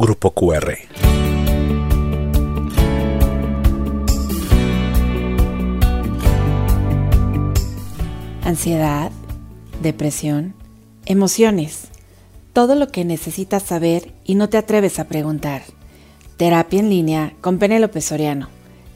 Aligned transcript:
Grupo 0.00 0.30
QR. 0.30 0.78
Ansiedad, 8.44 9.10
depresión, 9.82 10.54
emociones. 11.04 11.88
Todo 12.52 12.76
lo 12.76 12.92
que 12.92 13.04
necesitas 13.04 13.64
saber 13.64 14.12
y 14.24 14.36
no 14.36 14.48
te 14.48 14.56
atreves 14.56 15.00
a 15.00 15.08
preguntar. 15.08 15.62
Terapia 16.36 16.78
en 16.78 16.90
línea 16.90 17.32
con 17.40 17.58
Penélope 17.58 18.00
Soriano. 18.00 18.50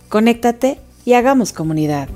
Conéctate 0.08 0.78
y 1.04 1.14
hagamos 1.14 1.52
comunidad. 1.52 2.08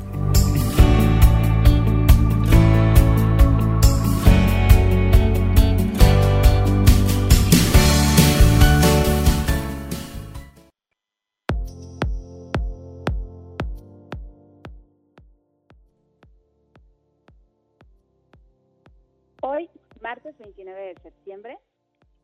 Septiembre, 21.02 21.59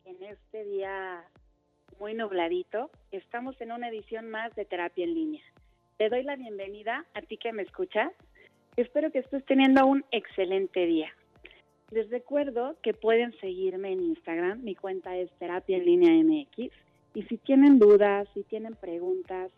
en 0.05 0.23
este 0.23 0.65
día 0.65 1.25
muy 1.99 2.15
nubladito, 2.15 2.91
estamos 3.11 3.61
en 3.61 3.73
una 3.73 3.89
edición 3.89 4.29
más 4.31 4.55
de 4.55 4.65
Terapia 4.65 5.05
en 5.05 5.15
Línea. 5.15 5.43
Te 5.99 6.09
doy 6.09 6.23
la 6.23 6.37
bienvenida 6.37 7.05
a 7.15 7.23
ti 7.23 7.37
que 7.37 7.53
me 7.53 7.63
escuchas. 7.63 8.13
Espero 8.77 9.13
que 9.13 9.21
estés 9.21 9.45
teniendo 9.45 9.87
un 9.87 10.05
excelente 10.11 10.87
día. 10.87 11.13
Les 11.91 12.11
recuerdo 12.11 12.77
que 12.83 12.95
pueden 12.95 13.33
seguirme 13.39 13.93
en 13.93 14.01
Instagram, 14.01 14.63
mi 14.63 14.75
cuenta 14.75 15.17
es 15.17 15.31
Terapia 15.39 15.77
en 15.77 15.85
Línea 15.85 16.25
MX. 16.25 16.73
Y 17.15 17.23
si 17.25 17.37
tienen 17.37 17.79
dudas, 17.79 18.27
si 18.33 18.43
tienen 18.45 18.75
preguntas, 18.75 19.53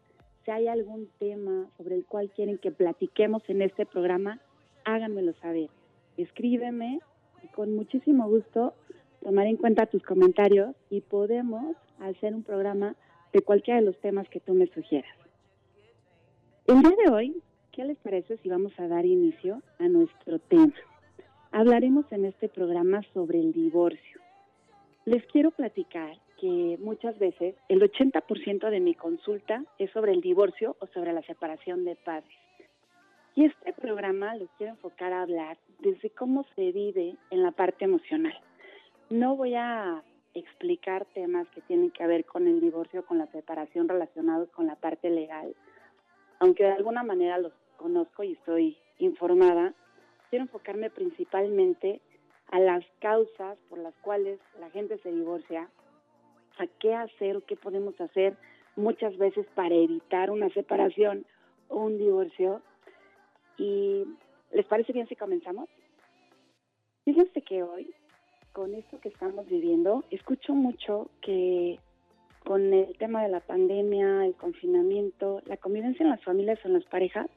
si 0.44 0.50
hay 0.50 0.66
algún 0.66 1.08
tema 1.18 1.70
sobre 1.78 1.94
el 1.94 2.04
cual 2.04 2.30
quieren 2.30 2.58
que 2.58 2.72
platiquemos 2.72 3.42
en 3.48 3.62
este 3.62 3.86
programa, 3.86 4.40
háganmelo 4.84 5.32
saber. 5.34 5.70
Escríbeme 6.16 6.98
y 7.42 7.46
con 7.48 7.74
muchísimo 7.74 8.28
gusto 8.28 8.74
tomar 9.24 9.46
en 9.46 9.56
cuenta 9.56 9.86
tus 9.86 10.02
comentarios 10.02 10.76
y 10.90 11.00
podemos 11.00 11.74
hacer 11.98 12.34
un 12.34 12.42
programa 12.42 12.94
de 13.32 13.40
cualquiera 13.40 13.80
de 13.80 13.86
los 13.86 13.98
temas 14.00 14.28
que 14.28 14.38
tú 14.38 14.52
me 14.52 14.66
sugieras. 14.66 15.16
El 16.66 16.82
día 16.82 16.94
de 17.06 17.12
hoy, 17.12 17.42
¿qué 17.72 17.84
les 17.84 17.96
parece 17.98 18.36
si 18.38 18.50
vamos 18.50 18.72
a 18.78 18.86
dar 18.86 19.06
inicio 19.06 19.62
a 19.78 19.88
nuestro 19.88 20.38
tema? 20.38 20.74
Hablaremos 21.52 22.04
en 22.12 22.26
este 22.26 22.48
programa 22.48 23.00
sobre 23.14 23.40
el 23.40 23.52
divorcio. 23.52 24.20
Les 25.06 25.24
quiero 25.26 25.50
platicar 25.50 26.18
que 26.38 26.78
muchas 26.80 27.18
veces 27.18 27.54
el 27.68 27.80
80% 27.80 28.68
de 28.68 28.80
mi 28.80 28.94
consulta 28.94 29.64
es 29.78 29.90
sobre 29.92 30.12
el 30.12 30.20
divorcio 30.20 30.76
o 30.80 30.86
sobre 30.88 31.12
la 31.14 31.22
separación 31.22 31.84
de 31.84 31.96
padres. 31.96 32.38
Y 33.34 33.46
este 33.46 33.72
programa 33.72 34.36
lo 34.36 34.48
quiero 34.58 34.74
enfocar 34.74 35.12
a 35.12 35.22
hablar 35.22 35.56
desde 35.80 36.10
cómo 36.10 36.44
se 36.54 36.72
vive 36.72 37.16
en 37.30 37.42
la 37.42 37.52
parte 37.52 37.84
emocional. 37.84 38.34
No 39.10 39.36
voy 39.36 39.54
a 39.54 40.02
explicar 40.32 41.04
temas 41.14 41.46
que 41.50 41.60
tienen 41.62 41.90
que 41.90 42.06
ver 42.06 42.24
con 42.24 42.46
el 42.48 42.60
divorcio, 42.60 43.04
con 43.04 43.18
la 43.18 43.26
separación 43.28 43.88
relacionados 43.88 44.48
con 44.50 44.66
la 44.66 44.76
parte 44.76 45.10
legal, 45.10 45.54
aunque 46.40 46.64
de 46.64 46.72
alguna 46.72 47.02
manera 47.02 47.38
los 47.38 47.52
conozco 47.76 48.24
y 48.24 48.32
estoy 48.32 48.76
informada, 48.98 49.74
quiero 50.30 50.44
enfocarme 50.44 50.90
principalmente 50.90 52.00
a 52.50 52.58
las 52.58 52.84
causas 53.00 53.58
por 53.68 53.78
las 53.78 53.94
cuales 53.96 54.40
la 54.58 54.70
gente 54.70 54.98
se 54.98 55.12
divorcia, 55.12 55.68
a 56.58 56.66
qué 56.78 56.94
hacer 56.94 57.36
o 57.36 57.44
qué 57.44 57.56
podemos 57.56 58.00
hacer 58.00 58.36
muchas 58.76 59.16
veces 59.16 59.46
para 59.54 59.74
evitar 59.74 60.30
una 60.30 60.48
separación 60.50 61.26
o 61.68 61.78
un 61.78 61.98
divorcio. 61.98 62.62
¿Y 63.58 64.04
les 64.52 64.66
parece 64.66 64.92
bien 64.92 65.08
si 65.08 65.16
comenzamos? 65.16 65.68
Fíjense 67.04 67.42
que 67.42 67.62
hoy, 67.62 67.94
con 68.54 68.72
esto 68.72 69.00
que 69.00 69.08
estamos 69.08 69.46
viviendo, 69.48 70.04
escucho 70.10 70.54
mucho 70.54 71.10
que 71.20 71.80
con 72.44 72.72
el 72.72 72.96
tema 72.98 73.24
de 73.24 73.28
la 73.28 73.40
pandemia, 73.40 74.24
el 74.24 74.34
confinamiento, 74.36 75.42
la 75.46 75.56
convivencia 75.56 76.04
en 76.04 76.10
las 76.10 76.22
familias 76.22 76.60
o 76.64 76.68
en 76.68 76.74
las 76.74 76.84
parejas 76.84 77.28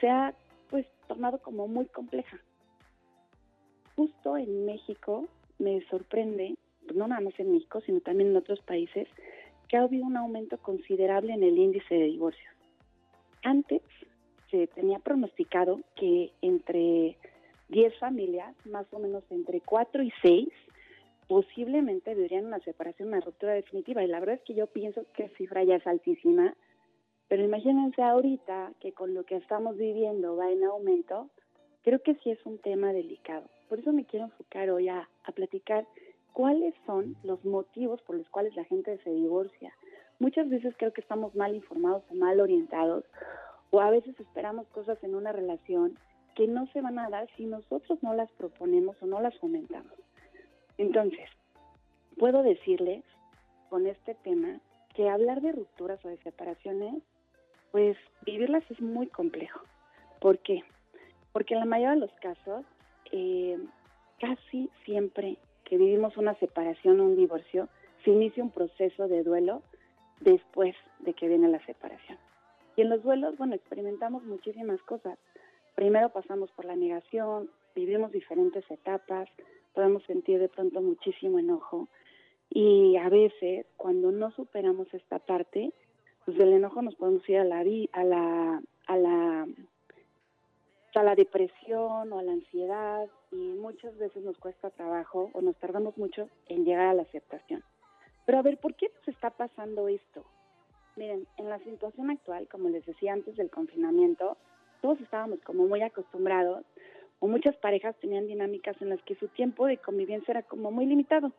se 0.00 0.08
ha 0.08 0.34
pues 0.70 0.86
tornado 1.08 1.38
como 1.38 1.66
muy 1.66 1.86
compleja. 1.86 2.38
Justo 3.96 4.36
en 4.36 4.64
México 4.64 5.26
me 5.58 5.84
sorprende, 5.86 6.54
no 6.94 7.08
nada 7.08 7.20
más 7.20 7.38
en 7.40 7.52
México, 7.52 7.80
sino 7.80 8.00
también 8.00 8.30
en 8.30 8.36
otros 8.36 8.60
países, 8.60 9.08
que 9.68 9.76
ha 9.76 9.82
habido 9.82 10.06
un 10.06 10.16
aumento 10.16 10.58
considerable 10.58 11.32
en 11.32 11.42
el 11.42 11.58
índice 11.58 11.92
de 11.92 12.04
divorcios. 12.04 12.54
Antes 13.42 13.82
se 14.48 14.68
tenía 14.68 15.00
pronosticado 15.00 15.80
que 15.96 16.30
entre 16.40 17.16
10 17.72 17.98
familias, 17.98 18.54
más 18.66 18.86
o 18.92 18.98
menos 18.98 19.24
entre 19.30 19.60
4 19.60 20.02
y 20.02 20.12
6, 20.22 20.48
posiblemente 21.26 22.14
vivirían 22.14 22.46
una 22.46 22.60
separación, 22.60 23.08
una 23.08 23.20
ruptura 23.20 23.54
definitiva. 23.54 24.04
Y 24.04 24.08
la 24.08 24.20
verdad 24.20 24.36
es 24.36 24.42
que 24.42 24.54
yo 24.54 24.66
pienso 24.66 25.04
que 25.14 25.30
cifra 25.30 25.64
ya 25.64 25.76
es 25.76 25.86
altísima. 25.86 26.54
Pero 27.28 27.42
imagínense 27.42 28.02
ahorita 28.02 28.74
que 28.78 28.92
con 28.92 29.14
lo 29.14 29.24
que 29.24 29.36
estamos 29.36 29.78
viviendo 29.78 30.36
va 30.36 30.52
en 30.52 30.62
aumento, 30.64 31.30
creo 31.82 32.02
que 32.02 32.14
sí 32.16 32.30
es 32.30 32.38
un 32.44 32.58
tema 32.58 32.92
delicado. 32.92 33.48
Por 33.70 33.78
eso 33.78 33.92
me 33.92 34.04
quiero 34.04 34.26
enfocar 34.26 34.68
hoy 34.70 34.88
a, 34.88 35.08
a 35.24 35.32
platicar 35.32 35.86
cuáles 36.34 36.74
son 36.84 37.16
los 37.24 37.42
motivos 37.44 38.02
por 38.02 38.16
los 38.16 38.28
cuales 38.28 38.54
la 38.54 38.64
gente 38.64 38.98
se 39.02 39.10
divorcia. 39.10 39.72
Muchas 40.18 40.48
veces 40.50 40.74
creo 40.76 40.92
que 40.92 41.00
estamos 41.00 41.34
mal 41.34 41.54
informados 41.54 42.04
o 42.10 42.14
mal 42.14 42.38
orientados, 42.38 43.04
o 43.70 43.80
a 43.80 43.90
veces 43.90 44.18
esperamos 44.20 44.66
cosas 44.68 45.02
en 45.02 45.14
una 45.14 45.32
relación 45.32 45.96
que 46.34 46.46
no 46.46 46.66
se 46.68 46.80
van 46.80 46.98
a 46.98 47.08
dar 47.08 47.28
si 47.36 47.44
nosotros 47.44 48.02
no 48.02 48.14
las 48.14 48.30
proponemos 48.32 48.96
o 49.02 49.06
no 49.06 49.20
las 49.20 49.36
fomentamos. 49.38 49.92
Entonces, 50.78 51.28
puedo 52.18 52.42
decirles 52.42 53.04
con 53.68 53.86
este 53.86 54.14
tema 54.16 54.60
que 54.94 55.08
hablar 55.08 55.40
de 55.40 55.52
rupturas 55.52 56.04
o 56.04 56.08
de 56.08 56.18
separaciones, 56.18 57.02
pues 57.70 57.96
vivirlas 58.24 58.62
es 58.70 58.80
muy 58.80 59.06
complejo. 59.06 59.60
¿Por 60.20 60.38
qué? 60.38 60.62
Porque 61.32 61.54
en 61.54 61.60
la 61.60 61.66
mayoría 61.66 61.94
de 61.94 62.00
los 62.00 62.12
casos, 62.20 62.64
eh, 63.10 63.58
casi 64.20 64.70
siempre 64.84 65.38
que 65.64 65.78
vivimos 65.78 66.16
una 66.16 66.34
separación 66.34 67.00
o 67.00 67.04
un 67.04 67.16
divorcio, 67.16 67.68
se 68.04 68.10
inicia 68.10 68.42
un 68.42 68.50
proceso 68.50 69.08
de 69.08 69.22
duelo 69.22 69.62
después 70.20 70.74
de 71.00 71.14
que 71.14 71.28
viene 71.28 71.48
la 71.48 71.64
separación. 71.64 72.18
Y 72.76 72.82
en 72.82 72.90
los 72.90 73.02
duelos, 73.02 73.36
bueno, 73.36 73.54
experimentamos 73.54 74.22
muchísimas 74.24 74.80
cosas. 74.82 75.18
Primero 75.74 76.10
pasamos 76.10 76.50
por 76.52 76.64
la 76.64 76.76
negación, 76.76 77.50
vivimos 77.74 78.12
diferentes 78.12 78.68
etapas, 78.70 79.28
podemos 79.72 80.02
sentir 80.04 80.38
de 80.38 80.48
pronto 80.48 80.80
muchísimo 80.80 81.38
enojo 81.38 81.88
y 82.50 82.96
a 82.96 83.08
veces 83.08 83.66
cuando 83.76 84.12
no 84.12 84.30
superamos 84.32 84.92
esta 84.92 85.18
parte, 85.18 85.72
pues 86.24 86.36
del 86.36 86.52
enojo 86.52 86.82
nos 86.82 86.94
podemos 86.96 87.26
ir 87.28 87.38
a 87.38 87.44
la 87.44 87.60
a 87.92 88.04
la 88.04 88.62
a 88.86 88.96
la 88.96 89.46
a 90.94 91.02
la 91.02 91.14
depresión 91.14 92.12
o 92.12 92.18
a 92.18 92.22
la 92.22 92.32
ansiedad 92.32 93.08
y 93.30 93.36
muchas 93.36 93.96
veces 93.96 94.22
nos 94.22 94.36
cuesta 94.36 94.70
trabajo 94.70 95.30
o 95.32 95.40
nos 95.40 95.56
tardamos 95.56 95.96
mucho 95.96 96.28
en 96.48 96.64
llegar 96.64 96.88
a 96.88 96.94
la 96.94 97.02
aceptación. 97.02 97.64
Pero 98.26 98.38
a 98.38 98.42
ver, 98.42 98.58
¿por 98.58 98.74
qué 98.74 98.90
nos 98.94 99.08
está 99.08 99.30
pasando 99.30 99.88
esto? 99.88 100.24
Miren, 100.96 101.26
en 101.38 101.48
la 101.48 101.58
situación 101.60 102.10
actual, 102.10 102.46
como 102.48 102.68
les 102.68 102.84
decía 102.84 103.14
antes 103.14 103.36
del 103.36 103.50
confinamiento, 103.50 104.36
todos 104.82 105.00
estábamos 105.00 105.40
como 105.40 105.66
muy 105.66 105.80
acostumbrados 105.80 106.64
o 107.20 107.28
muchas 107.28 107.56
parejas 107.56 107.96
tenían 108.00 108.26
dinámicas 108.26 108.76
en 108.82 108.90
las 108.90 109.00
que 109.04 109.14
su 109.14 109.28
tiempo 109.28 109.66
de 109.66 109.78
convivencia 109.78 110.32
era 110.32 110.42
como 110.42 110.70
muy 110.72 110.86
limitado. 110.86 111.32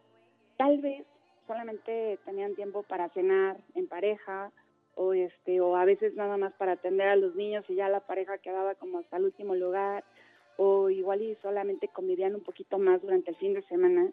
Tal 0.58 0.80
vez 0.80 1.06
solamente 1.46 2.18
tenían 2.26 2.56
tiempo 2.56 2.84
para 2.84 3.10
cenar 3.10 3.58
en 3.76 3.88
pareja 3.88 4.52
o 4.96 5.14
este 5.14 5.60
o 5.60 5.76
a 5.76 5.84
veces 5.84 6.16
nada 6.16 6.38
más 6.38 6.54
para 6.54 6.74
atender 6.74 7.10
a 7.10 7.18
los 7.18 7.36
niños 7.36 7.66
y 7.68 7.76
ya 7.76 7.90
la 7.90 8.00
pareja 8.00 8.38
quedaba 8.38 8.76
como 8.76 9.00
hasta 9.00 9.18
el 9.18 9.26
último 9.26 9.56
lugar 9.56 10.06
o 10.56 10.90
igual 10.90 11.22
y 11.22 11.36
solamente 11.42 11.90
convivían 11.90 12.36
un 12.36 12.44
poquito 12.44 12.80
más 12.80 13.02
durante 13.02 13.32
el 13.32 13.38
fin 13.38 13.54
de 13.54 13.64
semana. 13.64 14.10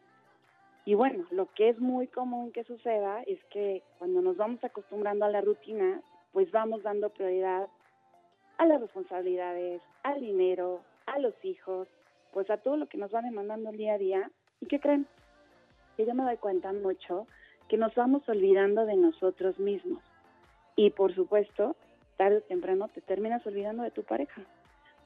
Y 0.84 0.94
bueno, 0.94 1.24
lo 1.30 1.46
que 1.54 1.68
es 1.68 1.78
muy 1.78 2.08
común 2.08 2.50
que 2.50 2.64
suceda 2.64 3.22
es 3.28 3.38
que 3.44 3.82
cuando 3.98 4.22
nos 4.22 4.36
vamos 4.36 4.64
acostumbrando 4.64 5.24
a 5.24 5.30
la 5.30 5.40
rutina, 5.40 6.02
pues 6.32 6.50
vamos 6.50 6.82
dando 6.82 7.10
prioridad 7.10 7.68
a 8.60 8.66
las 8.66 8.78
responsabilidades, 8.78 9.80
al 10.02 10.20
dinero, 10.20 10.82
a 11.06 11.18
los 11.18 11.32
hijos, 11.46 11.88
pues 12.30 12.50
a 12.50 12.58
todo 12.58 12.76
lo 12.76 12.86
que 12.90 12.98
nos 12.98 13.12
va 13.12 13.22
demandando 13.22 13.70
el 13.70 13.78
día 13.78 13.94
a 13.94 13.98
día. 13.98 14.30
¿Y 14.60 14.66
qué 14.66 14.78
creen? 14.78 15.06
Que 15.96 16.04
yo 16.04 16.14
me 16.14 16.24
doy 16.24 16.36
cuenta 16.36 16.70
mucho 16.74 17.26
que 17.70 17.78
nos 17.78 17.94
vamos 17.94 18.28
olvidando 18.28 18.84
de 18.84 18.96
nosotros 18.96 19.58
mismos. 19.58 20.02
Y 20.76 20.90
por 20.90 21.14
supuesto, 21.14 21.74
tarde 22.18 22.36
o 22.36 22.42
temprano 22.42 22.88
te 22.88 23.00
terminas 23.00 23.46
olvidando 23.46 23.82
de 23.82 23.92
tu 23.92 24.02
pareja. 24.02 24.42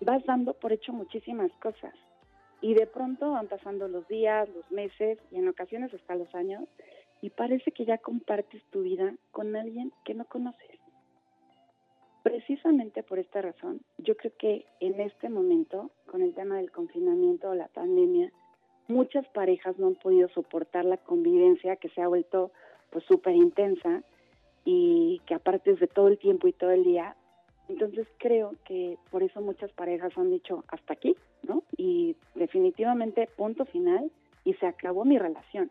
Vas 0.00 0.24
dando 0.26 0.54
por 0.54 0.72
hecho 0.72 0.92
muchísimas 0.92 1.52
cosas. 1.62 1.94
Y 2.60 2.74
de 2.74 2.88
pronto 2.88 3.30
van 3.30 3.46
pasando 3.46 3.86
los 3.86 4.08
días, 4.08 4.48
los 4.48 4.68
meses 4.72 5.20
y 5.30 5.36
en 5.36 5.46
ocasiones 5.46 5.94
hasta 5.94 6.16
los 6.16 6.34
años. 6.34 6.64
y 7.22 7.30
parece 7.30 7.70
que 7.70 7.84
ya 7.84 7.98
compartes 7.98 8.62
tu 8.64 8.82
vida 8.82 9.14
con 9.30 9.54
alguien 9.54 9.92
que 10.04 10.12
no 10.12 10.24
conoces. 10.24 10.83
Precisamente 12.24 13.02
por 13.02 13.18
esta 13.18 13.42
razón, 13.42 13.82
yo 13.98 14.16
creo 14.16 14.32
que 14.38 14.64
en 14.80 14.98
este 14.98 15.28
momento, 15.28 15.90
con 16.06 16.22
el 16.22 16.32
tema 16.32 16.56
del 16.56 16.70
confinamiento 16.70 17.50
o 17.50 17.54
la 17.54 17.68
pandemia, 17.68 18.32
muchas 18.88 19.28
parejas 19.28 19.78
no 19.78 19.88
han 19.88 19.94
podido 19.96 20.30
soportar 20.30 20.86
la 20.86 20.96
convivencia 20.96 21.76
que 21.76 21.90
se 21.90 22.00
ha 22.00 22.08
vuelto 22.08 22.50
pues 22.88 23.04
súper 23.04 23.36
intensa 23.36 24.02
y 24.64 25.20
que 25.26 25.34
aparte 25.34 25.72
es 25.72 25.80
de 25.80 25.86
todo 25.86 26.08
el 26.08 26.16
tiempo 26.16 26.48
y 26.48 26.54
todo 26.54 26.70
el 26.70 26.84
día. 26.84 27.14
Entonces 27.68 28.08
creo 28.16 28.52
que 28.64 28.96
por 29.10 29.22
eso 29.22 29.42
muchas 29.42 29.70
parejas 29.72 30.16
han 30.16 30.30
dicho 30.30 30.64
hasta 30.68 30.94
aquí, 30.94 31.14
¿no? 31.42 31.62
Y 31.76 32.16
definitivamente 32.34 33.28
punto 33.36 33.66
final 33.66 34.10
y 34.44 34.54
se 34.54 34.66
acabó 34.66 35.04
mi 35.04 35.18
relación. 35.18 35.70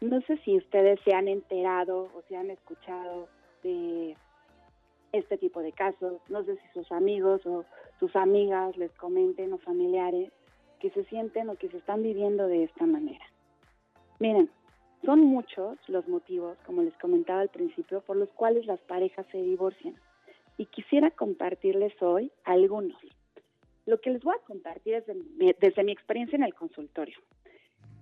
No 0.00 0.20
sé 0.20 0.36
si 0.44 0.56
ustedes 0.56 1.00
se 1.04 1.12
han 1.12 1.26
enterado 1.26 2.08
o 2.14 2.22
se 2.28 2.36
han 2.36 2.50
escuchado 2.50 3.26
de 3.64 4.16
este 5.12 5.38
tipo 5.38 5.60
de 5.60 5.72
casos, 5.72 6.20
no 6.28 6.44
sé 6.44 6.56
si 6.56 6.68
sus 6.72 6.90
amigos 6.92 7.44
o 7.46 7.64
sus 7.98 8.14
amigas 8.16 8.76
les 8.76 8.92
comenten 8.92 9.52
o 9.52 9.58
familiares 9.58 10.30
que 10.78 10.90
se 10.90 11.04
sienten 11.04 11.48
o 11.50 11.56
que 11.56 11.68
se 11.68 11.78
están 11.78 12.02
viviendo 12.02 12.46
de 12.46 12.64
esta 12.64 12.86
manera. 12.86 13.24
Miren, 14.18 14.50
son 15.04 15.20
muchos 15.20 15.78
los 15.88 16.06
motivos, 16.08 16.58
como 16.66 16.82
les 16.82 16.96
comentaba 16.98 17.40
al 17.40 17.48
principio, 17.48 18.02
por 18.02 18.16
los 18.16 18.28
cuales 18.30 18.66
las 18.66 18.80
parejas 18.80 19.26
se 19.32 19.38
divorcian. 19.38 19.94
Y 20.58 20.66
quisiera 20.66 21.10
compartirles 21.10 21.92
hoy 22.02 22.30
algunos. 22.44 22.98
Lo 23.86 23.98
que 24.00 24.10
les 24.10 24.22
voy 24.22 24.34
a 24.34 24.46
compartir 24.46 24.94
es 24.94 25.04
desde 25.58 25.84
mi 25.84 25.92
experiencia 25.92 26.36
en 26.36 26.44
el 26.44 26.54
consultorio. 26.54 27.18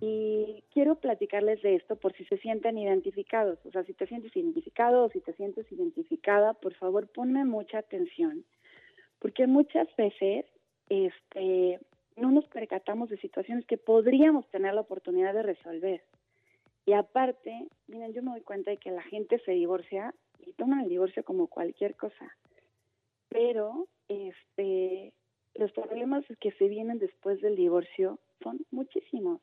Y 0.00 0.62
quiero 0.72 0.96
platicarles 0.96 1.60
de 1.62 1.74
esto 1.74 1.96
por 1.96 2.12
si 2.14 2.24
se 2.26 2.38
sienten 2.38 2.78
identificados. 2.78 3.58
O 3.66 3.70
sea, 3.70 3.82
si 3.84 3.94
te 3.94 4.06
sientes 4.06 4.34
identificado 4.36 5.04
o 5.04 5.10
si 5.10 5.20
te 5.20 5.32
sientes 5.32 5.70
identificada, 5.72 6.54
por 6.54 6.74
favor 6.74 7.08
ponme 7.08 7.44
mucha 7.44 7.78
atención. 7.78 8.44
Porque 9.18 9.46
muchas 9.46 9.88
veces 9.96 10.46
este, 10.88 11.80
no 12.16 12.30
nos 12.30 12.46
percatamos 12.46 13.08
de 13.08 13.18
situaciones 13.18 13.66
que 13.66 13.76
podríamos 13.76 14.48
tener 14.50 14.74
la 14.74 14.82
oportunidad 14.82 15.34
de 15.34 15.42
resolver. 15.42 16.04
Y 16.86 16.92
aparte, 16.92 17.68
miren, 17.88 18.12
yo 18.12 18.22
me 18.22 18.30
doy 18.30 18.42
cuenta 18.42 18.70
de 18.70 18.78
que 18.78 18.90
la 18.90 19.02
gente 19.02 19.40
se 19.40 19.52
divorcia 19.52 20.14
y 20.38 20.52
toma 20.52 20.82
el 20.82 20.88
divorcio 20.88 21.24
como 21.24 21.48
cualquier 21.48 21.96
cosa. 21.96 22.36
Pero 23.28 23.88
este 24.08 25.12
los 25.58 25.72
problemas 25.72 26.24
que 26.40 26.52
se 26.52 26.68
vienen 26.68 26.98
después 26.98 27.40
del 27.40 27.56
divorcio 27.56 28.18
son 28.42 28.64
muchísimos, 28.70 29.40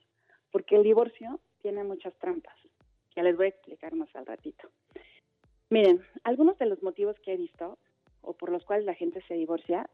porque 0.56 0.78
el 0.78 0.84
divorcio 0.84 1.42
tiene 1.62 1.84
muchas 1.84 2.14
trampas, 2.18 2.56
que 3.14 3.22
les 3.22 3.36
voy 3.36 3.48
a 3.48 3.50
explicar 3.50 3.94
más 3.94 4.08
al 4.16 4.26
ratito. 4.26 4.70
Miren, 5.70 6.02
algunos 6.24 6.58
de 6.58 6.66
los 6.66 6.82
motivos 6.82 7.20
que 7.20 7.34
he 7.34 7.36
visto 7.36 7.78
o 8.22 8.32
por 8.32 8.52
los 8.54 8.64
cuales 8.64 8.86
la 8.86 8.94
gente 8.94 9.22
se 9.28 9.34
divorcia, 9.34 9.90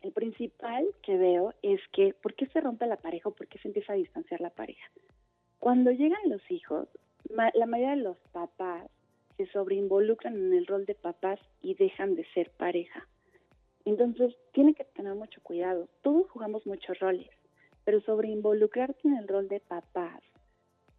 el 0.00 0.12
principal 0.12 0.86
que 1.02 1.18
veo 1.18 1.52
es 1.60 1.82
que, 1.92 2.14
¿por 2.14 2.32
qué 2.32 2.46
se 2.46 2.62
rompe 2.62 2.86
la 2.86 2.96
pareja 2.96 3.28
o 3.28 3.34
por 3.34 3.46
qué 3.46 3.58
se 3.58 3.68
empieza 3.68 3.92
a 3.92 3.96
distanciar 3.96 4.40
la 4.40 4.48
pareja? 4.48 4.90
Cuando 5.58 5.90
llegan 5.90 6.30
los 6.30 6.50
hijos, 6.50 6.88
la 7.28 7.66
mayoría 7.66 7.94
de 7.94 8.04
los 8.04 8.16
papás 8.32 8.90
se 9.36 9.44
sobreinvolucran 9.48 10.34
en 10.34 10.54
el 10.54 10.66
rol 10.66 10.86
de 10.86 10.94
papás 10.94 11.40
y 11.60 11.74
dejan 11.74 12.14
de 12.14 12.24
ser 12.32 12.50
pareja. 12.52 13.06
Entonces, 13.84 14.34
tiene 14.52 14.72
que 14.72 14.84
tener 14.84 15.14
mucho 15.14 15.42
cuidado. 15.42 15.90
Todos 16.00 16.30
jugamos 16.30 16.66
muchos 16.66 16.98
roles, 17.00 17.28
pero 17.88 18.02
sobreinvolucrarte 18.02 19.08
en 19.08 19.16
el 19.16 19.26
rol 19.26 19.48
de 19.48 19.60
papás 19.60 20.20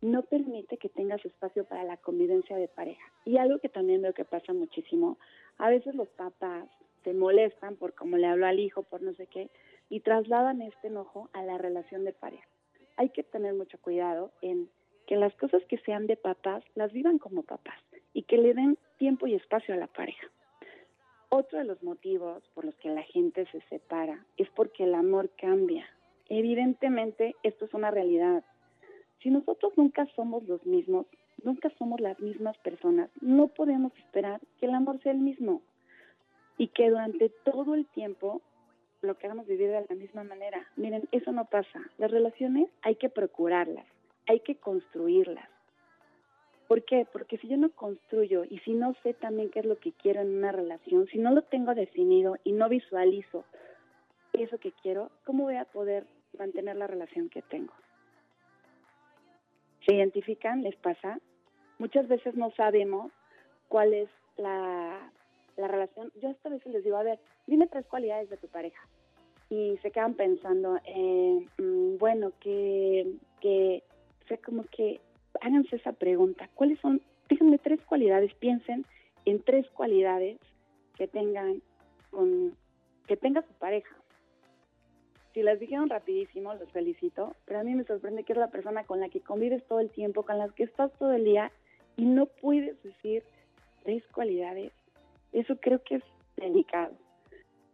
no 0.02 0.24
permite 0.24 0.78
que 0.78 0.90
tengas 0.90 1.24
espacio 1.24 1.64
para 1.66 1.84
la 1.84 1.98
convivencia 1.98 2.58
de 2.58 2.68
pareja. 2.68 3.04
Y 3.26 3.38
algo 3.38 3.60
que 3.60 3.70
también 3.70 4.02
veo 4.02 4.16
que 4.16 4.26
pasa 4.26 4.54
muchísimo, 4.54 5.20
a 5.60 5.70
veces 5.70 5.94
los 5.94 6.08
papás 6.10 6.68
se 7.04 7.14
molestan 7.14 7.76
por 7.76 7.94
cómo 7.94 8.18
le 8.18 8.26
hablo 8.26 8.48
al 8.48 8.60
hijo, 8.60 8.82
por 8.82 9.04
no 9.04 9.14
sé 9.14 9.28
qué, 9.28 9.52
y 9.88 10.00
trasladan 10.00 10.64
este 10.64 10.88
enojo 10.88 11.30
a 11.34 11.44
la 11.44 11.60
relación 11.60 12.06
de 12.06 12.14
pareja 12.14 12.48
hay 13.00 13.10
que 13.10 13.22
tener 13.22 13.54
mucho 13.54 13.78
cuidado 13.78 14.32
en 14.42 14.68
que 15.06 15.16
las 15.16 15.34
cosas 15.36 15.64
que 15.70 15.78
sean 15.78 16.08
de 16.08 16.18
papás 16.18 16.64
las 16.74 16.92
vivan 16.92 17.20
como 17.20 17.44
papás 17.44 17.80
y 18.14 18.24
que 18.24 18.40
le 18.40 18.56
den 18.56 18.80
tiempo 18.98 19.28
y 19.28 19.36
espacio 19.36 19.76
a 19.76 19.78
la 19.78 19.88
pareja. 19.88 20.28
Otro 21.30 21.60
de 21.60 21.66
los 21.66 21.84
motivos 21.84 22.44
por 22.56 22.66
los 22.66 22.76
que 22.78 22.90
la 22.90 23.04
gente 23.04 23.46
se 23.52 23.62
separa 23.70 24.26
es 24.38 24.50
porque 24.50 24.84
el 24.84 24.96
amor 24.96 25.30
cambia. 25.38 25.88
Evidentemente, 26.30 27.36
esto 27.44 27.66
es 27.66 27.74
una 27.74 27.92
realidad. 27.92 28.44
Si 29.22 29.30
nosotros 29.30 29.74
nunca 29.76 30.06
somos 30.16 30.44
los 30.48 30.66
mismos, 30.66 31.08
nunca 31.44 31.70
somos 31.78 32.00
las 32.00 32.20
mismas 32.20 32.58
personas, 32.60 33.10
no 33.20 33.48
podemos 33.48 33.92
esperar 33.98 34.40
que 34.60 34.68
el 34.68 34.76
amor 34.76 35.02
sea 35.02 35.12
el 35.12 35.20
mismo 35.20 35.62
y 36.58 36.68
que 36.68 36.90
durante 36.90 37.30
todo 37.44 37.74
el 37.74 37.86
tiempo 37.88 38.42
lo 39.02 39.18
queramos 39.18 39.48
vivir 39.48 39.70
de 39.70 39.86
la 39.90 39.96
misma 39.96 40.24
manera. 40.24 40.68
Miren, 40.76 41.08
eso 41.12 41.32
no 41.32 41.46
pasa. 41.46 41.82
Las 41.98 42.12
relaciones 42.12 42.70
hay 42.82 42.96
que 42.96 43.10
procurarlas, 43.10 43.86
hay 44.28 44.42
que 44.42 44.56
construirlas. 44.56 45.50
¿Por 46.68 46.84
qué? 46.84 47.08
Porque 47.12 47.40
si 47.40 47.48
yo 47.48 47.58
no 47.58 47.72
construyo 47.72 48.44
y 48.44 48.60
si 48.60 48.74
no 48.74 48.94
sé 49.02 49.16
también 49.16 49.50
qué 49.50 49.62
es 49.62 49.66
lo 49.66 49.80
que 49.80 49.92
quiero 49.94 50.22
en 50.22 50.38
una 50.38 50.52
relación, 50.52 51.08
si 51.08 51.18
no 51.18 51.32
lo 51.32 51.42
tengo 51.42 51.74
definido 51.74 52.36
y 52.44 52.52
no 52.52 52.70
visualizo 52.70 53.44
eso 54.34 54.60
que 54.60 54.72
quiero, 54.72 55.10
¿cómo 55.26 55.46
voy 55.46 55.56
a 55.56 55.66
poder 55.66 56.06
mantener 56.40 56.78
la 56.78 56.88
relación 56.88 57.30
que 57.30 57.42
tengo? 57.44 57.74
¿Se 59.86 59.94
identifican? 59.94 60.64
¿Les 60.64 60.76
pasa? 60.78 61.20
Muchas 61.78 62.08
veces 62.08 62.36
no 62.36 62.52
sabemos 62.52 63.12
cuál 63.68 63.94
es 63.94 64.10
la 64.38 65.12
la 65.60 65.68
relación, 65.68 66.12
yo 66.22 66.30
hasta 66.30 66.50
a 66.50 66.54
veces 66.54 66.72
les 66.72 66.84
digo, 66.84 66.98
a 66.98 67.04
ver, 67.04 67.20
dime 67.46 67.68
tres 67.68 67.86
cualidades 67.86 68.30
de 68.30 68.38
tu 68.38 68.48
pareja. 68.48 68.82
Y 69.50 69.78
se 69.82 69.92
quedan 69.92 70.14
pensando, 70.14 70.78
eh, 70.86 71.46
mm, 71.58 71.98
bueno, 71.98 72.32
que, 72.40 73.16
que, 73.42 73.84
o 74.32 74.38
como 74.46 74.64
que 74.66 75.02
háganse 75.42 75.76
esa 75.76 75.94
pregunta, 75.94 76.50
¿cuáles 76.56 76.80
son? 76.80 77.02
Díganme 77.30 77.58
tres 77.58 77.80
cualidades, 77.86 78.34
piensen 78.36 78.86
en 79.26 79.42
tres 79.44 79.70
cualidades 79.72 80.40
que 80.96 81.08
tengan 81.08 81.62
con, 82.12 82.56
que 83.08 83.18
tenga 83.18 83.42
su 83.42 83.54
pareja. 83.54 83.96
Si 85.34 85.44
las 85.44 85.60
dijeron 85.60 85.90
rapidísimo, 85.90 86.54
los 86.56 86.72
felicito, 86.72 87.36
pero 87.46 87.60
a 87.60 87.64
mí 87.64 87.76
me 87.76 87.84
sorprende 87.84 88.24
que 88.24 88.34
es 88.34 88.40
la 88.40 88.50
persona 88.50 88.84
con 88.86 89.00
la 89.00 89.10
que 89.10 89.22
convives 89.22 89.64
todo 89.68 89.80
el 89.80 89.92
tiempo, 89.92 90.24
con 90.24 90.38
la 90.38 90.50
que 90.50 90.64
estás 90.64 90.92
todo 90.94 91.14
el 91.14 91.24
día 91.24 91.52
y 91.98 92.06
no 92.06 92.26
puedes 92.26 92.82
decir 92.84 93.24
tres 93.84 94.04
cualidades 94.14 94.72
eso 95.32 95.56
creo 95.60 95.82
que 95.84 95.96
es 95.96 96.04
delicado. 96.38 96.94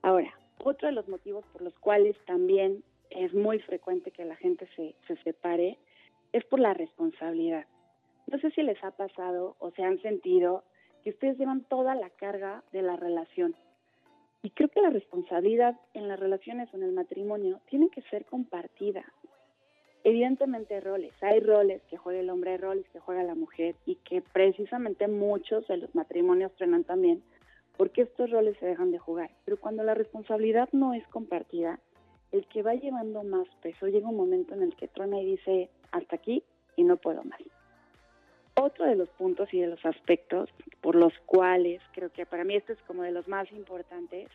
Ahora, 0.01 0.34
otro 0.63 0.88
de 0.88 0.94
los 0.94 1.08
motivos 1.08 1.46
por 1.51 1.62
los 1.62 1.74
cuales 1.79 2.15
también 2.25 2.84
es 3.10 3.34
muy 3.34 3.60
frecuente 3.60 4.12
que 4.12 4.25
la 4.25 4.36
gente 4.36 4.68
se, 4.75 4.96
se 5.08 5.15
separe 5.24 5.77
es 6.34 6.44
por 6.46 6.60
la 6.60 6.74
responsabilidad. 6.74 7.65
No 8.27 8.39
sé 8.39 8.51
si 8.51 8.63
les 8.63 8.84
ha 8.84 8.91
pasado 8.91 9.56
o 9.60 9.72
se 9.72 9.84
han 9.84 10.01
sentido 10.01 10.63
que 11.03 11.12
ustedes 11.12 11.38
llevan 11.38 11.63
toda 11.65 11.96
la 11.96 12.10
carga 12.10 12.63
de 12.72 12.82
la 12.82 12.96
relación. 12.96 13.56
Y 14.46 14.52
creo 14.52 14.70
que 14.70 14.80
la 14.80 14.92
responsabilidad 14.92 15.75
en 15.96 16.08
las 16.08 16.20
relaciones 16.20 16.72
o 16.72 16.78
en 16.78 16.84
el 16.84 16.92
matrimonio 16.92 17.62
tiene 17.68 17.90
que 17.90 18.04
ser 18.04 18.25
compartida. 18.25 19.04
Evidentemente 20.04 20.80
roles, 20.82 21.14
hay 21.24 21.40
roles 21.40 21.82
que 21.90 21.98
juega 21.98 22.20
el 22.20 22.30
hombre, 22.30 22.52
hay 22.52 22.58
roles 22.58 22.88
que 22.90 23.00
juega 23.00 23.24
la 23.24 23.34
mujer 23.34 23.75
y 23.88 23.96
que 23.96 24.22
precisamente 24.22 25.08
muchos 25.08 25.68
de 25.68 25.78
los 25.78 25.96
matrimonios 25.96 26.52
frenan 26.60 26.84
también 26.84 27.24
porque 27.75 28.04
estos 28.04 28.30
roles 28.30 28.56
se 28.60 28.68
dejan 28.68 28.92
de 28.92 29.00
jugar. 29.00 29.32
Pero 29.46 29.60
cuando 29.60 29.84
la 29.84 29.96
responsabilidad 29.96 30.70
no 30.74 30.94
es 30.94 31.08
compartida, 31.08 31.80
el 32.32 32.46
que 32.46 32.62
va 32.62 32.75
llevando 32.75 33.24
más 33.24 33.48
peso 33.64 33.88
llega 33.88 34.10
un 34.10 34.16
momento 34.16 34.54
en 34.54 34.62
el 34.62 34.75
que 34.75 34.88
trona 34.88 35.20
y 35.22 35.25
dice, 35.25 35.72
hasta 35.92 36.18
aquí 36.18 36.44
y 36.75 36.84
no 36.84 36.98
puedo 36.98 37.24
más. 37.24 37.42
Otro 38.55 38.85
de 38.85 38.95
los 38.95 39.09
puntos 39.09 39.53
y 39.53 39.59
de 39.59 39.67
los 39.67 39.85
aspectos 39.85 40.50
por 40.81 40.95
los 40.95 41.13
cuales 41.25 41.81
creo 41.93 42.12
que 42.12 42.25
para 42.25 42.43
mí 42.43 42.55
esto 42.55 42.74
es 42.74 42.79
como 42.83 43.03
de 43.03 43.12
los 43.12 43.27
más 43.27 43.51
importantes, 43.51 44.29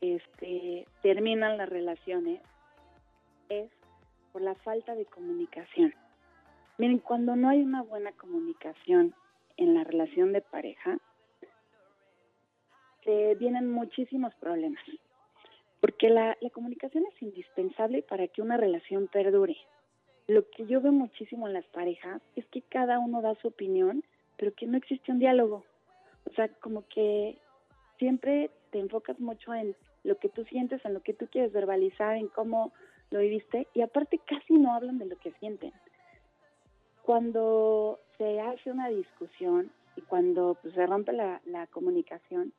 este, 0.00 0.86
terminan 1.02 1.58
las 1.58 1.68
relaciones, 1.68 2.40
es 3.48 3.70
por 4.32 4.42
la 4.42 4.54
falta 4.54 4.94
de 4.94 5.06
comunicación. 5.06 5.92
Miren, 6.76 6.98
cuando 6.98 7.34
no 7.34 7.48
hay 7.48 7.62
una 7.62 7.82
buena 7.82 8.12
comunicación 8.12 9.14
en 9.56 9.74
la 9.74 9.82
relación 9.82 10.32
de 10.32 10.40
pareja, 10.40 10.98
vienen 13.38 13.70
muchísimos 13.70 14.34
problemas, 14.34 14.82
porque 15.80 16.10
la, 16.10 16.36
comunicación 16.52 17.04
es 17.06 17.22
indispensable 17.22 18.02
para 18.02 18.28
que 18.28 18.42
una 18.42 18.56
relación 18.56 19.08
perdure. 19.08 19.56
Lo 20.28 20.46
que 20.50 20.66
yo 20.66 20.82
veo 20.82 20.92
muchísimo 20.92 21.48
en 21.48 21.54
las 21.54 21.64
parejas 21.68 22.20
es 22.36 22.44
que 22.46 22.60
cada 22.60 22.98
uno 22.98 23.22
da 23.22 23.34
su 23.36 23.48
opinión, 23.48 24.04
pero 24.36 24.52
que 24.54 24.66
no 24.66 24.76
existe 24.76 25.10
un 25.10 25.18
diálogo. 25.18 25.64
O 26.30 26.34
sea, 26.34 26.48
como 26.60 26.86
que 26.88 27.38
siempre 27.98 28.50
te 28.70 28.78
enfocas 28.78 29.18
mucho 29.20 29.54
en 29.54 29.74
lo 30.04 30.18
que 30.18 30.28
tú 30.28 30.44
sientes, 30.44 30.84
en 30.84 30.92
lo 30.92 31.00
que 31.00 31.14
tú 31.14 31.28
quieres 31.28 31.50
verbalizar, 31.52 32.16
en 32.16 32.28
cómo 32.28 32.72
lo 33.10 33.20
viviste, 33.20 33.68
y 33.72 33.80
aparte 33.80 34.18
casi 34.18 34.52
no 34.52 34.74
hablan 34.74 34.98
de 34.98 35.06
lo 35.06 35.16
que 35.16 35.32
sienten. 35.40 35.72
Cuando 37.02 37.98
se 38.18 38.38
hace 38.38 38.70
una 38.70 38.88
discusión 38.88 39.72
y 39.96 40.02
cuando 40.02 40.58
pues, 40.60 40.74
se 40.74 40.86
rompe 40.86 41.14
la, 41.14 41.40
la 41.46 41.66
comunicación, 41.68 42.52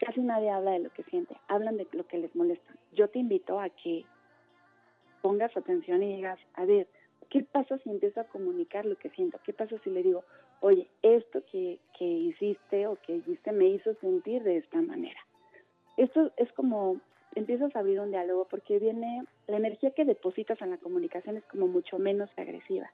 casi 0.00 0.20
nadie 0.22 0.50
habla 0.50 0.72
de 0.72 0.80
lo 0.80 0.90
que 0.90 1.04
siente, 1.04 1.36
hablan 1.46 1.76
de 1.76 1.86
lo 1.92 2.04
que 2.04 2.18
les 2.18 2.34
molesta. 2.34 2.74
Yo 2.92 3.06
te 3.08 3.20
invito 3.20 3.60
a 3.60 3.68
que 3.68 4.04
pongas 5.26 5.56
atención 5.56 6.04
y 6.04 6.14
digas, 6.14 6.38
a 6.54 6.64
ver, 6.64 6.86
¿qué 7.30 7.42
pasa 7.42 7.78
si 7.78 7.90
empiezo 7.90 8.20
a 8.20 8.28
comunicar 8.28 8.86
lo 8.86 8.96
que 8.96 9.10
siento? 9.10 9.40
¿Qué 9.44 9.52
pasa 9.52 9.76
si 9.82 9.90
le 9.90 10.04
digo, 10.04 10.22
oye, 10.60 10.86
esto 11.02 11.42
que, 11.50 11.80
que 11.98 12.04
hiciste 12.04 12.86
o 12.86 12.94
que 13.04 13.16
hiciste 13.16 13.50
me 13.50 13.66
hizo 13.66 13.92
sentir 13.94 14.44
de 14.44 14.58
esta 14.58 14.80
manera? 14.80 15.18
Esto 15.96 16.30
es 16.36 16.52
como 16.52 17.00
empiezas 17.34 17.74
a 17.74 17.80
abrir 17.80 17.98
un 17.98 18.12
diálogo 18.12 18.46
porque 18.48 18.78
viene, 18.78 19.24
la 19.48 19.56
energía 19.56 19.90
que 19.90 20.04
depositas 20.04 20.62
en 20.62 20.70
la 20.70 20.78
comunicación 20.78 21.38
es 21.38 21.44
como 21.46 21.66
mucho 21.66 21.98
menos 21.98 22.30
agresiva. 22.36 22.88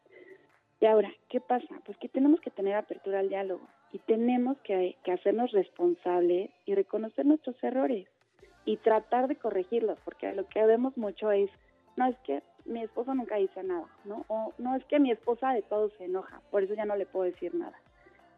Y 0.81 0.87
ahora, 0.87 1.13
¿qué 1.29 1.39
pasa? 1.39 1.83
Pues 1.85 1.99
que 1.99 2.09
tenemos 2.09 2.41
que 2.41 2.51
tener 2.51 2.77
apertura 2.77 3.19
al 3.19 3.29
diálogo 3.29 3.69
y 3.93 3.99
tenemos 3.99 4.57
que, 4.63 4.97
que 5.05 5.13
hacernos 5.13 5.53
responsables 5.53 6.49
y 6.65 6.75
reconocer 6.75 7.27
nuestros 7.27 7.63
errores 7.63 8.09
y 8.65 8.79
tratar 8.79 9.29
de 9.29 9.37
corregirlos, 9.37 9.99
porque 10.03 10.33
lo 10.33 10.49
que 10.49 10.65
vemos 10.65 10.97
mucho 10.97 11.31
es, 11.31 11.51
no 11.97 12.07
es 12.07 12.17
que 12.21 12.43
mi 12.65 12.83
esposo 12.83 13.15
nunca 13.15 13.37
dice 13.37 13.63
nada, 13.63 13.89
¿no? 14.05 14.25
O 14.29 14.53
no 14.59 14.77
es 14.77 14.85
que 14.87 15.01
mi 15.01 15.11
esposa 15.11 15.53
de 15.53 15.63
todo 15.63 15.91
se 15.91 16.05
enoja, 16.05 16.41
por 16.51 16.63
eso 16.63 16.75
ya 16.75 16.85
no 16.85 16.97
le 16.97 17.07
puedo 17.07 17.25
decir 17.25 17.55
nada. 17.55 17.79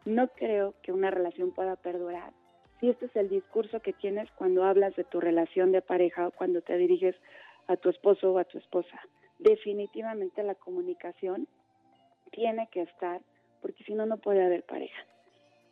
No 0.05 0.27
creo 0.29 0.73
que 0.81 0.91
una 0.91 1.11
relación 1.11 1.51
pueda 1.51 1.75
perdurar 1.75 2.31
si 2.79 2.89
este 2.89 3.05
es 3.05 3.15
el 3.15 3.29
discurso 3.29 3.79
que 3.79 3.93
tienes 3.93 4.29
cuando 4.31 4.63
hablas 4.63 4.95
de 4.95 5.03
tu 5.03 5.19
relación 5.19 5.71
de 5.71 5.81
pareja 5.81 6.27
o 6.27 6.31
cuando 6.31 6.61
te 6.61 6.77
diriges 6.77 7.15
a 7.67 7.77
tu 7.77 7.89
esposo 7.89 8.33
o 8.33 8.37
a 8.37 8.43
tu 8.43 8.57
esposa. 8.57 8.99
Definitivamente 9.39 10.43
la 10.43 10.55
comunicación 10.55 11.47
tiene 12.31 12.67
que 12.71 12.81
estar, 12.81 13.21
porque 13.61 13.83
si 13.83 13.93
no, 13.93 14.05
no 14.05 14.17
puede 14.17 14.43
haber 14.43 14.63
pareja. 14.63 15.01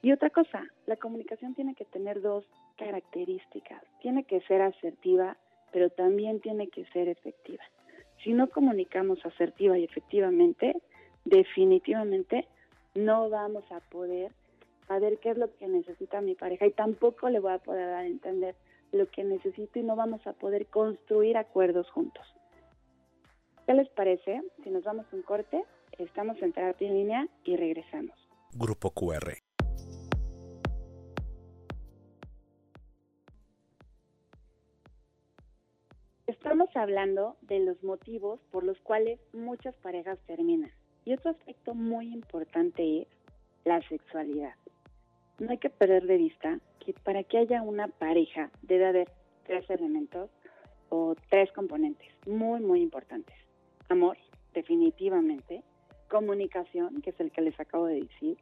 Y 0.02 0.12
otra 0.12 0.30
cosa, 0.30 0.66
la 0.86 0.98
comunicación 0.98 1.56
tiene 1.56 1.76
que 1.76 1.86
tener 1.86 2.22
dos 2.22 2.46
características. 2.78 3.82
Tiene 4.02 4.24
que 4.24 4.42
ser 4.42 4.62
asertiva, 4.62 5.38
pero 5.72 5.90
también 5.90 6.40
tiene 6.42 6.68
que 6.68 6.86
ser 6.88 7.08
efectiva. 7.08 7.64
Si 8.24 8.34
no 8.34 8.50
comunicamos 8.50 9.26
asertiva 9.26 9.78
y 9.78 9.84
efectivamente, 9.84 10.82
definitivamente 11.26 12.48
no 12.96 13.30
vamos 13.30 13.64
a 13.72 13.80
poder 13.80 14.32
saber 14.88 15.20
qué 15.20 15.32
es 15.32 15.38
lo 15.38 15.54
que 15.58 15.68
necesita 15.68 16.22
mi 16.22 16.36
pareja 16.36 16.66
y 16.66 16.72
tampoco 16.72 17.30
le 17.30 17.40
voy 17.40 17.54
a 17.54 17.58
poder 17.58 17.88
dar 17.88 18.04
a 18.04 18.08
entender 18.08 18.56
lo 18.92 19.10
que 19.10 19.24
necesito 19.24 19.80
y 19.80 19.84
no 19.84 19.96
vamos 19.96 20.26
a 20.28 20.34
poder 20.34 20.68
construir 20.68 21.38
acuerdos 21.38 21.90
juntos. 21.90 22.26
¿Qué 23.66 23.74
les 23.74 23.90
parece? 23.90 24.42
Si 24.64 24.70
nos 24.70 24.84
vamos 24.84 25.06
un 25.12 25.22
corte, 25.24 25.64
estamos 25.98 26.42
en 26.42 26.54
terapia 26.54 26.88
en 26.88 26.96
línea 26.96 27.28
y 27.44 27.56
regresamos. 27.56 28.18
Grupo 28.54 28.92
QR. 28.92 29.53
Estamos 36.34 36.76
hablando 36.76 37.38
de 37.42 37.60
los 37.60 37.84
motivos 37.84 38.40
por 38.50 38.64
los 38.64 38.80
cuales 38.80 39.20
muchas 39.34 39.76
parejas 39.76 40.18
terminan. 40.26 40.72
Y 41.06 41.14
otro 41.14 41.30
aspecto 41.30 41.76
muy 41.76 42.12
importante 42.12 43.02
es 43.02 43.08
la 43.66 43.80
sexualidad. 43.88 44.56
No 45.38 45.52
hay 45.52 45.60
que 45.60 45.70
perder 45.70 46.08
de 46.08 46.18
vista 46.18 46.60
que 46.80 46.94
para 46.94 47.24
que 47.24 47.38
haya 47.38 47.62
una 47.62 47.88
pareja 47.88 48.50
debe 48.64 48.88
haber 48.88 49.12
tres 49.46 49.70
elementos 49.70 50.32
o 50.90 51.14
tres 51.30 51.52
componentes 51.52 52.10
muy, 52.26 52.62
muy 52.62 52.82
importantes. 52.82 53.36
Amor, 53.90 54.18
definitivamente. 54.56 55.62
Comunicación, 56.10 57.04
que 57.04 57.12
es 57.12 57.20
el 57.20 57.32
que 57.32 57.42
les 57.42 57.60
acabo 57.60 57.86
de 57.86 58.02
decir. 58.02 58.40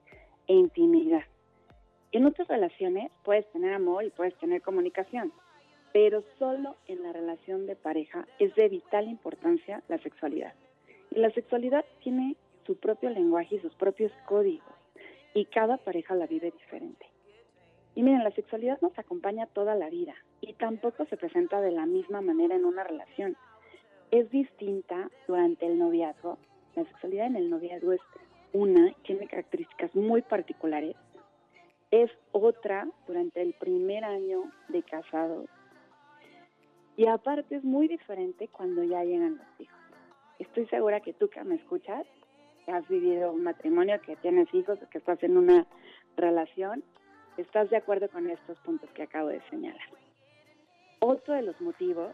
E 0.48 0.54
intimidad. 0.54 1.26
En 2.14 2.26
otras 2.26 2.48
relaciones 2.48 3.12
puedes 3.26 3.52
tener 3.52 3.74
amor 3.74 4.06
y 4.06 4.12
puedes 4.12 4.38
tener 4.38 4.62
comunicación, 4.62 5.34
pero 5.94 6.24
solo 6.40 6.76
en 6.88 7.04
la 7.04 7.12
relación 7.12 7.66
de 7.66 7.76
pareja 7.76 8.28
es 8.40 8.56
de 8.56 8.70
vital 8.70 9.08
importancia 9.08 9.84
la 9.88 9.98
sexualidad. 10.00 10.54
Y 11.10 11.20
la 11.20 11.32
sexualidad 11.32 11.86
tiene 12.02 12.36
su 12.66 12.78
propio 12.78 13.10
lenguaje 13.10 13.56
y 13.56 13.60
sus 13.60 13.74
propios 13.76 14.12
códigos, 14.26 14.74
y 15.34 15.46
cada 15.46 15.78
pareja 15.78 16.16
la 16.16 16.28
vive 16.28 16.52
diferente. 16.52 17.06
Y 17.96 18.04
miren, 18.04 18.24
la 18.24 18.32
sexualidad 18.32 18.80
nos 18.82 18.98
acompaña 18.98 19.48
toda 19.48 19.76
la 19.76 19.90
vida 19.90 20.16
y 20.40 20.54
tampoco 20.54 21.06
se 21.06 21.18
presenta 21.18 21.60
de 21.60 21.72
la 21.72 21.86
misma 21.86 22.22
manera 22.22 22.56
en 22.56 22.64
una 22.64 22.84
relación. 22.86 23.36
Es 24.12 24.30
distinta 24.30 25.10
durante 25.28 25.66
el 25.66 25.78
noviazgo. 25.78 26.38
La 26.76 26.86
sexualidad 26.86 27.28
en 27.28 27.36
el 27.36 27.50
noviazgo 27.50 27.92
es 27.92 28.02
una, 28.54 28.94
tiene 29.04 29.28
características 29.28 29.94
muy 29.94 30.22
particulares. 30.22 30.96
Es 31.92 32.10
otra 32.32 32.88
durante 33.08 33.42
el 33.42 33.54
primer 33.54 34.06
año 34.06 34.50
de 34.70 34.84
casados 34.84 35.50
y 36.98 37.08
aparte 37.08 37.56
es 37.56 37.64
muy 37.64 37.88
diferente 37.88 38.48
cuando 38.50 38.84
ya 38.84 39.04
llegan 39.04 39.38
los 39.38 39.60
hijos. 39.60 39.80
Estoy 40.40 40.66
segura 40.68 41.00
que 41.02 41.14
tú 41.14 41.30
que 41.30 41.44
me 41.44 41.56
escuchas, 41.56 42.06
que 42.66 42.72
has 42.72 42.88
vivido 42.88 43.32
un 43.32 43.44
matrimonio, 43.44 44.00
que 44.02 44.16
tienes 44.18 44.54
hijos, 44.54 44.80
que 44.92 44.98
estás 44.98 45.22
en 45.24 45.38
una 45.38 45.66
relación, 46.18 46.84
estás 47.38 47.70
de 47.70 47.78
acuerdo 47.78 48.10
con 48.10 48.30
estos 48.30 48.58
puntos 48.60 48.90
que 48.92 49.04
acabo 49.04 49.30
de 49.30 49.42
señalar. 49.50 49.82
Otro 51.00 51.34
de 51.34 51.44
los 51.44 51.60
motivos 51.62 52.12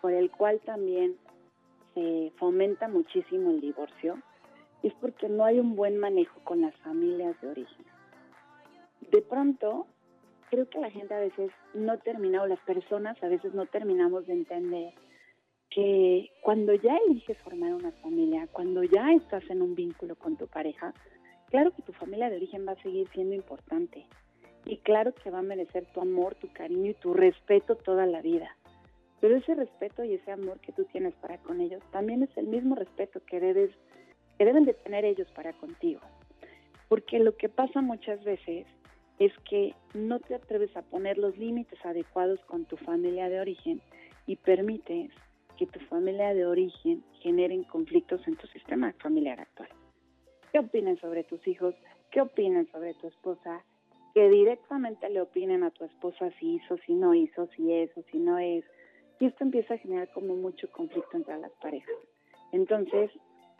por 0.00 0.12
el 0.12 0.30
cual 0.30 0.60
también 0.64 1.16
se 1.94 2.32
fomenta 2.38 2.88
muchísimo 2.88 3.50
el 3.50 3.60
divorcio 3.60 4.18
es 4.82 4.92
porque 4.94 5.28
no 5.28 5.44
hay 5.44 5.58
un 5.58 5.74
buen 5.74 5.98
manejo 5.98 6.38
con 6.44 6.60
las 6.60 6.74
familias 6.76 7.40
de 7.40 7.48
origen. 7.48 7.86
De 9.10 9.22
pronto, 9.22 9.86
creo 10.50 10.68
que 10.68 10.78
la 10.78 10.90
gente 10.90 11.14
a 11.14 11.20
veces 11.20 11.50
no 11.74 11.98
termina, 11.98 12.42
o 12.42 12.46
las 12.46 12.60
personas 12.60 13.22
a 13.22 13.28
veces 13.28 13.54
no 13.54 13.66
terminamos 13.66 14.26
de 14.26 14.34
entender 14.34 14.94
que 15.70 16.30
cuando 16.42 16.74
ya 16.74 16.96
eliges 17.06 17.36
formar 17.38 17.74
una 17.74 17.92
familia, 17.92 18.48
cuando 18.52 18.82
ya 18.82 19.12
estás 19.12 19.48
en 19.50 19.62
un 19.62 19.74
vínculo 19.74 20.16
con 20.16 20.36
tu 20.36 20.46
pareja, 20.46 20.94
claro 21.50 21.72
que 21.72 21.82
tu 21.82 21.92
familia 21.92 22.30
de 22.30 22.36
origen 22.36 22.66
va 22.66 22.72
a 22.72 22.82
seguir 22.82 23.08
siendo 23.12 23.34
importante. 23.34 24.06
Y 24.64 24.78
claro 24.78 25.14
que 25.14 25.30
va 25.30 25.38
a 25.38 25.42
merecer 25.42 25.86
tu 25.92 26.00
amor, 26.00 26.34
tu 26.34 26.52
cariño 26.52 26.90
y 26.90 26.94
tu 26.94 27.14
respeto 27.14 27.76
toda 27.76 28.06
la 28.06 28.20
vida. 28.20 28.56
Pero 29.20 29.36
ese 29.36 29.54
respeto 29.54 30.04
y 30.04 30.14
ese 30.14 30.32
amor 30.32 30.60
que 30.60 30.72
tú 30.72 30.84
tienes 30.84 31.14
para 31.14 31.38
con 31.38 31.60
ellos 31.60 31.82
también 31.90 32.22
es 32.22 32.36
el 32.36 32.46
mismo 32.46 32.74
respeto 32.74 33.20
que 33.24 33.40
debes 33.40 33.70
que 34.38 34.44
deben 34.44 34.64
de 34.64 34.74
tener 34.74 35.04
ellos 35.04 35.28
para 35.34 35.52
contigo. 35.54 36.00
Porque 36.88 37.18
lo 37.18 37.36
que 37.36 37.48
pasa 37.48 37.80
muchas 37.80 38.22
veces 38.22 38.66
es 39.18 39.32
que 39.48 39.74
no 39.94 40.20
te 40.20 40.34
atreves 40.34 40.76
a 40.76 40.82
poner 40.82 41.18
los 41.18 41.36
límites 41.38 41.78
adecuados 41.84 42.40
con 42.46 42.64
tu 42.66 42.76
familia 42.76 43.28
de 43.28 43.40
origen 43.40 43.80
y 44.26 44.36
permites 44.36 45.10
que 45.56 45.66
tu 45.66 45.80
familia 45.80 46.34
de 46.34 46.46
origen 46.46 47.02
generen 47.20 47.64
conflictos 47.64 48.26
en 48.28 48.36
tu 48.36 48.46
sistema 48.48 48.92
familiar 48.98 49.40
actual. 49.40 49.68
¿Qué 50.52 50.58
opinan 50.58 50.98
sobre 50.98 51.24
tus 51.24 51.46
hijos? 51.46 51.74
¿Qué 52.10 52.20
opinan 52.20 52.66
sobre 52.70 52.94
tu 52.94 53.08
esposa? 53.08 53.64
Que 54.14 54.28
directamente 54.28 55.08
le 55.08 55.20
opinen 55.20 55.62
a 55.62 55.70
tu 55.70 55.84
esposa 55.84 56.30
si 56.38 56.54
hizo, 56.54 56.76
si 56.86 56.94
no 56.94 57.14
hizo, 57.14 57.46
si 57.56 57.72
es 57.72 57.90
o 57.96 58.02
si 58.10 58.18
no 58.18 58.38
es. 58.38 58.64
Y 59.18 59.26
esto 59.26 59.44
empieza 59.44 59.74
a 59.74 59.78
generar 59.78 60.10
como 60.12 60.34
mucho 60.34 60.70
conflicto 60.70 61.16
entre 61.16 61.38
las 61.38 61.52
parejas. 61.52 61.94
Entonces, 62.52 63.10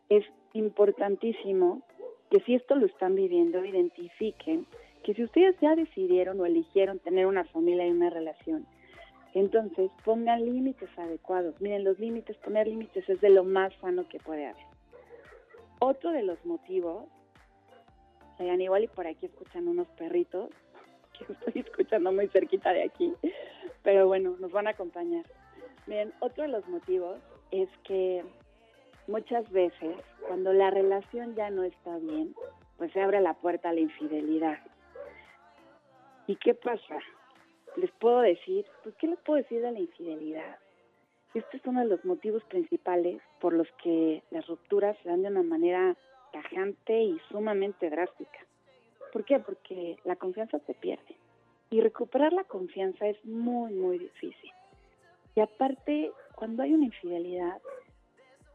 es 0.08 0.24
importantísimo 0.52 1.82
que 2.30 2.40
si 2.40 2.54
esto 2.54 2.74
lo 2.74 2.86
están 2.86 3.14
viviendo, 3.14 3.64
identifiquen 3.64 4.66
que 5.06 5.14
si 5.14 5.22
ustedes 5.22 5.54
ya 5.60 5.76
decidieron 5.76 6.40
o 6.40 6.46
eligieron 6.46 6.98
tener 6.98 7.26
una 7.26 7.44
familia 7.44 7.86
y 7.86 7.92
una 7.92 8.10
relación, 8.10 8.66
entonces 9.34 9.88
pongan 10.04 10.44
límites 10.44 10.90
adecuados. 10.98 11.54
Miren, 11.60 11.84
los 11.84 11.96
límites, 12.00 12.36
poner 12.38 12.66
límites 12.66 13.08
es 13.08 13.20
de 13.20 13.30
lo 13.30 13.44
más 13.44 13.72
sano 13.80 14.08
que 14.08 14.18
puede 14.18 14.46
haber. 14.46 14.64
Otro 15.78 16.10
de 16.10 16.24
los 16.24 16.44
motivos, 16.44 17.04
vean, 18.40 18.60
igual 18.60 18.82
y 18.82 18.88
por 18.88 19.06
aquí 19.06 19.26
escuchan 19.26 19.68
unos 19.68 19.86
perritos, 19.90 20.50
que 21.16 21.32
estoy 21.32 21.62
escuchando 21.62 22.10
muy 22.10 22.26
cerquita 22.26 22.72
de 22.72 22.82
aquí, 22.82 23.14
pero 23.84 24.08
bueno, 24.08 24.34
nos 24.40 24.50
van 24.50 24.66
a 24.66 24.70
acompañar. 24.70 25.24
Miren, 25.86 26.12
otro 26.18 26.42
de 26.42 26.48
los 26.48 26.66
motivos 26.66 27.20
es 27.52 27.68
que 27.84 28.24
muchas 29.06 29.48
veces 29.52 29.98
cuando 30.26 30.52
la 30.52 30.70
relación 30.70 31.36
ya 31.36 31.48
no 31.50 31.62
está 31.62 31.96
bien, 31.98 32.34
pues 32.76 32.90
se 32.92 33.00
abre 33.00 33.20
la 33.20 33.34
puerta 33.34 33.68
a 33.68 33.72
la 33.72 33.78
infidelidad. 33.78 34.58
¿Y 36.26 36.36
qué 36.36 36.54
pasa? 36.54 36.98
Les 37.76 37.90
puedo 37.92 38.20
decir, 38.20 38.66
pues 38.82 38.94
¿qué 38.96 39.06
les 39.06 39.18
puedo 39.20 39.36
decir 39.36 39.62
de 39.62 39.70
la 39.70 39.78
infidelidad? 39.78 40.58
Este 41.34 41.58
es 41.58 41.66
uno 41.66 41.80
de 41.80 41.86
los 41.86 42.04
motivos 42.04 42.42
principales 42.44 43.20
por 43.40 43.52
los 43.52 43.68
que 43.82 44.22
las 44.30 44.46
rupturas 44.46 44.96
se 45.02 45.08
dan 45.08 45.22
de 45.22 45.28
una 45.28 45.42
manera 45.42 45.96
tajante 46.32 47.02
y 47.02 47.20
sumamente 47.30 47.90
drástica. 47.90 48.38
¿Por 49.12 49.24
qué? 49.24 49.38
Porque 49.38 49.98
la 50.04 50.16
confianza 50.16 50.58
se 50.60 50.74
pierde. 50.74 51.16
Y 51.70 51.80
recuperar 51.80 52.32
la 52.32 52.44
confianza 52.44 53.06
es 53.06 53.22
muy, 53.24 53.72
muy 53.74 53.98
difícil. 53.98 54.50
Y 55.34 55.40
aparte, 55.40 56.12
cuando 56.34 56.62
hay 56.62 56.72
una 56.72 56.86
infidelidad, 56.86 57.60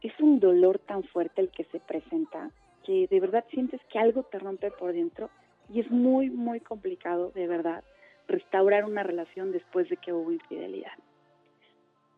es 0.01 0.20
un 0.20 0.40
dolor 0.40 0.80
tan 0.80 1.04
fuerte 1.04 1.42
el 1.42 1.51
que 1.51 1.66
se 1.66 1.80
presenta 1.80 2.50
que 2.84 3.08
de 3.08 3.20
verdad 3.20 3.46
sientes 3.51 3.80
que 3.92 4.00
algo 4.00 4.24
te 4.24 4.40
rompe 4.40 4.72
por 4.72 4.92
dentro 4.92 5.30
y 5.72 5.80
es 5.80 5.90
muy, 5.90 6.30
muy 6.30 6.60
complicado, 6.60 7.32
de 7.32 7.48
verdad, 7.48 7.84
restaurar 8.28 8.86
una 8.86 9.04
relación 9.04 9.51
después 9.51 9.90
de 9.90 9.98
que 9.98 10.13
hubo 10.13 10.32
infidelidad. 10.32 10.92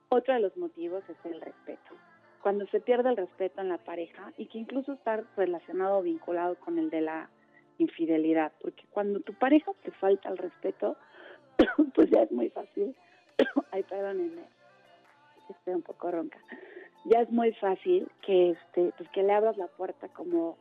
Otro 0.10 0.34
de 0.34 0.40
los 0.40 0.56
motivos 0.58 1.04
es 1.08 1.18
el 1.26 1.40
respeto. 1.40 1.96
Cuando 2.42 2.66
se 2.68 2.80
pierde 2.80 3.10
el 3.10 3.18
respeto 3.18 3.62
en 3.62 3.70
la 3.70 3.78
pareja 3.78 4.34
y 4.38 4.48
que 4.48 4.58
incluso 4.58 4.94
está 4.94 5.24
relacionado 5.38 6.00
o 6.00 6.02
vinculado 6.02 6.56
con 6.56 6.78
el 6.78 6.90
de 6.90 7.02
la 7.02 7.30
infidelidad, 7.78 8.52
porque 8.62 8.84
cuando 8.92 9.20
tu 9.22 9.34
pareja 9.34 9.72
te 9.84 9.92
falta 9.92 10.30
el 10.30 10.38
respeto, 10.38 10.98
pues 11.96 12.10
ya 12.10 12.24
es 12.24 12.32
muy 12.32 12.50
fácil. 12.50 12.96
Ay, 13.72 13.84
perdónenme, 13.84 14.44
estoy 15.50 15.76
un 15.76 15.84
poco 15.84 16.12
ronca. 16.12 16.40
Ya 17.06 17.22
es 17.22 17.30
muy 17.30 17.54
fácil 17.54 18.10
que 18.22 18.52
este, 18.52 18.94
pues 18.98 19.10
que 19.10 19.24
le 19.24 19.34
abras 19.34 19.58
la 19.58 19.68
puerta 19.68 20.08
como 20.10 20.58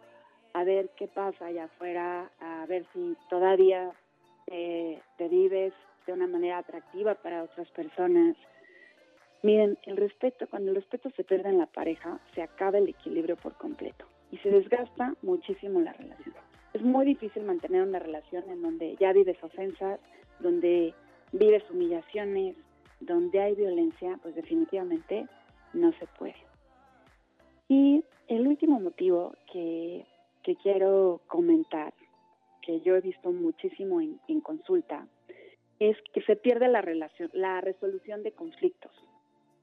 a 0.55 0.65
ver 0.65 0.91
qué 0.97 1.09
pasa 1.09 1.47
allá 1.47 1.65
afuera, 1.65 2.31
a 2.41 2.67
ver 2.67 2.85
si 2.93 3.17
todavía 3.29 3.91
te, 4.47 5.03
te 5.19 5.29
vives 5.29 5.73
de 6.07 6.13
una 6.13 6.27
manera 6.27 6.59
atractiva 6.59 7.15
para 7.15 7.43
otras 7.43 7.71
personas. 7.71 8.37
Miren, 9.43 9.79
el 9.85 9.97
respeto, 9.97 10.47
cuando 10.49 10.71
el 10.71 10.77
respeto 10.77 11.11
se 11.17 11.25
pierde 11.25 11.49
en 11.49 11.59
la 11.59 11.67
pareja, 11.67 12.21
se 12.35 12.43
acaba 12.43 12.79
el 12.79 12.89
equilibrio 12.89 13.37
por 13.37 13.55
completo 13.55 14.07
y 14.31 14.39
se 14.39 14.51
desgasta 14.51 15.15
muchísimo 15.23 15.81
la 15.81 15.93
relación. 15.93 16.35
Es 16.73 16.83
muy 16.83 17.05
difícil 17.05 17.43
mantener 17.45 17.83
una 17.83 17.99
relación 17.99 18.49
en 18.49 18.63
donde 18.63 18.97
ya 18.97 19.13
vives 19.13 19.37
ofensas, 19.43 20.01
donde 20.41 20.95
vives 21.33 21.63
humillaciones, 21.71 22.57
donde 23.01 23.41
hay 23.41 23.55
violencia, 23.55 24.19
pues 24.23 24.35
definitivamente 24.35 25.27
no 25.75 25.93
se 25.99 26.07
puede. 26.19 26.37
Y 27.69 28.05
el 28.29 28.47
último 28.47 28.81
motivo 28.81 29.35
que, 29.53 30.07
quiero 30.57 31.21
comentar, 31.27 31.95
que 32.63 32.81
yo 32.81 32.97
he 32.97 33.01
visto 33.01 33.33
muchísimo 33.33 34.01
en, 34.01 34.41
consulta, 34.41 35.07
es 35.79 35.97
que 36.13 36.23
se 36.23 36.37
pierde 36.37 36.69
la 36.69 36.81
relación, 36.81 37.31
la 37.33 37.61
resolución 37.61 38.23
de 38.23 38.33
conflictos. 38.33 38.93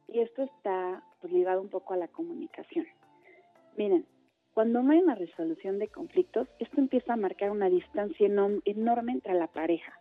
Y 0.07 0.19
esto 0.19 0.43
está 0.43 1.03
pues, 1.21 1.31
ligado 1.31 1.61
un 1.61 1.69
poco 1.69 1.93
a 1.93 1.97
la 1.97 2.07
comunicación. 2.07 2.85
Miren, 3.77 4.05
cuando 4.53 4.81
no 4.81 4.91
hay 4.91 4.99
una 4.99 5.15
resolución 5.15 5.79
de 5.79 5.87
conflictos, 5.87 6.47
esto 6.59 6.81
empieza 6.81 7.13
a 7.13 7.17
marcar 7.17 7.51
una 7.51 7.69
distancia 7.69 8.27
enorme 8.27 9.11
entre 9.13 9.33
la 9.35 9.47
pareja. 9.47 9.93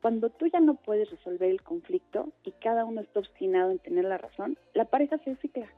Cuando 0.00 0.30
tú 0.30 0.46
ya 0.46 0.58
no 0.58 0.74
puedes 0.74 1.08
resolver 1.10 1.48
el 1.48 1.62
conflicto 1.62 2.32
y 2.42 2.50
cada 2.52 2.84
uno 2.84 3.02
está 3.02 3.20
obstinado 3.20 3.70
en 3.70 3.78
tener 3.78 4.04
la 4.04 4.18
razón, 4.18 4.58
la 4.74 4.86
pareja 4.86 5.18
se 5.18 5.36
cicla 5.36 5.68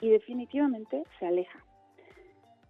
y 0.00 0.08
definitivamente 0.08 1.04
se 1.18 1.26
aleja. 1.26 1.62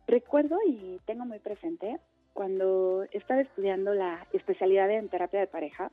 Recuerdo 0.08 0.56
y 0.66 0.98
tengo 1.04 1.26
muy 1.26 1.38
presente 1.38 2.00
cuando 2.32 3.04
estaba 3.12 3.42
estudiando 3.42 3.92
la 3.92 4.26
especialidad 4.32 4.90
en 4.90 5.10
terapia 5.10 5.40
de 5.40 5.46
pareja, 5.46 5.92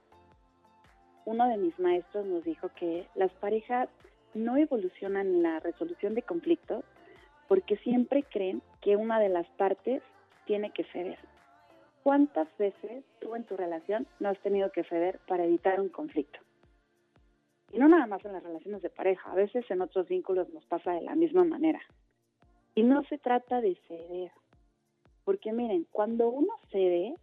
uno 1.25 1.49
de 1.49 1.57
mis 1.57 1.77
maestros 1.79 2.25
nos 2.25 2.45
dijo 2.45 2.69
que 2.79 3.05
las 3.15 3.33
parejas 3.33 3.89
no 4.33 4.55
evolucionan 4.55 5.27
en 5.27 5.43
la 5.43 5.59
resolución 5.59 6.15
de 6.15 6.21
conflictos 6.21 6.85
porque 7.49 7.75
siempre 7.77 8.23
creen 8.23 8.61
que 8.79 8.95
una 8.95 9.19
de 9.19 9.27
las 9.27 9.47
partes 9.57 10.01
tiene 10.45 10.71
que 10.71 10.85
ceder. 10.85 11.19
¿Cuántas 12.01 12.47
veces 12.57 13.03
tú 13.19 13.35
en 13.35 13.43
tu 13.43 13.57
relación 13.57 14.07
no 14.21 14.29
has 14.29 14.39
tenido 14.39 14.71
que 14.71 14.85
ceder 14.85 15.19
para 15.27 15.43
evitar 15.43 15.81
un 15.81 15.89
conflicto? 15.89 16.39
Y 17.73 17.79
no 17.79 17.89
nada 17.89 18.07
más 18.07 18.23
en 18.23 18.31
las 18.31 18.43
relaciones 18.43 18.81
de 18.81 18.89
pareja, 18.89 19.29
a 19.29 19.35
veces 19.35 19.69
en 19.69 19.81
otros 19.81 20.07
vínculos 20.07 20.47
nos 20.53 20.63
pasa 20.67 20.93
de 20.93 21.01
la 21.01 21.15
misma 21.15 21.43
manera. 21.43 21.81
Y 22.75 22.83
no 22.83 23.03
se 23.05 23.17
trata 23.17 23.61
de 23.61 23.75
ceder, 23.87 24.31
porque 25.23 25.53
miren, 25.53 25.87
cuando 25.91 26.27
uno 26.27 26.53
cede, 26.71 27.15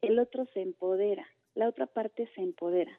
el 0.00 0.18
otro 0.18 0.46
se 0.54 0.60
empodera, 0.60 1.26
la 1.54 1.68
otra 1.68 1.86
parte 1.86 2.28
se 2.34 2.42
empodera. 2.42 2.96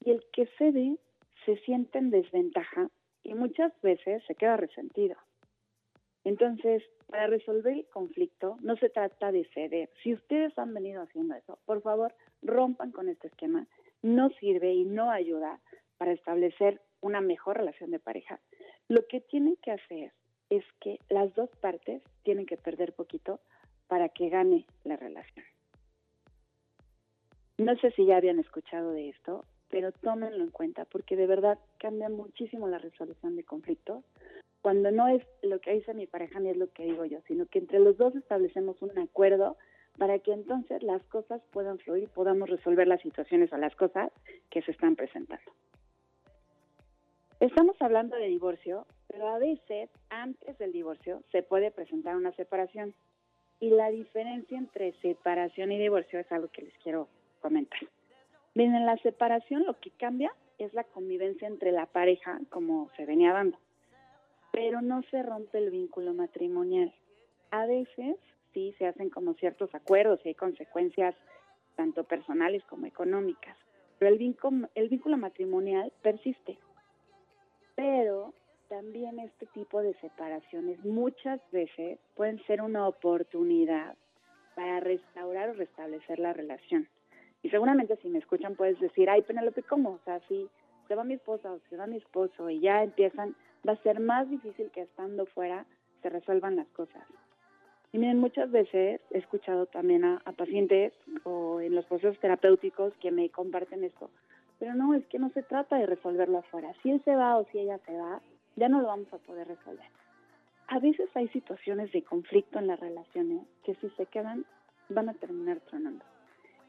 Y 0.00 0.12
el 0.12 0.24
que 0.32 0.46
cede 0.58 0.96
se 1.44 1.56
siente 1.58 1.98
en 1.98 2.10
desventaja 2.10 2.88
y 3.24 3.34
muchas 3.34 3.72
veces 3.82 4.22
se 4.26 4.34
queda 4.36 4.56
resentido. 4.56 5.16
Entonces, 6.24 6.82
para 7.08 7.26
resolver 7.26 7.74
el 7.74 7.86
conflicto 7.86 8.56
no 8.60 8.76
se 8.76 8.88
trata 8.88 9.32
de 9.32 9.44
ceder. 9.52 9.90
Si 10.02 10.14
ustedes 10.14 10.56
han 10.56 10.72
venido 10.72 11.02
haciendo 11.02 11.34
eso, 11.34 11.58
por 11.66 11.82
favor, 11.82 12.14
rompan 12.42 12.92
con 12.92 13.08
este 13.08 13.26
esquema. 13.26 13.66
No 14.02 14.30
sirve 14.40 14.72
y 14.72 14.84
no 14.84 15.10
ayuda 15.10 15.60
para 15.98 16.12
establecer 16.12 16.80
una 17.00 17.20
mejor 17.20 17.58
relación 17.58 17.90
de 17.90 17.98
pareja. 17.98 18.40
Lo 18.88 19.06
que 19.08 19.20
tienen 19.20 19.56
que 19.56 19.72
hacer 19.72 20.12
es 20.56 20.64
que 20.80 20.98
las 21.08 21.34
dos 21.34 21.48
partes 21.60 22.02
tienen 22.24 22.44
que 22.44 22.58
perder 22.58 22.92
poquito 22.92 23.40
para 23.88 24.10
que 24.10 24.28
gane 24.28 24.66
la 24.84 24.96
relación. 24.96 25.46
No 27.56 27.74
sé 27.76 27.90
si 27.92 28.04
ya 28.04 28.18
habían 28.18 28.38
escuchado 28.38 28.92
de 28.92 29.08
esto, 29.08 29.44
pero 29.70 29.92
tómenlo 29.92 30.44
en 30.44 30.50
cuenta 30.50 30.84
porque 30.84 31.16
de 31.16 31.26
verdad 31.26 31.58
cambia 31.78 32.10
muchísimo 32.10 32.68
la 32.68 32.78
resolución 32.78 33.34
de 33.36 33.44
conflictos 33.44 34.04
cuando 34.60 34.90
no 34.90 35.08
es 35.08 35.22
lo 35.42 35.58
que 35.60 35.72
dice 35.72 35.94
mi 35.94 36.06
pareja 36.06 36.38
ni 36.38 36.50
es 36.50 36.56
lo 36.56 36.70
que 36.70 36.84
digo 36.84 37.04
yo, 37.06 37.20
sino 37.26 37.46
que 37.46 37.58
entre 37.58 37.80
los 37.80 37.96
dos 37.96 38.14
establecemos 38.14 38.80
un 38.82 38.96
acuerdo 38.98 39.56
para 39.96 40.18
que 40.18 40.32
entonces 40.32 40.82
las 40.82 41.02
cosas 41.04 41.40
puedan 41.50 41.78
fluir 41.78 42.08
podamos 42.10 42.50
resolver 42.50 42.86
las 42.86 43.00
situaciones 43.00 43.52
o 43.52 43.56
las 43.56 43.74
cosas 43.74 44.12
que 44.50 44.60
se 44.62 44.72
están 44.72 44.96
presentando. 44.96 45.50
Estamos 47.40 47.74
hablando 47.80 48.14
de 48.14 48.28
divorcio, 48.28 48.86
pero 49.12 49.28
a 49.28 49.38
veces 49.38 49.88
antes 50.10 50.58
del 50.58 50.72
divorcio 50.72 51.22
se 51.30 51.44
puede 51.44 51.70
presentar 51.70 52.16
una 52.16 52.32
separación. 52.32 52.94
Y 53.60 53.70
la 53.70 53.90
diferencia 53.90 54.58
entre 54.58 54.92
separación 55.00 55.70
y 55.70 55.78
divorcio 55.78 56.18
es 56.18 56.32
algo 56.32 56.48
que 56.48 56.62
les 56.62 56.76
quiero 56.78 57.06
comentar. 57.40 57.78
Bien, 58.54 58.74
en 58.74 58.86
la 58.86 58.96
separación 58.96 59.64
lo 59.64 59.78
que 59.78 59.90
cambia 59.90 60.34
es 60.58 60.74
la 60.74 60.82
convivencia 60.82 61.46
entre 61.46 61.70
la 61.70 61.86
pareja 61.86 62.40
como 62.50 62.90
se 62.96 63.06
venía 63.06 63.32
dando 63.32 63.56
pero 64.52 64.82
no 64.82 65.02
se 65.10 65.22
rompe 65.22 65.58
el 65.58 65.70
vínculo 65.70 66.14
matrimonial. 66.14 66.94
A 67.50 67.66
veces 67.66 68.16
sí 68.52 68.74
se 68.78 68.86
hacen 68.86 69.10
como 69.10 69.34
ciertos 69.34 69.74
acuerdos 69.74 70.20
y 70.24 70.28
hay 70.28 70.34
consecuencias 70.34 71.16
tanto 71.74 72.04
personales 72.04 72.62
como 72.64 72.86
económicas, 72.86 73.56
pero 73.98 74.12
el 74.12 74.18
vínculo, 74.18 74.68
el 74.74 74.88
vínculo 74.90 75.16
matrimonial 75.16 75.90
persiste. 76.02 76.58
Pero 77.74 78.34
también 78.72 79.18
este 79.18 79.44
tipo 79.52 79.82
de 79.82 79.92
separaciones 80.00 80.82
muchas 80.82 81.38
veces 81.50 81.98
pueden 82.14 82.42
ser 82.46 82.62
una 82.62 82.88
oportunidad 82.88 83.94
para 84.54 84.80
restaurar 84.80 85.50
o 85.50 85.52
restablecer 85.52 86.18
la 86.18 86.32
relación. 86.32 86.88
Y 87.42 87.50
seguramente 87.50 87.98
si 88.00 88.08
me 88.08 88.18
escuchan 88.18 88.54
puedes 88.54 88.80
decir, 88.80 89.10
ay 89.10 89.20
Penelope, 89.20 89.62
¿cómo? 89.64 89.90
O 89.90 90.00
sea, 90.06 90.20
si 90.26 90.48
se 90.88 90.94
va 90.94 91.04
mi 91.04 91.14
esposa 91.14 91.52
o 91.52 91.60
se 91.68 91.76
va 91.76 91.86
mi 91.86 91.98
esposo 91.98 92.48
y 92.48 92.60
ya 92.60 92.82
empiezan 92.82 93.36
va 93.68 93.74
a 93.74 93.82
ser 93.82 94.00
más 94.00 94.30
difícil 94.30 94.70
que 94.70 94.80
estando 94.80 95.26
fuera 95.26 95.66
se 96.00 96.08
resuelvan 96.08 96.56
las 96.56 96.68
cosas. 96.68 97.02
Y 97.92 97.98
miren, 97.98 98.20
muchas 98.20 98.50
veces 98.50 99.02
he 99.10 99.18
escuchado 99.18 99.66
también 99.66 100.02
a, 100.06 100.22
pacientes 100.34 100.94
o 101.24 101.60
en 101.60 101.74
los 101.74 101.84
procesos 101.84 102.18
terapéuticos 102.20 102.94
que 103.02 103.10
me 103.10 103.28
comparten 103.28 103.84
esto, 103.84 104.08
pero 104.58 104.74
no, 104.74 104.94
es 104.94 105.04
que 105.08 105.18
no 105.18 105.28
se 105.34 105.42
trata 105.42 105.76
de 105.76 105.84
resolverlo 105.84 106.38
afuera. 106.38 106.72
Si 106.82 106.90
él 106.90 107.02
se 107.04 107.14
va 107.14 107.36
o 107.36 107.44
si 107.52 107.58
ella 107.58 107.78
se 107.84 107.94
va, 107.98 108.22
ya 108.56 108.68
no 108.68 108.80
lo 108.80 108.88
vamos 108.88 109.12
a 109.12 109.18
poder 109.18 109.48
resolver. 109.48 109.86
A 110.68 110.78
veces 110.78 111.08
hay 111.14 111.28
situaciones 111.28 111.92
de 111.92 112.02
conflicto 112.02 112.58
en 112.58 112.66
las 112.66 112.80
relaciones 112.80 113.46
que 113.64 113.74
si 113.76 113.90
se 113.90 114.06
quedan 114.06 114.44
van 114.88 115.08
a 115.08 115.14
terminar 115.14 115.60
tronando. 115.60 116.04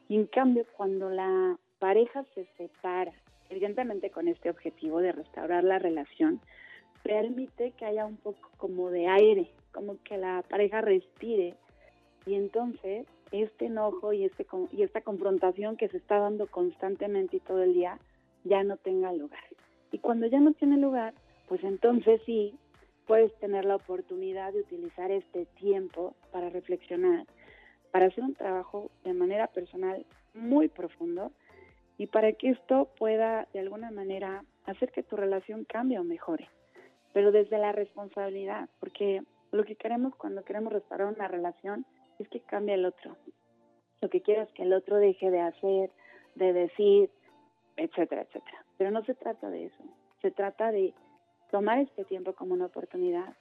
Y 0.08 0.16
en 0.16 0.26
cambio, 0.26 0.66
cuando 0.76 1.10
la 1.10 1.56
pareja 1.78 2.24
se 2.34 2.46
separa, 2.56 3.12
evidentemente 3.48 4.10
con 4.10 4.28
este 4.28 4.50
objetivo 4.50 5.00
de 5.00 5.12
restaurar 5.12 5.64
la 5.64 5.78
relación, 5.78 6.40
permite 7.02 7.72
que 7.72 7.84
haya 7.84 8.06
un 8.06 8.16
poco 8.16 8.50
como 8.56 8.90
de 8.90 9.06
aire, 9.08 9.50
como 9.72 10.02
que 10.02 10.18
la 10.18 10.42
pareja 10.48 10.80
respire 10.80 11.54
y 12.26 12.34
entonces 12.34 13.06
este 13.30 13.66
enojo 13.66 14.12
y 14.12 14.24
este 14.24 14.46
y 14.72 14.82
esta 14.82 15.00
confrontación 15.02 15.76
que 15.76 15.88
se 15.88 15.98
está 15.98 16.18
dando 16.18 16.46
constantemente 16.46 17.36
y 17.36 17.40
todo 17.40 17.62
el 17.62 17.74
día 17.74 17.98
ya 18.44 18.62
no 18.64 18.76
tenga 18.76 19.12
lugar. 19.12 19.44
Y 19.92 19.98
cuando 19.98 20.26
ya 20.26 20.40
no 20.40 20.52
tiene 20.52 20.78
lugar, 20.78 21.14
pues 21.48 21.62
entonces 21.64 22.20
sí 22.26 22.58
puedes 23.06 23.34
tener 23.38 23.64
la 23.64 23.76
oportunidad 23.76 24.52
de 24.52 24.60
utilizar 24.60 25.10
este 25.10 25.46
tiempo 25.58 26.14
para 26.32 26.48
reflexionar, 26.50 27.26
para 27.90 28.06
hacer 28.06 28.24
un 28.24 28.34
trabajo 28.34 28.90
de 29.04 29.12
manera 29.12 29.46
personal 29.48 30.04
muy 30.32 30.68
profundo 30.68 31.32
y 31.98 32.06
para 32.06 32.32
que 32.32 32.50
esto 32.50 32.88
pueda 32.98 33.46
de 33.52 33.60
alguna 33.60 33.90
manera 33.90 34.44
hacer 34.64 34.90
que 34.90 35.02
tu 35.02 35.16
relación 35.16 35.64
cambie 35.64 35.98
o 35.98 36.04
mejore 36.04 36.48
pero 37.14 37.30
desde 37.30 37.58
la 37.58 37.72
responsabilidad, 37.72 38.68
porque 38.80 39.22
lo 39.52 39.64
que 39.64 39.76
queremos 39.76 40.14
cuando 40.16 40.44
queremos 40.44 40.72
restaurar 40.72 41.06
una 41.06 41.28
relación 41.28 41.86
es 42.18 42.28
que 42.28 42.40
cambie 42.40 42.74
el 42.74 42.84
otro. 42.84 43.16
Lo 44.00 44.10
que 44.10 44.20
quiero 44.20 44.42
es 44.42 44.50
que 44.50 44.64
el 44.64 44.72
otro 44.72 44.96
deje 44.96 45.30
de 45.30 45.40
hacer, 45.40 45.90
de 46.34 46.52
decir, 46.52 47.10
etcétera, 47.76 48.22
etcétera. 48.22 48.64
Pero 48.76 48.90
no 48.90 49.04
se 49.04 49.14
trata 49.14 49.48
de 49.48 49.66
eso. 49.66 49.84
Se 50.22 50.32
trata 50.32 50.72
de 50.72 50.92
tomar 51.54 51.78
este 51.78 52.04
tiempo 52.04 52.32
como 52.32 52.52
una 52.54 52.66
oportunidad 52.66 53.32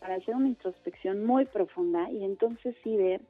para 0.00 0.16
hacer 0.16 0.34
una 0.34 0.48
introspección 0.48 1.24
muy 1.24 1.44
profunda 1.44 2.10
y 2.10 2.24
entonces 2.24 2.74
sí 2.82 2.96
ver 2.96 3.20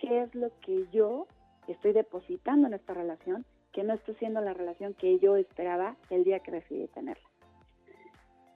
qué 0.00 0.22
es 0.22 0.34
lo 0.34 0.50
que 0.62 0.88
yo 0.90 1.28
estoy 1.68 1.92
depositando 1.92 2.66
en 2.66 2.74
esta 2.74 2.92
relación, 2.92 3.44
que 3.70 3.84
no 3.84 3.94
está 3.94 4.14
siendo 4.14 4.40
la 4.40 4.52
relación 4.52 4.94
que 4.94 5.20
yo 5.20 5.36
esperaba 5.36 5.94
el 6.10 6.24
día 6.24 6.40
que 6.40 6.50
decidí 6.50 6.88
tenerla. 6.88 7.28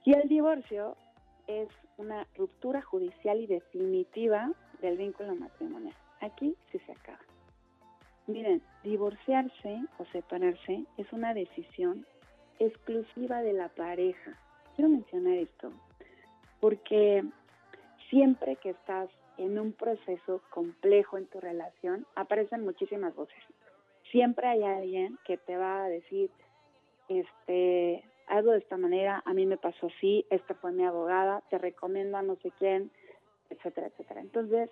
Y 0.03 0.13
el 0.13 0.27
divorcio 0.27 0.97
es 1.47 1.69
una 1.95 2.27
ruptura 2.35 2.81
judicial 2.81 3.39
y 3.39 3.47
definitiva 3.47 4.51
del 4.81 4.97
vínculo 4.97 5.35
matrimonial. 5.35 5.95
Aquí 6.19 6.57
sí 6.69 6.79
se 6.79 6.91
acaba. 6.91 7.23
Miren, 8.27 8.61
divorciarse 8.83 9.85
o 9.99 10.05
separarse 10.11 10.83
es 10.97 11.13
una 11.13 11.33
decisión 11.33 12.05
exclusiva 12.59 13.41
de 13.41 13.53
la 13.53 13.69
pareja. 13.69 14.37
Quiero 14.75 14.89
mencionar 14.89 15.37
esto 15.37 15.71
porque 16.59 17.23
siempre 18.09 18.55
que 18.57 18.69
estás 18.69 19.09
en 19.37 19.59
un 19.59 19.73
proceso 19.73 20.41
complejo 20.49 21.17
en 21.17 21.25
tu 21.25 21.39
relación, 21.39 22.05
aparecen 22.15 22.63
muchísimas 22.63 23.13
voces. 23.15 23.43
Siempre 24.11 24.47
hay 24.47 24.63
alguien 24.63 25.17
que 25.25 25.37
te 25.37 25.57
va 25.57 25.83
a 25.83 25.89
decir, 25.89 26.29
este, 27.09 28.03
hazlo 28.27 28.51
de 28.51 28.59
esta 28.59 28.77
manera, 28.77 29.21
a 29.25 29.33
mí 29.33 29.45
me 29.45 29.57
pasó 29.57 29.87
así, 29.87 30.25
esta 30.29 30.53
fue 30.55 30.71
mi 30.71 30.85
abogada, 30.85 31.41
te 31.49 31.57
recomiendo 31.57 32.17
a 32.17 32.21
no 32.21 32.35
sé 32.37 32.51
quién, 32.59 32.91
etcétera, 33.49 33.87
etcétera. 33.87 34.21
Entonces, 34.21 34.69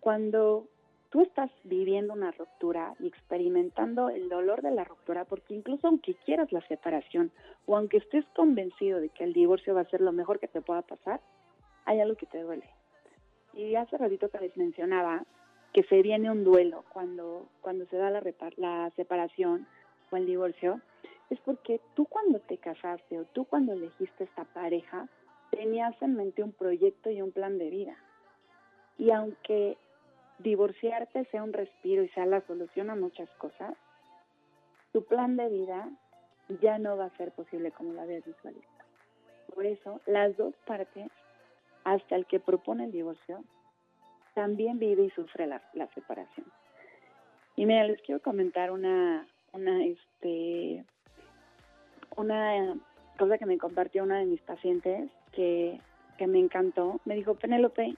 cuando 0.00 0.68
tú 1.10 1.22
estás 1.22 1.50
viviendo 1.64 2.12
una 2.12 2.30
ruptura 2.32 2.94
y 2.98 3.06
experimentando 3.06 4.08
el 4.10 4.28
dolor 4.28 4.62
de 4.62 4.70
la 4.70 4.84
ruptura, 4.84 5.24
porque 5.24 5.54
incluso 5.54 5.86
aunque 5.86 6.14
quieras 6.24 6.52
la 6.52 6.66
separación 6.68 7.30
o 7.66 7.76
aunque 7.76 7.98
estés 7.98 8.24
convencido 8.34 9.00
de 9.00 9.08
que 9.10 9.24
el 9.24 9.32
divorcio 9.32 9.74
va 9.74 9.82
a 9.82 9.90
ser 9.90 10.00
lo 10.00 10.12
mejor 10.12 10.38
que 10.38 10.48
te 10.48 10.60
pueda 10.60 10.82
pasar, 10.82 11.20
hay 11.84 12.00
algo 12.00 12.16
que 12.16 12.26
te 12.26 12.42
duele. 12.42 12.68
Y 13.54 13.74
hace 13.74 13.96
ratito 13.96 14.28
que 14.28 14.38
les 14.38 14.56
mencionaba 14.56 15.24
que 15.72 15.82
se 15.84 16.02
viene 16.02 16.30
un 16.30 16.44
duelo 16.44 16.84
cuando, 16.92 17.48
cuando 17.60 17.86
se 17.86 17.96
da 17.96 18.10
la, 18.10 18.22
la 18.56 18.90
separación 18.96 19.66
o 20.10 20.16
el 20.16 20.26
divorcio, 20.26 20.80
es 21.30 21.38
porque 21.40 21.80
tú 21.94 22.06
cuando 22.06 22.38
te 22.40 22.58
casaste 22.58 23.18
o 23.18 23.24
tú 23.24 23.44
cuando 23.44 23.72
elegiste 23.72 24.24
esta 24.24 24.44
pareja, 24.44 25.08
tenías 25.50 25.94
en 26.02 26.16
mente 26.16 26.42
un 26.42 26.52
proyecto 26.52 27.10
y 27.10 27.22
un 27.22 27.32
plan 27.32 27.58
de 27.58 27.70
vida. 27.70 27.96
Y 28.98 29.10
aunque 29.10 29.76
divorciarte 30.38 31.24
sea 31.26 31.42
un 31.42 31.52
respiro 31.52 32.02
y 32.02 32.08
sea 32.08 32.26
la 32.26 32.40
solución 32.42 32.90
a 32.90 32.96
muchas 32.96 33.28
cosas, 33.38 33.74
tu 34.92 35.04
plan 35.04 35.36
de 35.36 35.48
vida 35.48 35.88
ya 36.60 36.78
no 36.78 36.96
va 36.96 37.06
a 37.06 37.16
ser 37.16 37.32
posible 37.32 37.72
como 37.72 37.92
lo 37.92 38.00
habías 38.00 38.24
visualizado. 38.24 38.84
Por 39.54 39.66
eso, 39.66 40.00
las 40.06 40.36
dos 40.36 40.54
partes, 40.66 41.10
hasta 41.84 42.16
el 42.16 42.26
que 42.26 42.40
propone 42.40 42.84
el 42.84 42.92
divorcio, 42.92 43.44
también 44.34 44.78
vive 44.78 45.04
y 45.04 45.10
sufre 45.10 45.46
la, 45.46 45.60
separación. 45.94 46.46
Y 47.56 47.64
mira, 47.64 47.84
les 47.84 48.00
quiero 48.02 48.20
comentar 48.20 48.70
una, 48.70 49.26
una, 49.52 49.84
este, 49.84 50.84
una 52.16 52.74
cosa 53.18 53.38
que 53.38 53.46
me 53.46 53.56
compartió 53.56 54.02
una 54.02 54.18
de 54.18 54.26
mis 54.26 54.42
pacientes 54.42 55.10
que, 55.32 55.80
que 56.18 56.26
me 56.26 56.38
encantó. 56.38 57.00
Me 57.06 57.14
dijo, 57.14 57.34
Penélope, 57.34 57.96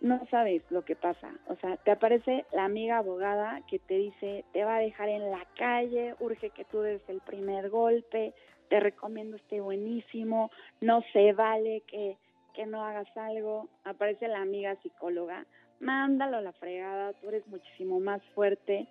no 0.00 0.24
sabes 0.30 0.62
lo 0.70 0.84
que 0.84 0.96
pasa. 0.96 1.30
O 1.48 1.56
sea, 1.56 1.76
te 1.78 1.90
aparece 1.90 2.44
la 2.52 2.64
amiga 2.64 2.98
abogada 2.98 3.62
que 3.68 3.78
te 3.78 3.94
dice, 3.94 4.44
te 4.52 4.64
va 4.64 4.76
a 4.76 4.80
dejar 4.80 5.08
en 5.08 5.30
la 5.30 5.44
calle, 5.56 6.14
urge 6.20 6.50
que 6.50 6.64
tú 6.64 6.80
des 6.80 7.02
el 7.08 7.20
primer 7.20 7.70
golpe, 7.70 8.34
te 8.68 8.80
recomiendo 8.80 9.36
este 9.36 9.60
buenísimo, 9.60 10.50
no 10.80 11.02
se 11.12 11.32
vale 11.32 11.82
que, 11.86 12.16
que 12.54 12.66
no 12.66 12.84
hagas 12.84 13.08
algo. 13.16 13.68
Aparece 13.84 14.28
la 14.28 14.40
amiga 14.40 14.76
psicóloga, 14.82 15.46
mándalo 15.80 16.38
a 16.38 16.42
la 16.42 16.52
fregada, 16.52 17.12
tú 17.14 17.28
eres 17.28 17.46
muchísimo 17.48 18.00
más 18.00 18.22
fuerte. 18.34 18.86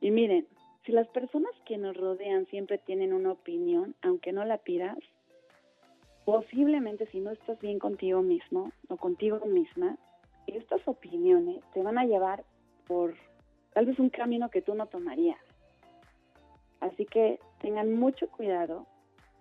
Y 0.00 0.10
miren, 0.10 0.46
si 0.84 0.92
las 0.92 1.08
personas 1.08 1.52
que 1.64 1.78
nos 1.78 1.96
rodean 1.96 2.46
siempre 2.46 2.78
tienen 2.78 3.12
una 3.12 3.32
opinión, 3.32 3.94
aunque 4.02 4.32
no 4.32 4.44
la 4.44 4.58
pidas, 4.58 4.98
posiblemente 6.24 7.06
si 7.06 7.20
no 7.20 7.30
estás 7.30 7.58
bien 7.60 7.78
contigo 7.78 8.22
mismo 8.22 8.70
o 8.88 8.96
contigo 8.96 9.44
misma, 9.46 9.96
estas 10.46 10.86
opiniones 10.86 11.62
te 11.72 11.82
van 11.82 11.98
a 11.98 12.04
llevar 12.04 12.44
por 12.86 13.14
tal 13.72 13.86
vez 13.86 13.98
un 13.98 14.10
camino 14.10 14.50
que 14.50 14.62
tú 14.62 14.74
no 14.74 14.86
tomarías. 14.86 15.38
Así 16.80 17.06
que 17.06 17.40
tengan 17.60 17.92
mucho 17.94 18.28
cuidado. 18.28 18.86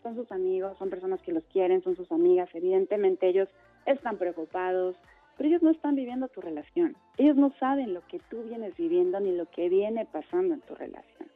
Son 0.02 0.16
sus 0.16 0.32
amigos, 0.32 0.78
son 0.78 0.90
personas 0.90 1.22
que 1.22 1.32
los 1.32 1.44
quieren, 1.46 1.84
son 1.84 1.96
sus 1.96 2.12
amigas. 2.12 2.50
Evidentemente 2.54 3.28
ellos 3.28 3.50
están 3.86 4.18
preocupados, 4.18 4.96
pero 5.38 5.50
ellos 5.50 5.62
no 5.62 5.72
están 5.72 5.96
viviendo 5.96 6.28
tu 6.28 6.42
relación. 6.42 6.96
Ellos 7.18 7.36
no 7.36 7.54
saben 7.60 7.94
lo 7.94 8.06
que 8.08 8.20
tú 8.30 8.44
vienes 8.44 8.76
viviendo 8.76 9.20
ni 9.20 9.32
lo 9.32 9.46
que 9.46 9.70
viene 9.70 10.06
pasando 10.06 10.54
en 10.54 10.62
tu 10.62 10.76
relación. 10.76 11.30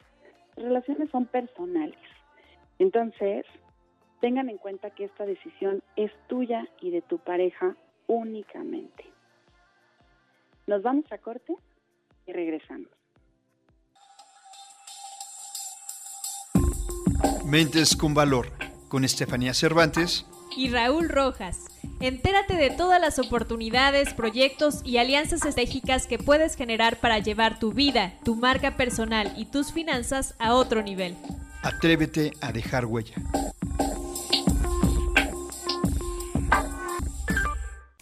Las 0.56 0.64
relaciones 0.66 1.10
son 1.10 1.26
personales. 1.26 1.98
Entonces, 2.78 3.44
tengan 4.20 4.48
en 4.48 4.58
cuenta 4.58 4.90
que 4.90 5.04
esta 5.04 5.26
decisión 5.26 5.82
es 5.96 6.10
tuya 6.26 6.68
y 6.80 6.90
de 6.90 7.02
tu 7.02 7.18
pareja 7.18 7.76
únicamente. 8.06 9.04
Nos 10.68 10.82
vamos 10.82 11.06
a 11.10 11.16
corte 11.16 11.54
y 12.26 12.32
regresamos. 12.34 12.88
Mentes 17.46 17.96
con 17.96 18.12
Valor, 18.12 18.50
con 18.88 19.02
Estefanía 19.02 19.54
Cervantes 19.54 20.26
y 20.54 20.68
Raúl 20.68 21.08
Rojas. 21.08 21.64
Entérate 22.00 22.54
de 22.56 22.68
todas 22.68 23.00
las 23.00 23.18
oportunidades, 23.18 24.12
proyectos 24.12 24.82
y 24.84 24.98
alianzas 24.98 25.46
estratégicas 25.46 26.06
que 26.06 26.18
puedes 26.18 26.54
generar 26.54 27.00
para 27.00 27.18
llevar 27.18 27.58
tu 27.58 27.72
vida, 27.72 28.12
tu 28.22 28.36
marca 28.36 28.76
personal 28.76 29.32
y 29.38 29.46
tus 29.46 29.72
finanzas 29.72 30.34
a 30.38 30.52
otro 30.52 30.82
nivel. 30.82 31.16
Atrévete 31.62 32.32
a 32.42 32.52
dejar 32.52 32.84
huella. 32.84 33.14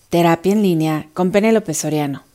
Terapia 0.08 0.52
en 0.52 0.62
línea 0.62 1.06
con 1.14 1.30
Penélope 1.30 1.72
Soriano. 1.72 2.25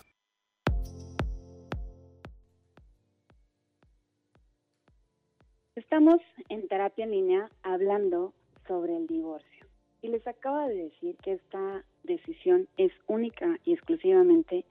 Estamos 5.91 6.21
en 6.47 6.69
terapia 6.69 7.03
en 7.03 7.11
línea 7.11 7.49
hablando 7.63 8.33
sobre 8.65 8.95
el 8.95 9.07
divorcio. 9.07 9.65
Y 10.01 10.07
les 10.07 10.25
acabo 10.25 10.65
de 10.69 10.85
decir 10.85 11.17
que 11.17 11.33
esta 11.33 11.83
decisión 12.03 12.69
es 12.77 12.93
única 13.07 13.57
y 13.65 13.73
exclusivamente 13.73 14.63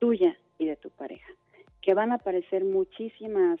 tuya 0.00 0.36
y 0.58 0.66
de 0.66 0.76
tu 0.76 0.90
pareja. 0.90 1.32
Que 1.80 1.94
van 1.94 2.12
a 2.12 2.16
aparecer 2.16 2.66
muchísimas 2.66 3.58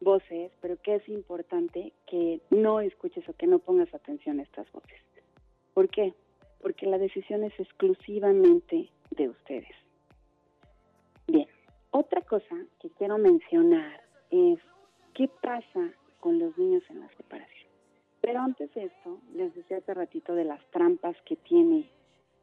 voces, 0.00 0.50
pero 0.62 0.80
que 0.80 0.94
es 0.94 1.06
importante 1.10 1.92
que 2.06 2.40
no 2.48 2.80
escuches 2.80 3.28
o 3.28 3.34
que 3.34 3.46
no 3.46 3.58
pongas 3.58 3.92
atención 3.92 4.40
a 4.40 4.44
estas 4.44 4.72
voces. 4.72 4.98
¿Por 5.74 5.90
qué? 5.90 6.14
porque 6.62 6.86
la 6.86 6.96
decisión 6.96 7.44
es 7.44 7.52
exclusivamente 7.60 8.88
de 9.10 9.28
ustedes. 9.28 9.76
Bien, 11.26 11.48
otra 11.90 12.22
cosa 12.22 12.56
que 12.80 12.88
quiero 12.90 13.18
mencionar 13.18 14.02
es 14.30 14.58
qué 15.14 15.28
pasa 15.42 15.90
con 16.20 16.38
los 16.38 16.56
niños 16.56 16.82
en 16.90 17.00
la 17.00 17.08
separación. 17.16 17.70
Pero 18.20 18.40
antes 18.40 18.72
de 18.74 18.84
esto, 18.84 19.18
les 19.34 19.54
decía 19.54 19.78
hace 19.78 19.94
ratito 19.94 20.34
de 20.34 20.44
las 20.44 20.64
trampas 20.70 21.16
que 21.24 21.36
tiene 21.36 21.90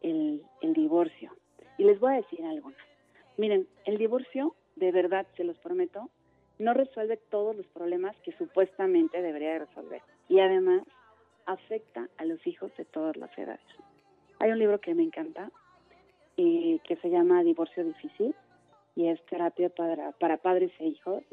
el, 0.01 0.43
divorcio. 0.61 1.35
Y 1.77 1.83
les 1.83 1.99
voy 1.99 2.13
a 2.13 2.17
decir 2.17 2.43
algunas. 2.43 2.79
Miren, 3.37 3.67
el 3.85 3.97
divorcio, 3.97 4.55
de 4.75 4.91
verdad, 4.91 5.27
se 5.35 5.43
los 5.43 5.57
prometo, 5.59 6.09
no 6.59 6.73
resuelve 6.73 7.17
todos 7.29 7.55
los 7.55 7.67
problemas 7.67 8.15
que 8.23 8.31
supuestamente 8.33 9.21
debería 9.21 9.59
resolver. 9.59 10.01
Y 10.27 10.39
además 10.39 10.83
afecta 11.45 12.09
a 12.17 12.25
los 12.25 12.45
hijos 12.47 12.75
de 12.77 12.85
todas 12.85 13.15
las 13.15 13.35
edades. 13.37 13.61
Hay 14.39 14.51
un 14.51 14.59
libro 14.59 14.79
que 14.81 14.95
me 14.95 15.03
encanta 15.03 15.51
eh, 16.37 16.79
que 16.83 16.95
se 16.97 17.09
llama 17.09 17.43
Divorcio 17.43 17.83
Difícil 17.83 18.35
y 18.95 19.07
es 19.07 19.23
terapia 19.27 19.69
para 19.69 20.37
padres 20.37 20.71
e 20.79 20.87
hijos 20.87 21.23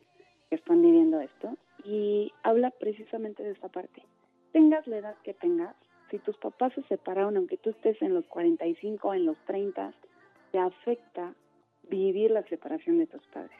que 0.48 0.56
están 0.56 0.82
viviendo 0.82 1.20
esto 1.20 1.56
y 1.84 2.32
habla 2.42 2.70
precisamente 2.70 3.42
de 3.42 3.52
esta 3.52 3.68
parte. 3.68 4.02
Tengas 4.52 4.86
la 4.86 4.98
edad 4.98 5.16
que 5.22 5.34
tengas, 5.34 5.74
si 6.10 6.18
tus 6.18 6.36
papás 6.38 6.72
se 6.74 6.82
separaron, 6.84 7.36
aunque 7.36 7.56
tú 7.56 7.70
estés 7.70 8.00
en 8.02 8.14
los 8.14 8.24
45 8.26 9.08
o 9.08 9.14
en 9.14 9.26
los 9.26 9.36
30, 9.46 9.92
te 10.52 10.58
afecta 10.58 11.34
vivir 11.88 12.30
la 12.30 12.42
separación 12.44 12.98
de 12.98 13.06
tus 13.06 13.22
padres. 13.28 13.58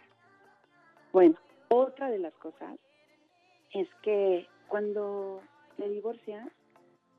Bueno, 1.13 1.37
otra 1.69 2.11
de 2.11 2.19
las 2.19 2.35
cosas 2.35 2.79
es 3.73 3.89
que 4.03 4.47
cuando 4.69 5.41
te 5.77 5.89
divorcias, 5.89 6.49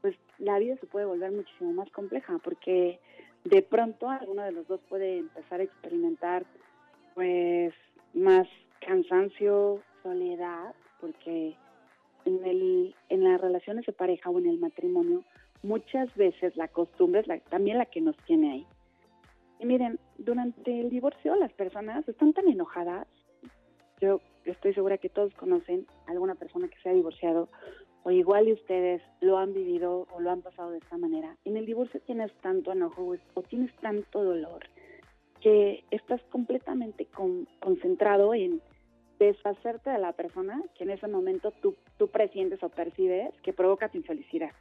pues 0.01 0.15
la 0.37 0.59
vida 0.59 0.77
se 0.77 0.87
puede 0.87 1.05
volver 1.05 1.31
muchísimo 1.31 1.71
más 1.73 1.89
compleja 1.91 2.37
porque 2.43 2.99
de 3.43 3.61
pronto 3.61 4.09
alguno 4.09 4.43
de 4.43 4.51
los 4.51 4.67
dos 4.67 4.79
puede 4.89 5.17
empezar 5.17 5.59
a 5.59 5.63
experimentar 5.63 6.45
pues 7.13 7.73
más 8.13 8.47
cansancio, 8.79 9.81
soledad, 10.03 10.75
porque 10.99 11.55
en, 12.25 12.45
el, 12.45 12.95
en 13.09 13.23
las 13.23 13.39
relaciones 13.39 13.85
de 13.85 13.93
pareja 13.93 14.29
o 14.29 14.39
en 14.39 14.47
el 14.47 14.59
matrimonio 14.59 15.23
muchas 15.63 16.13
veces 16.15 16.55
la 16.55 16.67
costumbre 16.67 17.21
es 17.21 17.43
también 17.45 17.77
la 17.77 17.85
que 17.85 18.01
nos 18.01 18.17
tiene 18.25 18.51
ahí. 18.51 18.67
Y 19.59 19.65
miren, 19.65 19.99
durante 20.17 20.79
el 20.79 20.89
divorcio 20.89 21.35
las 21.35 21.53
personas 21.53 22.07
están 22.07 22.33
tan 22.33 22.47
enojadas. 22.47 23.07
Yo 24.01 24.19
estoy 24.43 24.73
segura 24.73 24.97
que 24.97 25.09
todos 25.09 25.33
conocen 25.35 25.87
a 26.07 26.11
alguna 26.11 26.35
persona 26.35 26.67
que 26.67 26.77
se 26.81 26.89
ha 26.89 26.93
divorciado 26.93 27.49
o 28.03 28.11
igual 28.11 28.47
y 28.47 28.53
ustedes 28.53 29.01
lo 29.21 29.37
han 29.37 29.53
vivido 29.53 30.07
o 30.13 30.19
lo 30.19 30.29
han 30.29 30.41
pasado 30.41 30.71
de 30.71 30.77
esta 30.77 30.97
manera. 30.97 31.35
En 31.45 31.57
el 31.57 31.65
divorcio 31.65 31.99
tienes 32.01 32.31
tanto 32.41 32.71
enojo 32.71 33.15
o 33.33 33.41
tienes 33.41 33.73
tanto 33.77 34.23
dolor 34.23 34.63
que 35.41 35.83
estás 35.89 36.21
completamente 36.31 37.07
concentrado 37.59 38.33
en 38.33 38.61
deshacerte 39.19 39.89
de 39.89 39.99
la 39.99 40.13
persona 40.13 40.61
que 40.75 40.83
en 40.83 40.91
ese 40.91 41.07
momento 41.07 41.51
tú, 41.61 41.75
tú 41.97 42.07
presientes 42.09 42.61
o 42.63 42.69
percibes 42.69 43.33
que 43.41 43.53
provoca 43.53 43.89
tu 43.89 43.97
infelicidad. 43.97 44.51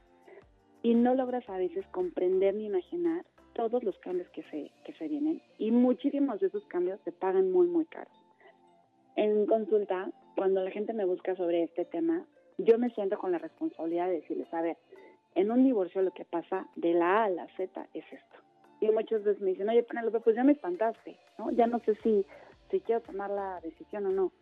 Y 0.83 0.95
no 0.95 1.15
logras 1.15 1.49
a 1.49 1.57
veces 1.57 1.87
comprender 1.89 2.55
ni 2.55 2.67
imaginar 2.67 3.25
todos 3.55 3.83
los 3.85 3.99
cambios 3.99 4.29
que 4.31 4.43
se, 4.45 4.71
que 4.85 4.93
se 4.95 5.09
vienen 5.09 5.41
y 5.59 5.71
muchísimos 5.71 6.41
de 6.41 6.49
esos 6.49 6.65
cambios 6.67 7.01
se 7.05 7.13
pagan 7.13 7.51
muy, 7.51 7.67
muy 7.67 7.87
caros. 7.87 8.13
En 9.17 9.47
consulta, 9.47 10.11
cuando 10.37 10.63
la 10.63 10.71
gente 10.71 10.93
me 10.93 11.05
busca 11.05 11.37
sobre 11.37 11.63
este 11.63 11.85
tema, 11.85 12.27
yo 12.59 12.79
me 12.79 12.91
siento 12.91 13.17
con 13.17 13.33
la 13.33 13.39
responsabilidad 13.39 14.09
de 14.09 14.21
decirles, 14.21 14.53
a 14.53 14.61
ver, 14.61 14.77
en 15.35 15.51
un 15.51 15.65
divorcio 15.65 16.03
lo 16.03 16.13
que 16.13 16.25
pasa 16.25 16.67
de 16.77 16.95
la 16.95 17.23
A 17.23 17.25
a 17.25 17.31
la 17.31 17.47
Z 17.57 17.89
es 17.95 18.05
esto. 18.13 18.37
Y 18.81 18.91
muchas 18.91 19.23
veces 19.25 19.41
me 19.41 19.51
dicen, 19.51 19.69
oye, 19.69 19.83
Penelope, 19.83 20.21
pues 20.21 20.37
ya 20.37 20.45
me 20.45 20.53
espantaste, 20.53 21.17
¿no? 21.39 21.51
Ya 21.53 21.67
no 21.67 21.79
sé 21.81 21.95
si, 22.03 22.27
si 22.71 22.81
quiero 22.81 23.01
tomar 23.03 23.31
la 23.31 23.61
decisión 23.61 24.07
o 24.07 24.11
no. 24.11 24.33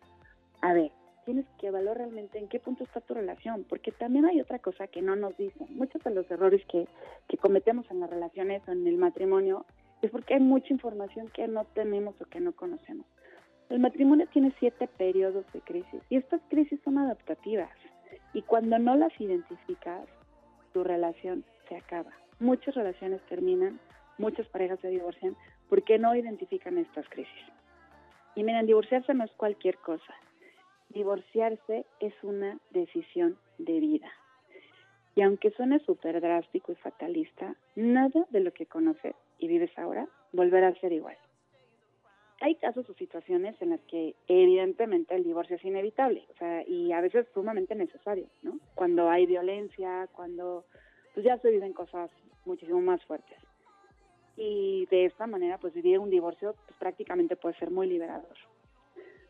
A 0.63 0.71
ver, 0.71 0.93
tienes 1.25 1.45
que 1.59 1.67
evaluar 1.67 1.97
realmente 1.97 2.39
en 2.39 2.47
qué 2.47 2.57
punto 2.57 2.85
está 2.85 3.01
tu 3.01 3.13
relación, 3.13 3.65
porque 3.67 3.91
también 3.91 4.25
hay 4.25 4.39
otra 4.39 4.59
cosa 4.59 4.87
que 4.87 5.01
no 5.01 5.13
nos 5.13 5.35
dicen. 5.35 5.67
Muchos 5.71 6.01
de 6.05 6.11
los 6.11 6.31
errores 6.31 6.65
que, 6.71 6.87
que 7.27 7.35
cometemos 7.35 7.85
en 7.91 7.99
las 7.99 8.09
relaciones 8.09 8.61
o 8.65 8.71
en 8.71 8.87
el 8.87 8.95
matrimonio 8.95 9.65
es 10.01 10.09
porque 10.09 10.35
hay 10.35 10.39
mucha 10.39 10.71
información 10.71 11.27
que 11.33 11.49
no 11.49 11.65
tenemos 11.73 12.15
o 12.21 12.25
que 12.27 12.39
no 12.39 12.53
conocemos. 12.53 13.05
El 13.67 13.79
matrimonio 13.79 14.25
tiene 14.31 14.53
siete 14.57 14.87
periodos 14.87 15.43
de 15.51 15.59
crisis 15.59 16.01
y 16.09 16.15
estas 16.15 16.39
crisis 16.47 16.79
son 16.85 16.97
adaptativas 16.97 17.77
y 18.33 18.41
cuando 18.43 18.79
no 18.79 18.95
las 18.95 19.11
identificas, 19.19 20.07
tu 20.71 20.85
relación 20.85 21.43
se 21.67 21.75
acaba. 21.75 22.11
Muchas 22.39 22.73
relaciones 22.73 23.21
terminan, 23.23 23.81
muchas 24.17 24.47
parejas 24.47 24.79
se 24.79 24.87
divorcian 24.87 25.35
porque 25.67 25.99
no 25.99 26.15
identifican 26.15 26.77
estas 26.77 27.09
crisis. 27.09 27.51
Y 28.35 28.43
miren, 28.45 28.65
divorciarse 28.65 29.13
no 29.13 29.25
es 29.25 29.31
cualquier 29.33 29.77
cosa 29.79 30.13
divorciarse 30.93 31.85
es 31.99 32.13
una 32.23 32.59
decisión 32.71 33.37
de 33.57 33.79
vida. 33.79 34.11
Y 35.15 35.21
aunque 35.21 35.51
suene 35.51 35.79
súper 35.79 36.19
drástico 36.21 36.71
y 36.71 36.75
fatalista, 36.75 37.55
nada 37.75 38.25
de 38.29 38.39
lo 38.39 38.51
que 38.51 38.65
conoces 38.65 39.15
y 39.37 39.47
vives 39.47 39.71
ahora 39.77 40.07
volverá 40.31 40.69
a 40.69 40.79
ser 40.79 40.91
igual. 40.91 41.17
Hay 42.41 42.55
casos 42.55 42.89
o 42.89 42.93
situaciones 42.95 43.55
en 43.61 43.69
las 43.69 43.79
que 43.81 44.15
evidentemente 44.27 45.15
el 45.15 45.23
divorcio 45.23 45.55
es 45.55 45.63
inevitable, 45.63 46.25
o 46.33 46.37
sea, 46.37 46.67
y 46.67 46.91
a 46.91 46.99
veces 46.99 47.27
sumamente 47.33 47.75
necesario, 47.75 48.27
¿no? 48.41 48.59
Cuando 48.75 49.09
hay 49.09 49.25
violencia, 49.25 50.09
cuando 50.13 50.65
pues 51.13 51.25
ya 51.25 51.37
se 51.37 51.51
viven 51.51 51.73
cosas 51.73 52.09
muchísimo 52.45 52.81
más 52.81 53.03
fuertes. 53.05 53.37
Y 54.35 54.87
de 54.87 55.05
esta 55.05 55.27
manera, 55.27 55.59
pues 55.59 55.73
vivir 55.73 55.99
un 55.99 56.09
divorcio 56.09 56.55
pues, 56.65 56.77
prácticamente 56.79 57.35
puede 57.35 57.55
ser 57.59 57.69
muy 57.69 57.87
liberador. 57.87 58.35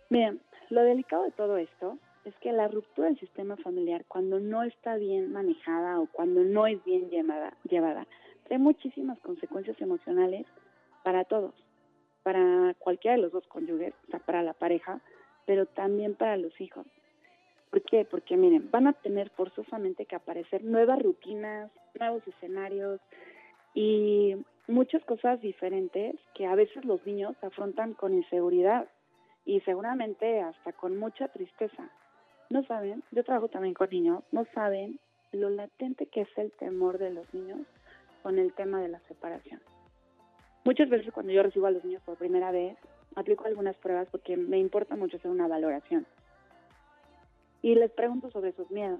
Bien, 0.09 0.39
lo 0.73 0.83
delicado 0.83 1.23
de 1.23 1.31
todo 1.31 1.57
esto 1.57 1.97
es 2.25 2.33
que 2.37 2.51
la 2.51 2.67
ruptura 2.67 3.07
del 3.07 3.19
sistema 3.19 3.55
familiar, 3.57 4.05
cuando 4.07 4.39
no 4.39 4.63
está 4.63 4.95
bien 4.95 5.31
manejada 5.31 5.99
o 5.99 6.07
cuando 6.07 6.43
no 6.43 6.65
es 6.67 6.83
bien 6.83 7.09
llevada, 7.09 7.55
llevada 7.69 8.07
trae 8.45 8.57
muchísimas 8.57 9.19
consecuencias 9.19 9.79
emocionales 9.79 10.45
para 11.03 11.25
todos, 11.25 11.53
para 12.23 12.73
cualquiera 12.79 13.15
de 13.15 13.21
los 13.21 13.31
dos 13.31 13.45
cónyuges, 13.47 13.93
o 14.07 14.11
sea, 14.11 14.19
para 14.19 14.41
la 14.41 14.53
pareja, 14.53 14.99
pero 15.45 15.65
también 15.65 16.15
para 16.15 16.37
los 16.37 16.59
hijos. 16.59 16.85
¿Por 17.69 17.81
qué? 17.83 18.05
Porque 18.05 18.35
miren, 18.35 18.69
van 18.71 18.87
a 18.87 18.93
tener 18.93 19.29
forzosamente 19.31 20.05
que 20.05 20.15
aparecer 20.15 20.63
nuevas 20.63 21.01
rutinas, 21.01 21.71
nuevos 21.99 22.27
escenarios 22.27 22.99
y 23.73 24.35
muchas 24.67 25.03
cosas 25.05 25.41
diferentes 25.41 26.15
que 26.33 26.45
a 26.45 26.55
veces 26.55 26.85
los 26.85 27.05
niños 27.05 27.35
afrontan 27.43 27.93
con 27.93 28.13
inseguridad 28.13 28.87
y 29.45 29.59
seguramente 29.61 30.41
hasta 30.41 30.73
con 30.73 30.97
mucha 30.97 31.27
tristeza. 31.27 31.89
No 32.49 32.63
saben, 32.65 33.03
yo 33.11 33.23
trabajo 33.23 33.47
también 33.47 33.73
con 33.73 33.89
niños, 33.89 34.23
no 34.31 34.45
saben 34.53 34.99
lo 35.31 35.49
latente 35.49 36.05
que 36.05 36.21
es 36.21 36.37
el 36.37 36.51
temor 36.51 36.97
de 36.97 37.11
los 37.11 37.31
niños 37.33 37.61
con 38.21 38.39
el 38.39 38.53
tema 38.53 38.81
de 38.81 38.89
la 38.89 38.99
separación. 39.07 39.61
Muchas 40.63 40.89
veces 40.89 41.11
cuando 41.13 41.33
yo 41.33 41.43
recibo 41.43 41.67
a 41.67 41.71
los 41.71 41.83
niños 41.83 42.01
por 42.03 42.17
primera 42.17 42.51
vez, 42.51 42.77
aplico 43.15 43.45
algunas 43.45 43.75
pruebas 43.77 44.07
porque 44.11 44.37
me 44.37 44.59
importa 44.59 44.95
mucho 44.95 45.17
hacer 45.17 45.31
una 45.31 45.47
valoración. 45.47 46.05
Y 47.61 47.75
les 47.75 47.91
pregunto 47.91 48.29
sobre 48.31 48.53
sus 48.53 48.69
miedos. 48.71 48.99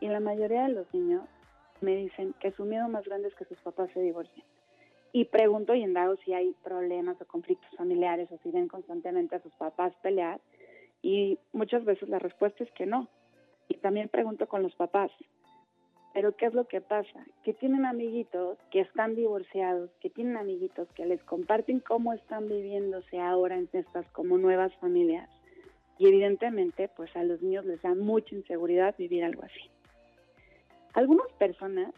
Y 0.00 0.08
la 0.08 0.20
mayoría 0.20 0.64
de 0.64 0.70
los 0.70 0.92
niños 0.92 1.24
me 1.80 1.96
dicen 1.96 2.34
que 2.40 2.52
su 2.52 2.64
miedo 2.64 2.88
más 2.88 3.04
grande 3.04 3.28
es 3.28 3.34
que 3.34 3.44
sus 3.44 3.58
papás 3.58 3.90
se 3.92 4.00
divorcien 4.00 4.44
y 5.14 5.26
pregunto 5.26 5.76
y 5.76 5.84
indago 5.84 6.16
si 6.24 6.34
hay 6.34 6.56
problemas 6.64 7.20
o 7.20 7.24
conflictos 7.24 7.70
familiares 7.76 8.28
o 8.32 8.38
si 8.38 8.50
ven 8.50 8.66
constantemente 8.66 9.36
a 9.36 9.42
sus 9.42 9.52
papás 9.54 9.94
pelear 10.02 10.40
y 11.02 11.38
muchas 11.52 11.84
veces 11.84 12.08
la 12.08 12.18
respuesta 12.18 12.64
es 12.64 12.70
que 12.72 12.84
no. 12.84 13.08
Y 13.68 13.76
también 13.76 14.08
pregunto 14.08 14.48
con 14.48 14.64
los 14.64 14.74
papás, 14.74 15.12
pero 16.14 16.34
¿qué 16.36 16.46
es 16.46 16.54
lo 16.54 16.66
que 16.66 16.80
pasa? 16.80 17.24
Que 17.44 17.54
tienen 17.54 17.86
amiguitos 17.86 18.58
que 18.72 18.80
están 18.80 19.14
divorciados, 19.14 19.88
que 20.00 20.10
tienen 20.10 20.36
amiguitos 20.36 20.88
que 20.96 21.06
les 21.06 21.22
comparten 21.22 21.78
cómo 21.78 22.12
están 22.12 22.48
viviéndose 22.48 23.20
ahora 23.20 23.56
en 23.56 23.68
estas 23.72 24.10
como 24.10 24.36
nuevas 24.36 24.74
familias. 24.80 25.30
Y 25.96 26.08
evidentemente, 26.08 26.88
pues 26.88 27.14
a 27.14 27.22
los 27.22 27.40
niños 27.40 27.64
les 27.66 27.80
da 27.82 27.94
mucha 27.94 28.34
inseguridad 28.34 28.96
vivir 28.98 29.22
algo 29.22 29.44
así. 29.44 29.70
Algunas 30.94 31.30
personas 31.34 31.94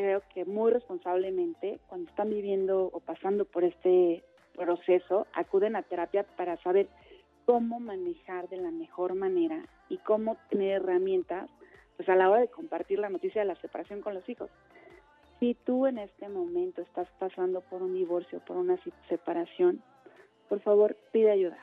creo 0.00 0.22
que 0.32 0.44
muy 0.44 0.72
responsablemente, 0.72 1.80
cuando 1.86 2.10
están 2.10 2.30
viviendo 2.30 2.90
o 2.92 3.00
pasando 3.00 3.44
por 3.44 3.64
este 3.64 4.24
proceso, 4.54 5.26
acuden 5.34 5.76
a 5.76 5.82
terapia 5.82 6.24
para 6.36 6.56
saber 6.62 6.88
cómo 7.44 7.80
manejar 7.80 8.48
de 8.48 8.56
la 8.56 8.70
mejor 8.70 9.14
manera 9.14 9.64
y 9.88 9.98
cómo 9.98 10.36
tener 10.48 10.82
herramientas 10.82 11.50
pues 11.96 12.08
a 12.08 12.16
la 12.16 12.30
hora 12.30 12.40
de 12.40 12.48
compartir 12.48 12.98
la 12.98 13.10
noticia 13.10 13.42
de 13.42 13.48
la 13.48 13.60
separación 13.60 14.00
con 14.00 14.14
los 14.14 14.26
hijos. 14.28 14.50
Si 15.38 15.54
tú 15.54 15.86
en 15.86 15.98
este 15.98 16.28
momento 16.28 16.80
estás 16.80 17.08
pasando 17.18 17.60
por 17.60 17.82
un 17.82 17.94
divorcio, 17.94 18.40
por 18.40 18.56
una 18.56 18.78
separación, 19.08 19.82
por 20.48 20.60
favor 20.60 20.96
pide 21.12 21.30
ayuda. 21.30 21.58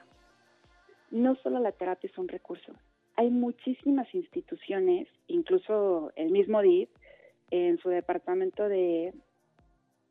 No 1.10 1.36
solo 1.36 1.60
la 1.60 1.72
terapia 1.72 2.10
es 2.10 2.18
un 2.18 2.28
recurso. 2.28 2.74
Hay 3.16 3.32
muchísimas 3.32 4.14
instituciones, 4.14 5.08
incluso 5.28 6.12
el 6.16 6.32
mismo 6.32 6.62
DIF, 6.62 6.90
en 7.52 7.78
su 7.80 7.90
departamento 7.90 8.68
de 8.68 9.14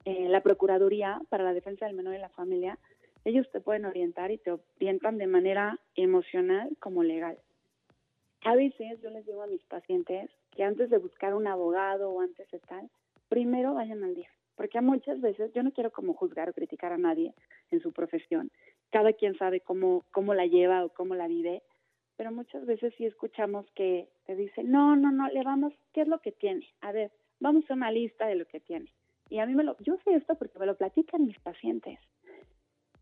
eh, 0.04 0.28
la 0.28 0.40
Procuraduría 0.40 1.20
para 1.28 1.44
la 1.44 1.52
Defensa 1.52 1.86
del 1.86 1.96
Menor 1.96 2.14
y 2.14 2.18
la 2.18 2.28
Familia, 2.30 2.78
ellos 3.24 3.50
te 3.50 3.60
pueden 3.60 3.84
orientar 3.84 4.30
y 4.30 4.38
te 4.38 4.52
orientan 4.52 5.18
de 5.18 5.26
manera 5.26 5.80
emocional 5.96 6.70
como 6.78 7.02
legal. 7.02 7.38
A 8.42 8.54
veces 8.54 9.00
yo 9.02 9.10
les 9.10 9.26
digo 9.26 9.42
a 9.42 9.48
mis 9.48 9.64
pacientes 9.64 10.30
que 10.52 10.62
antes 10.62 10.90
de 10.90 10.98
buscar 10.98 11.34
un 11.34 11.48
abogado 11.48 12.10
o 12.10 12.20
antes 12.20 12.48
de 12.52 12.60
tal, 12.60 12.88
primero 13.28 13.74
vayan 13.74 14.04
al 14.04 14.14
DIF, 14.14 14.28
porque 14.54 14.80
muchas 14.80 15.20
veces 15.20 15.52
yo 15.52 15.64
no 15.64 15.72
quiero 15.72 15.90
como 15.90 16.14
juzgar 16.14 16.48
o 16.48 16.52
criticar 16.52 16.92
a 16.92 16.98
nadie 16.98 17.34
en 17.72 17.80
su 17.80 17.92
profesión. 17.92 18.52
Cada 18.90 19.12
quien 19.12 19.36
sabe 19.36 19.60
cómo, 19.60 20.04
cómo 20.12 20.32
la 20.32 20.46
lleva 20.46 20.84
o 20.84 20.90
cómo 20.90 21.16
la 21.16 21.26
vive, 21.26 21.62
pero 22.16 22.30
muchas 22.30 22.64
veces 22.64 22.94
sí 22.96 23.04
escuchamos 23.04 23.66
que 23.74 24.08
te 24.24 24.36
dicen, 24.36 24.70
no, 24.70 24.94
no, 24.94 25.10
no, 25.10 25.28
le 25.28 25.42
vamos, 25.42 25.72
¿qué 25.92 26.02
es 26.02 26.08
lo 26.08 26.20
que 26.20 26.32
tiene? 26.32 26.66
A 26.80 26.92
ver, 26.92 27.10
vamos 27.40 27.70
a 27.70 27.74
una 27.74 27.90
lista 27.90 28.26
de 28.26 28.36
lo 28.36 28.46
que 28.46 28.60
tiene. 28.60 28.92
Y 29.28 29.38
a 29.38 29.46
mí 29.46 29.54
me 29.54 29.64
lo, 29.64 29.76
yo 29.78 29.96
sé 30.04 30.14
esto 30.14 30.34
porque 30.36 30.58
me 30.58 30.66
lo 30.66 30.76
platican 30.76 31.26
mis 31.26 31.38
pacientes. 31.40 31.98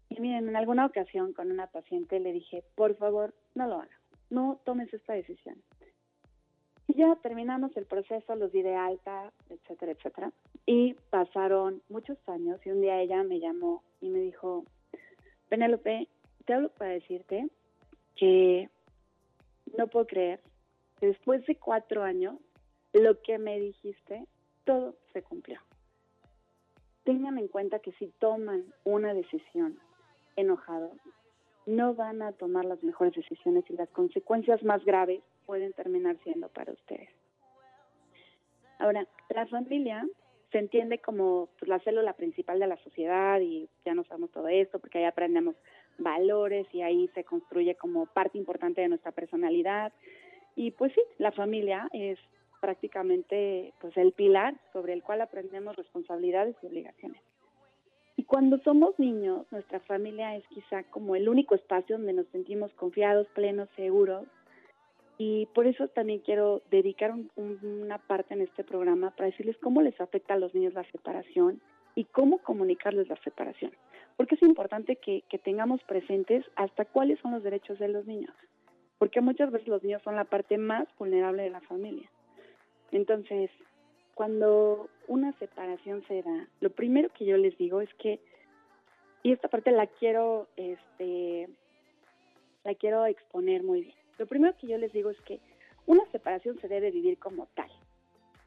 Y 0.08 0.20
miren, 0.20 0.48
en 0.48 0.56
alguna 0.56 0.86
ocasión 0.86 1.32
con 1.32 1.50
una 1.50 1.66
paciente 1.66 2.20
le 2.20 2.32
dije, 2.32 2.64
por 2.74 2.96
favor, 2.96 3.34
no 3.54 3.66
lo 3.66 3.76
haga, 3.76 4.00
no 4.30 4.60
tomes 4.64 4.92
esta 4.92 5.12
decisión. 5.12 5.62
Y 6.86 6.94
ya 6.94 7.16
terminamos 7.16 7.76
el 7.76 7.86
proceso, 7.86 8.36
los 8.36 8.52
di 8.52 8.62
de 8.62 8.76
alta, 8.76 9.32
etcétera, 9.48 9.92
etcétera. 9.92 10.32
Y 10.66 10.94
pasaron 11.10 11.82
muchos 11.88 12.18
años 12.28 12.60
y 12.64 12.70
un 12.70 12.80
día 12.80 13.00
ella 13.00 13.22
me 13.22 13.40
llamó 13.40 13.82
y 14.00 14.10
me 14.10 14.20
dijo, 14.20 14.64
Penélope, 15.48 16.08
te 16.44 16.54
hablo 16.54 16.68
para 16.70 16.92
decirte 16.92 17.48
que 18.16 18.68
no 19.76 19.88
puedo 19.88 20.06
creer 20.06 20.40
que 21.00 21.06
después 21.06 21.44
de 21.46 21.56
cuatro 21.56 22.02
años 22.02 22.36
lo 22.94 23.20
que 23.20 23.38
me 23.38 23.58
dijiste, 23.58 24.26
todo 24.64 24.96
se 25.12 25.22
cumplió. 25.22 25.60
Tengan 27.04 27.38
en 27.38 27.48
cuenta 27.48 27.80
que 27.80 27.92
si 27.92 28.08
toman 28.18 28.64
una 28.84 29.12
decisión 29.12 29.78
enojados, 30.36 30.96
no 31.66 31.94
van 31.94 32.22
a 32.22 32.32
tomar 32.32 32.64
las 32.64 32.82
mejores 32.82 33.14
decisiones 33.14 33.64
y 33.68 33.74
las 33.74 33.88
consecuencias 33.90 34.62
más 34.62 34.84
graves 34.84 35.20
pueden 35.44 35.72
terminar 35.72 36.16
siendo 36.22 36.48
para 36.48 36.72
ustedes. 36.72 37.10
Ahora, 38.78 39.06
la 39.28 39.46
familia 39.46 40.06
se 40.52 40.58
entiende 40.58 40.98
como 40.98 41.48
pues, 41.58 41.68
la 41.68 41.80
célula 41.80 42.12
principal 42.12 42.58
de 42.60 42.68
la 42.68 42.76
sociedad 42.84 43.40
y 43.40 43.68
ya 43.84 43.94
no 43.94 44.04
sabemos 44.04 44.30
todo 44.30 44.48
esto 44.48 44.78
porque 44.78 44.98
ahí 44.98 45.04
aprendemos 45.04 45.56
valores 45.98 46.66
y 46.72 46.82
ahí 46.82 47.08
se 47.14 47.24
construye 47.24 47.74
como 47.74 48.06
parte 48.06 48.38
importante 48.38 48.80
de 48.80 48.88
nuestra 48.88 49.12
personalidad. 49.12 49.92
Y 50.54 50.70
pues 50.70 50.92
sí, 50.92 51.02
la 51.18 51.32
familia 51.32 51.88
es 51.92 52.18
prácticamente 52.64 53.74
pues 53.78 53.94
el 53.98 54.12
pilar 54.12 54.54
sobre 54.72 54.94
el 54.94 55.02
cual 55.02 55.20
aprendemos 55.20 55.76
responsabilidades 55.76 56.56
y 56.62 56.66
obligaciones. 56.66 57.20
Y 58.16 58.24
cuando 58.24 58.56
somos 58.60 58.98
niños, 58.98 59.44
nuestra 59.50 59.80
familia 59.80 60.34
es 60.34 60.48
quizá 60.48 60.82
como 60.84 61.14
el 61.14 61.28
único 61.28 61.54
espacio 61.54 61.98
donde 61.98 62.14
nos 62.14 62.26
sentimos 62.28 62.72
confiados, 62.72 63.26
plenos, 63.34 63.68
seguros. 63.76 64.26
Y 65.18 65.44
por 65.54 65.66
eso 65.66 65.88
también 65.88 66.20
quiero 66.20 66.62
dedicar 66.70 67.12
una 67.36 67.98
parte 67.98 68.32
en 68.32 68.40
este 68.40 68.64
programa 68.64 69.10
para 69.10 69.28
decirles 69.28 69.58
cómo 69.58 69.82
les 69.82 70.00
afecta 70.00 70.32
a 70.32 70.38
los 70.38 70.54
niños 70.54 70.72
la 70.72 70.90
separación 70.90 71.60
y 71.94 72.04
cómo 72.04 72.38
comunicarles 72.38 73.08
la 73.08 73.16
separación. 73.16 73.72
Porque 74.16 74.36
es 74.36 74.42
importante 74.42 74.96
que, 74.96 75.22
que 75.28 75.38
tengamos 75.38 75.82
presentes 75.82 76.46
hasta 76.56 76.86
cuáles 76.86 77.18
son 77.20 77.32
los 77.32 77.42
derechos 77.42 77.78
de 77.78 77.88
los 77.88 78.06
niños. 78.06 78.34
Porque 78.96 79.20
muchas 79.20 79.50
veces 79.50 79.68
los 79.68 79.82
niños 79.82 80.00
son 80.02 80.16
la 80.16 80.24
parte 80.24 80.56
más 80.56 80.88
vulnerable 80.98 81.42
de 81.42 81.50
la 81.50 81.60
familia. 81.60 82.08
Entonces, 82.94 83.50
cuando 84.14 84.88
una 85.08 85.32
separación 85.40 86.04
se 86.06 86.22
da, 86.22 86.48
lo 86.60 86.70
primero 86.70 87.08
que 87.12 87.24
yo 87.24 87.36
les 87.36 87.58
digo 87.58 87.80
es 87.80 87.92
que, 87.94 88.20
y 89.24 89.32
esta 89.32 89.48
parte 89.48 89.72
la 89.72 89.88
quiero, 89.88 90.46
este, 90.56 91.48
la 92.62 92.74
quiero 92.76 93.04
exponer 93.06 93.64
muy 93.64 93.82
bien. 93.82 93.96
Lo 94.16 94.26
primero 94.26 94.56
que 94.56 94.68
yo 94.68 94.78
les 94.78 94.92
digo 94.92 95.10
es 95.10 95.20
que 95.22 95.40
una 95.86 96.04
separación 96.12 96.56
se 96.60 96.68
debe 96.68 96.92
vivir 96.92 97.18
como 97.18 97.46
tal. 97.54 97.68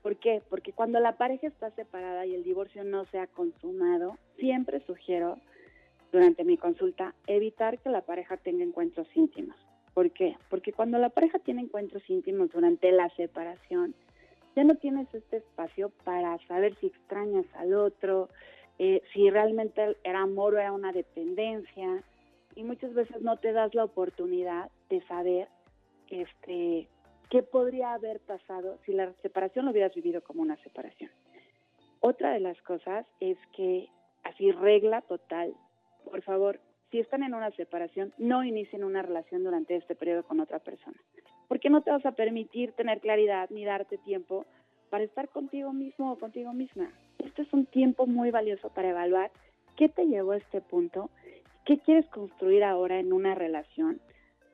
¿Por 0.02 0.16
qué? 0.16 0.42
Porque 0.50 0.72
cuando 0.72 1.02
la 1.02 1.18
pareja 1.18 1.48
está 1.48 1.72
separada 1.72 2.26
y 2.26 2.34
el 2.34 2.46
divorcio 2.46 2.86
no 2.86 3.04
se 3.08 3.20
ha 3.20 3.28
consumado, 3.28 4.18
siempre 4.38 4.80
sugiero 4.86 5.38
durante 6.14 6.46
mi 6.46 6.56
consulta 6.58 7.14
evitar 7.28 7.80
que 7.80 7.90
la 7.90 8.00
pareja 8.00 8.38
tenga 8.38 8.64
encuentros 8.64 9.10
íntimos. 9.14 9.58
¿Por 9.94 10.12
qué? 10.12 10.38
Porque 10.50 10.72
cuando 10.72 11.00
la 11.00 11.10
pareja 11.10 11.38
tiene 11.40 11.64
encuentros 11.64 12.10
íntimos 12.10 12.50
durante 12.52 12.94
la 12.94 13.10
separación, 13.18 13.94
ya 14.58 14.64
no 14.64 14.74
tienes 14.74 15.08
este 15.14 15.38
espacio 15.38 15.92
para 16.04 16.36
saber 16.48 16.76
si 16.80 16.88
extrañas 16.88 17.46
al 17.54 17.76
otro, 17.76 18.28
eh, 18.80 19.04
si 19.14 19.30
realmente 19.30 19.96
era 20.04 20.22
amor 20.22 20.56
o 20.56 20.58
era 20.58 20.72
una 20.72 20.92
dependencia, 20.92 22.04
y 22.56 22.64
muchas 22.64 22.92
veces 22.96 23.22
no 23.22 23.38
te 23.38 23.52
das 23.52 23.76
la 23.76 23.84
oportunidad 23.84 24.72
de 24.90 25.06
saber 25.06 25.48
este, 26.10 26.90
qué 27.30 27.44
podría 27.44 27.94
haber 27.94 28.20
pasado 28.22 28.80
si 28.84 28.94
la 28.94 29.14
separación 29.22 29.66
lo 29.66 29.72
hubieras 29.72 29.94
vivido 29.94 30.24
como 30.24 30.42
una 30.42 30.58
separación. 30.64 31.12
Otra 32.00 32.32
de 32.32 32.40
las 32.40 32.60
cosas 32.64 33.06
es 33.20 33.38
que, 33.56 33.90
así 34.24 34.52
regla 34.52 35.02
total, 35.04 35.54
por 36.04 36.24
favor, 36.24 36.60
si 36.90 36.98
están 36.98 37.22
en 37.22 37.36
una 37.36 37.52
separación, 37.52 38.12
no 38.18 38.44
inicien 38.44 38.84
una 38.84 39.04
relación 39.04 39.44
durante 39.44 39.76
este 39.76 39.94
periodo 39.94 40.24
con 40.24 40.40
otra 40.40 40.58
persona 40.58 40.98
porque 41.48 41.70
no 41.70 41.82
te 41.82 41.92
vas 41.92 42.06
a 42.06 42.12
permitir 42.12 42.72
tener 42.74 43.00
claridad 43.00 43.50
ni 43.50 43.66
darte 43.66 43.98
tiempo 43.98 44.46
para 44.90 45.04
estar 45.04 45.30
contigo 45.30 45.74
mismo 45.74 46.12
o 46.12 46.20
contigo 46.20 46.54
misma. 46.54 46.92
Este 47.20 47.42
es 47.42 47.54
un 47.54 47.66
tiempo 47.66 48.08
muy 48.08 48.32
valioso 48.32 48.70
para 48.70 48.90
evaluar 48.90 49.32
qué 49.76 49.90
te 49.90 50.06
llevó 50.06 50.32
a 50.32 50.38
este 50.38 50.62
punto, 50.62 51.10
qué 51.66 51.80
quieres 51.80 52.08
construir 52.08 52.64
ahora 52.64 53.00
en 53.00 53.14
una 53.14 53.36
relación, 53.36 54.00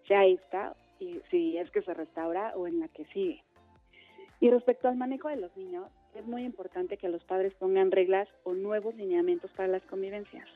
sea 0.07 0.25
esta, 0.25 0.75
si 1.29 1.57
es 1.57 1.69
que 1.71 1.81
se 1.81 1.93
restaura 1.93 2.53
o 2.55 2.67
en 2.67 2.79
la 2.79 2.87
que 2.87 3.05
sigue. 3.05 3.43
Y 4.39 4.49
respecto 4.49 4.87
al 4.87 4.97
manejo 4.97 5.29
de 5.29 5.37
los 5.37 5.55
niños, 5.55 5.87
es 6.15 6.25
muy 6.25 6.43
importante 6.43 6.97
que 6.97 7.09
los 7.09 7.23
padres 7.23 7.53
pongan 7.55 7.91
reglas 7.91 8.27
o 8.43 8.53
nuevos 8.53 8.95
lineamientos 8.95 9.51
para 9.51 9.67
las 9.67 9.83
convivencias. 9.83 10.47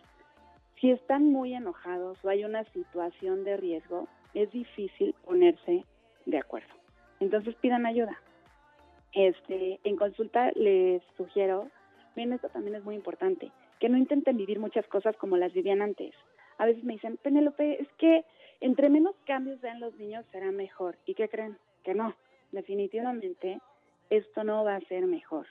Si 0.79 0.91
están 0.91 1.31
muy 1.31 1.53
enojados 1.53 2.17
o 2.23 2.29
hay 2.29 2.43
una 2.43 2.63
situación 2.65 3.43
de 3.43 3.57
riesgo, 3.57 4.07
es 4.33 4.51
difícil 4.51 5.15
ponerse 5.25 5.85
de 6.27 6.37
acuerdo. 6.37 6.69
Entonces 7.19 7.55
pidan 7.55 7.85
ayuda. 7.85 8.21
Este, 9.13 9.79
en 9.83 9.95
consulta 9.95 10.51
les 10.51 11.01
sugiero, 11.15 11.69
bien, 12.15 12.33
esto 12.33 12.49
también 12.49 12.75
es 12.75 12.83
muy 12.83 12.95
importante, 12.95 13.51
que 13.79 13.89
no 13.89 13.97
intenten 13.97 14.37
vivir 14.37 14.59
muchas 14.59 14.85
cosas 14.87 15.15
como 15.17 15.37
las 15.37 15.53
vivían 15.53 15.81
antes. 15.81 16.13
A 16.59 16.65
veces 16.65 16.83
me 16.83 16.93
dicen, 16.93 17.17
Penélope, 17.17 17.81
es 17.81 17.87
que 17.97 18.25
entre 18.59 18.89
menos 18.89 19.15
cambios 19.25 19.61
vean 19.61 19.79
los 19.79 19.95
niños 19.95 20.25
será 20.31 20.51
mejor. 20.51 20.97
¿Y 21.05 21.13
qué 21.13 21.29
creen? 21.29 21.57
Que 21.83 21.93
no. 21.93 22.15
Definitivamente 22.51 23.59
esto 24.09 24.43
no 24.43 24.63
va 24.63 24.75
a 24.75 24.81
ser 24.81 25.05
mejor. 25.05 25.47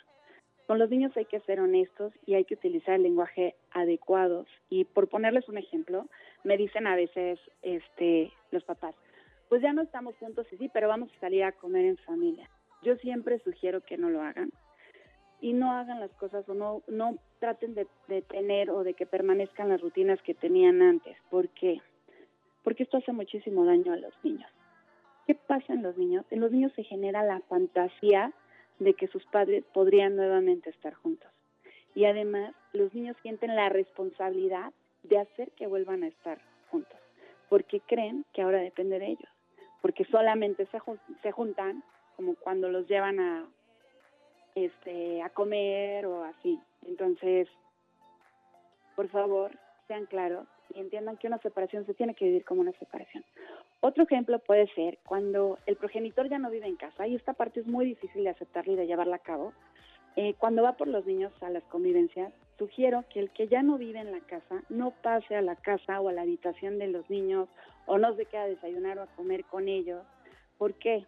Con 0.67 0.79
los 0.79 0.91
niños 0.91 1.17
hay 1.17 1.27
que 1.27 1.41
ser 1.41 1.61
honestos 1.61 2.13
y 2.27 2.35
hay 2.35 2.45
que 2.45 2.55
utilizar 2.55 2.95
el 2.95 3.05
lenguaje 3.05 3.55
adecuado. 3.71 4.47
Y 4.69 4.85
por 4.85 5.09
ponerles 5.09 5.49
un 5.49 5.59
ejemplo, 5.59 6.07
me 6.43 6.57
dicen 6.57 6.89
a 6.89 6.97
veces 6.97 7.39
este, 7.63 8.33
los 8.51 8.65
papás, 8.65 8.97
pues 9.49 9.63
ya 9.63 9.73
no 9.73 9.83
estamos 9.83 10.17
juntos 10.19 10.47
y 10.53 10.57
sí, 10.57 10.71
pero 10.73 10.89
vamos 10.89 11.11
a 11.13 11.21
salir 11.21 11.45
a 11.45 11.53
comer 11.53 11.85
en 11.85 11.97
familia. 11.99 12.49
Yo 12.83 12.97
siempre 12.97 13.39
sugiero 13.41 13.81
que 13.81 13.97
no 13.97 14.11
lo 14.11 14.23
hagan 14.23 14.51
y 15.41 15.53
no 15.53 15.73
hagan 15.73 16.01
las 16.01 16.11
cosas 16.13 16.49
o 16.49 16.55
no, 16.55 16.83
no 16.89 17.19
traten 17.39 17.75
de, 17.75 17.87
de 18.09 18.23
tener 18.23 18.71
o 18.71 18.83
de 18.83 18.95
que 18.95 19.07
permanezcan 19.07 19.69
las 19.69 19.81
rutinas 19.81 20.21
que 20.23 20.35
tenían 20.35 20.83
antes. 20.83 21.17
¿Por 21.31 21.49
qué? 21.51 21.81
Porque 22.65 22.83
esto 22.83 22.97
hace 22.97 23.13
muchísimo 23.13 23.65
daño 23.65 23.93
a 23.93 23.97
los 23.97 24.13
niños. 24.25 24.51
¿Qué 25.27 25.35
pasa 25.35 25.73
en 25.73 25.83
los 25.83 25.97
niños? 25.97 26.25
En 26.31 26.41
los 26.41 26.53
niños 26.53 26.73
se 26.75 26.85
genera 26.85 27.23
la 27.23 27.41
fantasía 27.41 28.33
de 28.79 28.95
que 28.95 29.09
sus 29.09 29.25
padres 29.27 29.65
podrían 29.73 30.17
nuevamente 30.17 30.71
estar 30.71 30.95
juntos. 30.95 31.31
Y 31.95 32.05
además, 32.05 32.55
los 32.73 32.93
niños 32.95 33.17
sienten 33.23 33.57
la 33.57 33.69
responsabilidad 33.69 34.73
de 35.03 35.19
hacer 35.19 35.51
que 35.53 35.67
vuelvan 35.67 36.03
a 36.03 36.09
estar 36.09 36.39
juntos, 36.71 36.99
porque 37.49 37.81
creen 37.81 38.25
que 38.33 38.43
ahora 38.43 38.59
depende 38.59 38.99
de 38.99 39.07
ellos 39.07 39.36
porque 39.87 40.05
solamente 40.07 40.67
se, 40.67 40.81
se 41.23 41.31
juntan 41.31 41.85
como 42.17 42.35
cuando 42.35 42.69
los 42.69 42.89
llevan 42.89 43.21
a 43.21 43.47
este 44.57 45.23
a 45.23 45.29
comer 45.29 46.07
o 46.07 46.25
así. 46.25 46.59
Entonces, 46.89 47.47
por 48.97 49.09
favor, 49.11 49.53
sean 49.87 50.07
claros 50.07 50.49
y 50.75 50.81
entiendan 50.81 51.17
que 51.19 51.29
una 51.29 51.39
separación 51.39 51.87
se 51.87 51.95
tiene 51.95 52.17
que 52.17 52.25
vivir 52.25 52.45
como 52.45 52.63
una 52.63 52.73
separación. 52.73 53.25
Otro 53.79 54.03
ejemplo 54.03 54.41
puede 54.41 54.67
ser 54.75 54.99
cuando 55.07 55.61
el 55.67 55.77
progenitor 55.77 56.29
ya 56.29 56.41
no 56.41 56.51
vive 56.51 56.67
en 56.67 56.75
casa, 56.75 57.07
y 57.07 57.15
esta 57.15 57.35
parte 57.35 57.61
es 57.61 57.67
muy 57.69 57.87
difícil 57.87 58.25
de 58.25 58.31
aceptarla 58.31 58.73
y 58.73 58.77
de 58.77 58.89
llevarla 58.89 59.15
a 59.15 59.21
cabo. 59.21 59.53
Eh, 60.17 60.35
cuando 60.37 60.65
va 60.65 60.73
por 60.73 60.89
los 60.89 61.07
niños 61.07 61.33
a 61.43 61.51
las 61.51 61.63
convivencias, 61.65 62.33
sugiero 62.59 63.05
que 63.13 63.21
el 63.21 63.31
que 63.31 63.47
ya 63.47 63.63
no 63.63 63.79
vive 63.79 64.01
en 64.01 64.11
la 64.11 64.21
casa 64.21 64.65
no 64.69 64.91
pase 64.91 65.37
a 65.37 65.43
la 65.43 65.55
casa 65.55 66.01
o 66.01 66.09
a 66.09 66.13
la 66.13 66.23
habitación 66.23 66.81
de 66.81 66.89
los 66.89 67.09
niños 67.09 67.49
o 67.87 67.99
no 67.99 68.15
se 68.15 68.27
queda 68.27 68.43
a 68.43 68.49
desayunar 68.49 68.99
o 68.99 69.03
a 69.03 69.07
comer 69.07 69.45
con 69.45 69.69
ellos. 69.69 70.05
¿Por 70.59 70.75
qué? 70.75 71.07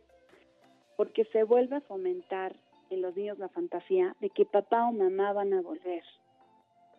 Porque 0.97 1.25
se 1.27 1.43
vuelve 1.43 1.77
a 1.77 1.81
fomentar 1.81 2.55
en 2.91 3.03
los 3.03 3.17
niños 3.17 3.38
la 3.38 3.49
fantasía 3.49 4.17
de 4.21 4.31
que 4.31 4.47
papá 4.47 4.88
o 4.88 4.93
mamá 4.93 5.33
van 5.33 5.53
a 5.53 5.61
volver. 5.61 6.03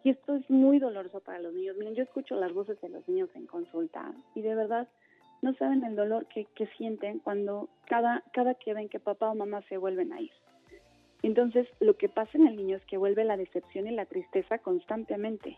Y 0.04 0.12
esto 0.12 0.36
es 0.36 0.50
muy 0.50 0.80
doloroso 0.80 1.20
para 1.20 1.40
los 1.40 1.54
niños. 1.54 1.76
Miren, 1.78 1.96
yo 1.96 2.04
escucho 2.04 2.36
las 2.36 2.54
voces 2.54 2.80
de 2.82 2.90
los 2.90 3.08
niños 3.08 3.30
en 3.36 3.48
consulta 3.48 4.14
y 4.36 4.42
de 4.42 4.56
verdad 4.56 4.88
no 5.42 5.54
saben 5.56 5.84
el 5.84 5.96
dolor 5.96 6.26
que, 6.28 6.46
que 6.56 6.68
sienten 6.78 7.20
cuando 7.20 7.70
cada, 7.86 8.24
cada 8.34 8.54
que 8.56 8.74
ven 8.74 8.90
que 8.90 9.00
papá 9.00 9.30
o 9.30 9.36
mamá 9.36 9.62
se 9.70 9.78
vuelven 9.78 10.14
a 10.14 10.22
ir. 10.22 10.32
Entonces, 11.22 11.68
lo 11.82 11.98
que 11.98 12.08
pasa 12.08 12.32
en 12.38 12.48
el 12.48 12.56
niño 12.56 12.78
es 12.78 12.86
que 12.86 12.98
vuelve 12.98 13.26
la 13.26 13.36
decepción 13.36 13.88
y 13.88 13.92
la 13.92 14.06
tristeza 14.06 14.60
constantemente 14.60 15.58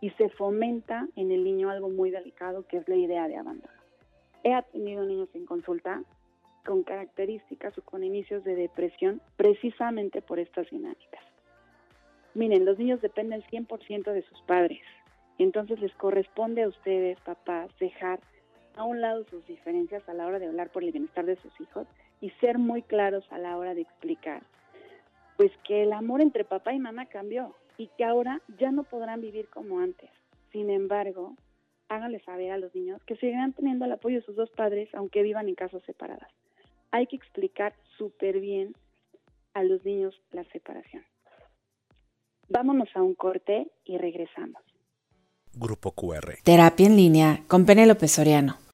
y 0.00 0.10
se 0.10 0.28
fomenta 0.30 1.06
en 1.16 1.32
el 1.32 1.44
niño 1.44 1.70
algo 1.70 1.88
muy 1.88 2.10
delicado 2.10 2.66
que 2.66 2.78
es 2.78 2.88
la 2.88 2.96
idea 2.96 3.28
de 3.28 3.36
abandono. 3.36 3.72
He 4.44 4.52
atendido 4.52 5.04
niños 5.04 5.28
en 5.34 5.46
consulta 5.46 6.02
con 6.64 6.82
características 6.82 7.76
o 7.78 7.82
con 7.82 8.04
inicios 8.04 8.44
de 8.44 8.54
depresión 8.54 9.20
precisamente 9.36 10.20
por 10.20 10.38
estas 10.38 10.68
dinámicas. 10.70 11.24
Miren, 12.34 12.64
los 12.64 12.78
niños 12.78 13.00
dependen 13.00 13.42
100% 13.42 14.12
de 14.12 14.22
sus 14.22 14.42
padres, 14.42 14.82
entonces 15.38 15.80
les 15.80 15.94
corresponde 15.94 16.62
a 16.62 16.68
ustedes, 16.68 17.18
papás, 17.20 17.70
dejar 17.78 18.20
a 18.76 18.84
un 18.84 19.00
lado 19.00 19.24
sus 19.30 19.46
diferencias 19.46 20.06
a 20.08 20.14
la 20.14 20.26
hora 20.26 20.38
de 20.38 20.46
hablar 20.46 20.70
por 20.70 20.84
el 20.84 20.92
bienestar 20.92 21.24
de 21.24 21.36
sus 21.36 21.58
hijos 21.60 21.86
y 22.20 22.30
ser 22.40 22.58
muy 22.58 22.82
claros 22.82 23.24
a 23.30 23.38
la 23.38 23.56
hora 23.56 23.74
de 23.74 23.82
explicar, 23.82 24.42
pues 25.36 25.50
que 25.64 25.82
el 25.82 25.92
amor 25.92 26.20
entre 26.20 26.44
papá 26.44 26.72
y 26.72 26.78
mamá 26.78 27.06
cambió, 27.06 27.54
y 27.78 27.88
que 27.96 28.04
ahora 28.04 28.40
ya 28.58 28.70
no 28.70 28.84
podrán 28.84 29.20
vivir 29.20 29.48
como 29.48 29.80
antes. 29.80 30.10
Sin 30.52 30.70
embargo, 30.70 31.34
háganle 31.88 32.20
saber 32.20 32.52
a 32.52 32.58
los 32.58 32.74
niños 32.74 33.02
que 33.04 33.16
seguirán 33.16 33.52
teniendo 33.52 33.84
el 33.84 33.92
apoyo 33.92 34.16
de 34.16 34.26
sus 34.26 34.36
dos 34.36 34.50
padres 34.50 34.88
aunque 34.94 35.22
vivan 35.22 35.48
en 35.48 35.54
casas 35.54 35.82
separadas. 35.84 36.30
Hay 36.90 37.06
que 37.06 37.16
explicar 37.16 37.74
súper 37.98 38.40
bien 38.40 38.74
a 39.54 39.62
los 39.62 39.84
niños 39.84 40.14
la 40.32 40.44
separación. 40.44 41.04
Vámonos 42.48 42.88
a 42.94 43.02
un 43.02 43.14
corte 43.14 43.70
y 43.84 43.98
regresamos. 43.98 44.62
Grupo 45.52 45.92
QR. 45.92 46.34
Terapia 46.44 46.86
en 46.86 46.96
línea 46.96 47.42
con 47.48 47.64
Penélope 47.64 48.08
Soriano. 48.08 48.65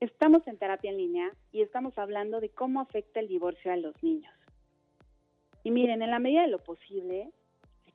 Estamos 0.00 0.46
en 0.46 0.58
terapia 0.58 0.90
en 0.90 0.96
línea 0.96 1.32
y 1.50 1.62
estamos 1.62 1.98
hablando 1.98 2.40
de 2.40 2.50
cómo 2.50 2.80
afecta 2.80 3.18
el 3.18 3.26
divorcio 3.26 3.72
a 3.72 3.76
los 3.76 4.00
niños. 4.02 4.32
Y 5.64 5.72
miren, 5.72 6.02
en 6.02 6.10
la 6.10 6.20
medida 6.20 6.42
de 6.42 6.48
lo 6.48 6.60
posible, 6.60 7.30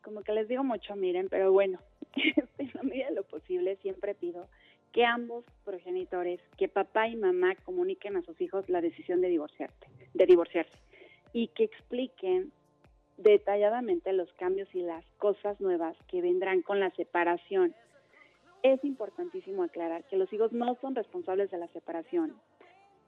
como 0.01 0.21
que 0.21 0.33
les 0.33 0.49
digo 0.49 0.65
mucho, 0.65 0.95
miren, 0.97 1.29
pero 1.29 1.53
bueno, 1.53 1.79
en 2.57 2.71
la 2.73 2.83
medida 2.83 3.07
de 3.07 3.15
lo 3.15 3.23
posible 3.23 3.77
siempre 3.77 4.15
pido 4.15 4.49
que 4.91 5.05
ambos 5.05 5.45
progenitores, 5.63 6.41
que 6.57 6.67
papá 6.67 7.07
y 7.07 7.15
mamá 7.15 7.55
comuniquen 7.63 8.17
a 8.17 8.21
sus 8.21 8.39
hijos 8.41 8.69
la 8.69 8.81
decisión 8.81 9.21
de 9.21 9.29
divorciarte, 9.29 9.87
de 10.13 10.25
divorciarse 10.25 10.77
y 11.31 11.47
que 11.47 11.63
expliquen 11.63 12.51
detalladamente 13.17 14.13
los 14.13 14.31
cambios 14.33 14.67
y 14.75 14.81
las 14.81 15.05
cosas 15.17 15.59
nuevas 15.61 15.97
que 16.07 16.21
vendrán 16.21 16.61
con 16.61 16.79
la 16.79 16.91
separación. 16.91 17.73
Es 18.63 18.83
importantísimo 18.83 19.63
aclarar 19.63 20.05
que 20.05 20.17
los 20.17 20.31
hijos 20.33 20.53
no 20.53 20.75
son 20.81 20.95
responsables 20.95 21.51
de 21.51 21.57
la 21.57 21.67
separación, 21.67 22.33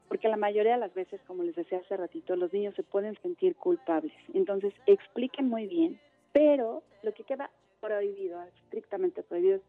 porque 0.09 0.27
la 0.27 0.37
mayoría 0.37 0.73
de 0.73 0.79
las 0.79 0.93
veces, 0.93 1.21
como 1.25 1.43
les 1.43 1.55
decía 1.55 1.79
hace 1.79 1.97
ratito, 1.97 2.35
los 2.35 2.53
niños 2.53 2.75
se 2.75 2.83
pueden 2.83 3.19
sentir 3.21 3.55
culpables. 3.55 4.13
Entonces, 4.33 4.73
expliquen 4.85 5.47
muy 5.47 5.65
bien, 5.67 5.99
pero 6.33 6.83
lo 7.03 7.13
que 7.13 7.23
queda 7.23 7.49
prohibido, 7.79 8.41
estrictamente 8.43 9.23
prohibido, 9.23 9.55
es 9.55 9.63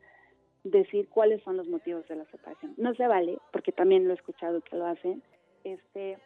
decir 0.64 1.09
cuáles 1.09 1.43
son 1.45 1.57
los 1.57 1.68
motivos 1.68 2.07
de 2.09 2.16
la 2.16 2.24
separación. 2.26 2.74
No 2.76 2.95
se 2.95 3.07
vale, 3.07 3.39
porque 3.53 3.72
también 3.72 4.07
lo 4.07 4.12
he 4.12 4.16
escuchado 4.16 4.61
que 4.62 4.76
lo 4.76 4.87
hacen, 4.87 5.22
este, 5.62 6.18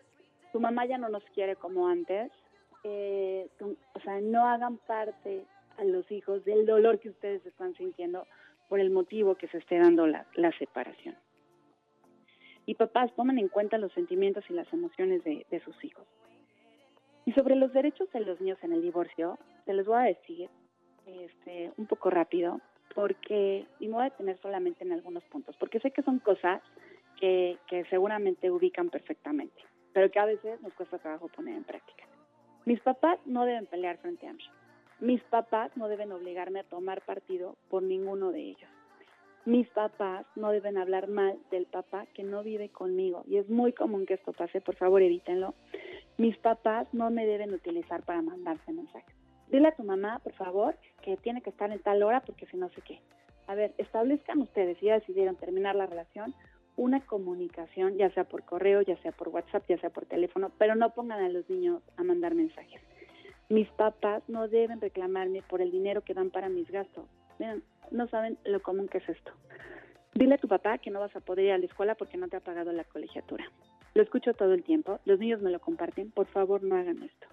tu 0.52 0.60
mamá 0.60 0.86
ya 0.86 0.98
no 0.98 1.08
nos 1.08 1.24
quiere 1.34 1.56
como 1.56 1.86
antes, 1.86 2.32
eh, 2.84 3.48
o 3.60 4.00
sea, 4.00 4.20
no 4.20 4.46
hagan 4.46 4.78
parte 4.78 5.44
a 5.76 5.84
los 5.84 6.10
hijos 6.10 6.44
del 6.44 6.64
dolor 6.66 6.98
que 6.98 7.10
ustedes 7.10 7.44
están 7.44 7.74
sintiendo 7.74 8.26
por 8.70 8.78
el 8.80 8.90
motivo 8.90 9.34
que 9.34 9.48
se 9.48 9.58
esté 9.58 9.78
dando 9.78 10.06
la, 10.06 10.26
la 10.34 10.56
separación. 10.56 11.16
Y 12.66 12.76
papás, 12.76 13.12
tomen 13.16 13.38
en 13.40 13.48
cuenta 13.48 13.78
los 13.78 13.92
sentimientos 13.92 14.44
y 14.48 14.52
las 14.52 14.72
emociones 14.72 15.24
de, 15.24 15.44
de 15.50 15.60
sus 15.60 15.84
hijos. 15.84 16.06
Y 17.26 17.32
sobre 17.32 17.56
los 17.56 17.72
derechos 17.72 18.10
de 18.12 18.20
los 18.20 18.40
niños 18.40 18.58
en 18.62 18.72
el 18.72 18.80
divorcio, 18.80 19.38
se 19.64 19.74
los 19.74 19.86
voy 19.86 19.98
a 19.98 20.04
decir 20.04 20.48
este, 21.04 21.72
un 21.78 21.86
poco 21.86 22.10
rápido, 22.10 22.60
porque, 22.94 23.66
y 23.80 23.88
me 23.88 23.94
voy 23.94 24.02
a 24.02 24.10
detener 24.10 24.38
solamente 24.40 24.84
en 24.84 24.92
algunos 24.92 25.24
puntos, 25.24 25.56
porque 25.56 25.80
sé 25.80 25.90
que 25.90 26.02
son 26.02 26.20
cosas 26.20 26.62
que, 27.18 27.58
que 27.66 27.84
seguramente 27.86 28.52
ubican 28.52 28.88
perfectamente, 28.88 29.60
pero 29.92 30.12
que 30.12 30.20
a 30.20 30.26
veces 30.26 30.60
nos 30.60 30.72
cuesta 30.74 30.98
trabajo 30.98 31.26
poner 31.28 31.56
en 31.56 31.64
práctica. 31.64 32.04
Mis 32.66 32.80
papás 32.80 33.18
no 33.26 33.44
deben 33.44 33.66
pelear 33.66 33.98
frente 33.98 34.28
a 34.28 34.32
mí. 34.32 34.44
Mis 35.00 35.22
papás 35.24 35.74
no 35.76 35.88
deben 35.88 36.12
obligarme 36.12 36.60
a 36.60 36.64
tomar 36.64 37.00
partido 37.02 37.56
por 37.70 37.82
ninguno 37.82 38.32
de 38.32 38.40
ellos. 38.50 38.70
Mis 39.46 39.66
papás 39.70 40.26
no 40.36 40.50
deben 40.50 40.76
hablar 40.76 41.08
mal 41.08 41.38
del 41.50 41.64
papá 41.64 42.04
que 42.12 42.22
no 42.22 42.42
vive 42.42 42.68
conmigo. 42.68 43.24
Y 43.26 43.38
es 43.38 43.48
muy 43.48 43.72
común 43.72 44.04
que 44.04 44.14
esto 44.14 44.34
pase, 44.34 44.60
por 44.60 44.76
favor 44.76 45.00
evítenlo. 45.00 45.54
Mis 46.18 46.36
papás 46.36 46.86
no 46.92 47.10
me 47.10 47.24
deben 47.24 47.54
utilizar 47.54 48.02
para 48.02 48.20
mandarse 48.20 48.72
mensajes. 48.72 49.16
Dile 49.48 49.68
a 49.68 49.74
tu 49.74 49.84
mamá, 49.84 50.18
por 50.18 50.34
favor, 50.34 50.76
que 51.00 51.16
tiene 51.16 51.40
que 51.40 51.48
estar 51.48 51.72
en 51.72 51.80
tal 51.80 52.02
hora 52.02 52.20
porque 52.20 52.44
si 52.46 52.58
no 52.58 52.68
sé 52.68 52.82
qué. 52.82 53.00
A 53.46 53.54
ver, 53.54 53.72
establezcan 53.78 54.42
ustedes, 54.42 54.76
si 54.78 54.86
ya 54.86 54.98
decidieron 54.98 55.36
terminar 55.36 55.76
la 55.76 55.86
relación, 55.86 56.34
una 56.76 57.00
comunicación, 57.06 57.96
ya 57.96 58.10
sea 58.10 58.24
por 58.24 58.44
correo, 58.44 58.82
ya 58.82 58.98
sea 58.98 59.12
por 59.12 59.30
WhatsApp, 59.30 59.64
ya 59.66 59.78
sea 59.78 59.88
por 59.88 60.04
teléfono, 60.04 60.52
pero 60.58 60.74
no 60.74 60.90
pongan 60.90 61.24
a 61.24 61.28
los 61.30 61.48
niños 61.48 61.82
a 61.96 62.04
mandar 62.04 62.34
mensajes. 62.34 62.82
Mis 63.50 63.68
papás 63.72 64.22
no 64.28 64.46
deben 64.46 64.80
reclamarme 64.80 65.42
por 65.42 65.60
el 65.60 65.72
dinero 65.72 66.02
que 66.02 66.14
dan 66.14 66.30
para 66.30 66.48
mis 66.48 66.70
gastos. 66.70 67.04
Miren, 67.40 67.64
no 67.90 68.06
saben 68.06 68.38
lo 68.44 68.62
común 68.62 68.86
que 68.86 68.98
es 68.98 69.08
esto. 69.08 69.32
Dile 70.14 70.36
a 70.36 70.38
tu 70.38 70.46
papá 70.46 70.78
que 70.78 70.92
no 70.92 71.00
vas 71.00 71.14
a 71.16 71.20
poder 71.20 71.46
ir 71.46 71.52
a 71.52 71.58
la 71.58 71.66
escuela 71.66 71.96
porque 71.96 72.16
no 72.16 72.28
te 72.28 72.36
ha 72.36 72.40
pagado 72.40 72.72
la 72.72 72.84
colegiatura. 72.84 73.50
Lo 73.94 74.04
escucho 74.04 74.34
todo 74.34 74.54
el 74.54 74.62
tiempo, 74.62 75.00
los 75.04 75.18
niños 75.18 75.42
me 75.42 75.50
lo 75.50 75.58
comparten, 75.58 76.12
por 76.12 76.28
favor 76.28 76.62
no 76.62 76.76
hagan 76.76 77.02
esto. 77.02 77.26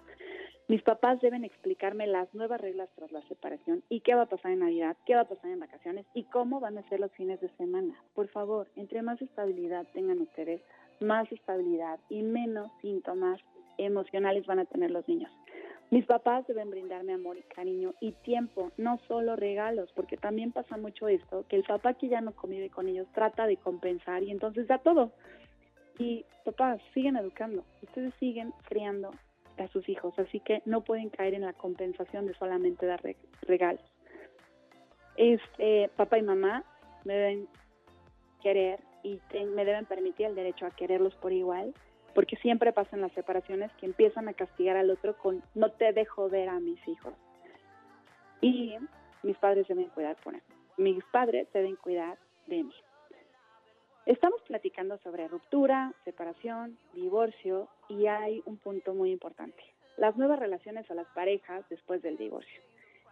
Mis 0.66 0.82
papás 0.82 1.20
deben 1.20 1.44
explicarme 1.44 2.08
las 2.08 2.34
nuevas 2.34 2.60
reglas 2.60 2.90
tras 2.96 3.12
la 3.12 3.22
separación 3.28 3.84
y 3.88 4.00
qué 4.00 4.16
va 4.16 4.22
a 4.22 4.28
pasar 4.28 4.50
en 4.50 4.58
Navidad, 4.58 4.96
qué 5.06 5.14
va 5.14 5.20
a 5.20 5.28
pasar 5.28 5.52
en 5.52 5.60
vacaciones 5.60 6.04
y 6.14 6.24
cómo 6.24 6.58
van 6.58 6.78
a 6.78 6.88
ser 6.88 6.98
los 6.98 7.12
fines 7.12 7.40
de 7.40 7.48
semana. 7.50 7.94
Por 8.14 8.26
favor, 8.26 8.66
entre 8.74 9.02
más 9.02 9.22
estabilidad 9.22 9.86
tengan 9.94 10.18
ustedes, 10.18 10.60
más 10.98 11.30
estabilidad 11.30 12.00
y 12.08 12.22
menos 12.22 12.72
síntomas 12.82 13.40
emocionales 13.78 14.44
van 14.46 14.58
a 14.58 14.64
tener 14.64 14.90
los 14.90 15.06
niños. 15.06 15.30
Mis 15.90 16.04
papás 16.04 16.46
deben 16.46 16.70
brindarme 16.70 17.14
amor 17.14 17.38
y 17.38 17.42
cariño 17.42 17.94
y 18.00 18.12
tiempo, 18.12 18.72
no 18.76 18.98
solo 19.08 19.36
regalos, 19.36 19.90
porque 19.94 20.18
también 20.18 20.52
pasa 20.52 20.76
mucho 20.76 21.08
esto, 21.08 21.46
que 21.48 21.56
el 21.56 21.64
papá 21.64 21.94
que 21.94 22.08
ya 22.08 22.20
no 22.20 22.32
convive 22.32 22.68
con 22.68 22.88
ellos 22.88 23.08
trata 23.14 23.46
de 23.46 23.56
compensar 23.56 24.22
y 24.22 24.30
entonces 24.30 24.66
da 24.66 24.78
todo. 24.78 25.12
Y 25.98 26.26
papás, 26.44 26.80
siguen 26.92 27.16
educando, 27.16 27.64
ustedes 27.82 28.12
siguen 28.20 28.52
criando 28.68 29.12
a 29.56 29.66
sus 29.68 29.88
hijos, 29.88 30.16
así 30.18 30.40
que 30.40 30.62
no 30.66 30.82
pueden 30.82 31.08
caer 31.08 31.34
en 31.34 31.42
la 31.42 31.54
compensación 31.54 32.26
de 32.26 32.34
solamente 32.34 32.84
dar 32.84 33.00
regalos. 33.42 33.82
Este, 35.16 35.90
papá 35.96 36.18
y 36.18 36.22
mamá 36.22 36.64
me 37.04 37.14
deben 37.14 37.48
querer 38.42 38.80
y 39.02 39.20
me 39.54 39.64
deben 39.64 39.86
permitir 39.86 40.26
el 40.26 40.34
derecho 40.34 40.66
a 40.66 40.70
quererlos 40.70 41.14
por 41.16 41.32
igual, 41.32 41.74
porque 42.18 42.34
siempre 42.38 42.72
pasan 42.72 43.00
las 43.00 43.12
separaciones 43.12 43.70
que 43.74 43.86
empiezan 43.86 44.26
a 44.26 44.32
castigar 44.32 44.76
al 44.76 44.90
otro 44.90 45.16
con 45.18 45.40
no 45.54 45.70
te 45.70 45.92
dejo 45.92 46.28
ver 46.28 46.48
a 46.48 46.58
mis 46.58 46.80
hijos. 46.88 47.14
Y 48.40 48.74
mis 49.22 49.36
padres 49.38 49.68
deben 49.68 49.88
cuidar 49.90 50.16
por 50.16 50.32
mí. 50.32 50.40
Mis 50.78 51.04
padres 51.12 51.46
deben 51.52 51.76
cuidar 51.76 52.18
de 52.48 52.64
mí. 52.64 52.74
Estamos 54.04 54.42
platicando 54.48 54.98
sobre 54.98 55.28
ruptura, 55.28 55.94
separación, 56.04 56.76
divorcio 56.92 57.68
y 57.88 58.08
hay 58.08 58.42
un 58.46 58.56
punto 58.56 58.94
muy 58.94 59.12
importante, 59.12 59.62
las 59.96 60.16
nuevas 60.16 60.40
relaciones 60.40 60.90
a 60.90 60.94
las 60.94 61.06
parejas 61.14 61.64
después 61.70 62.02
del 62.02 62.16
divorcio. 62.16 62.60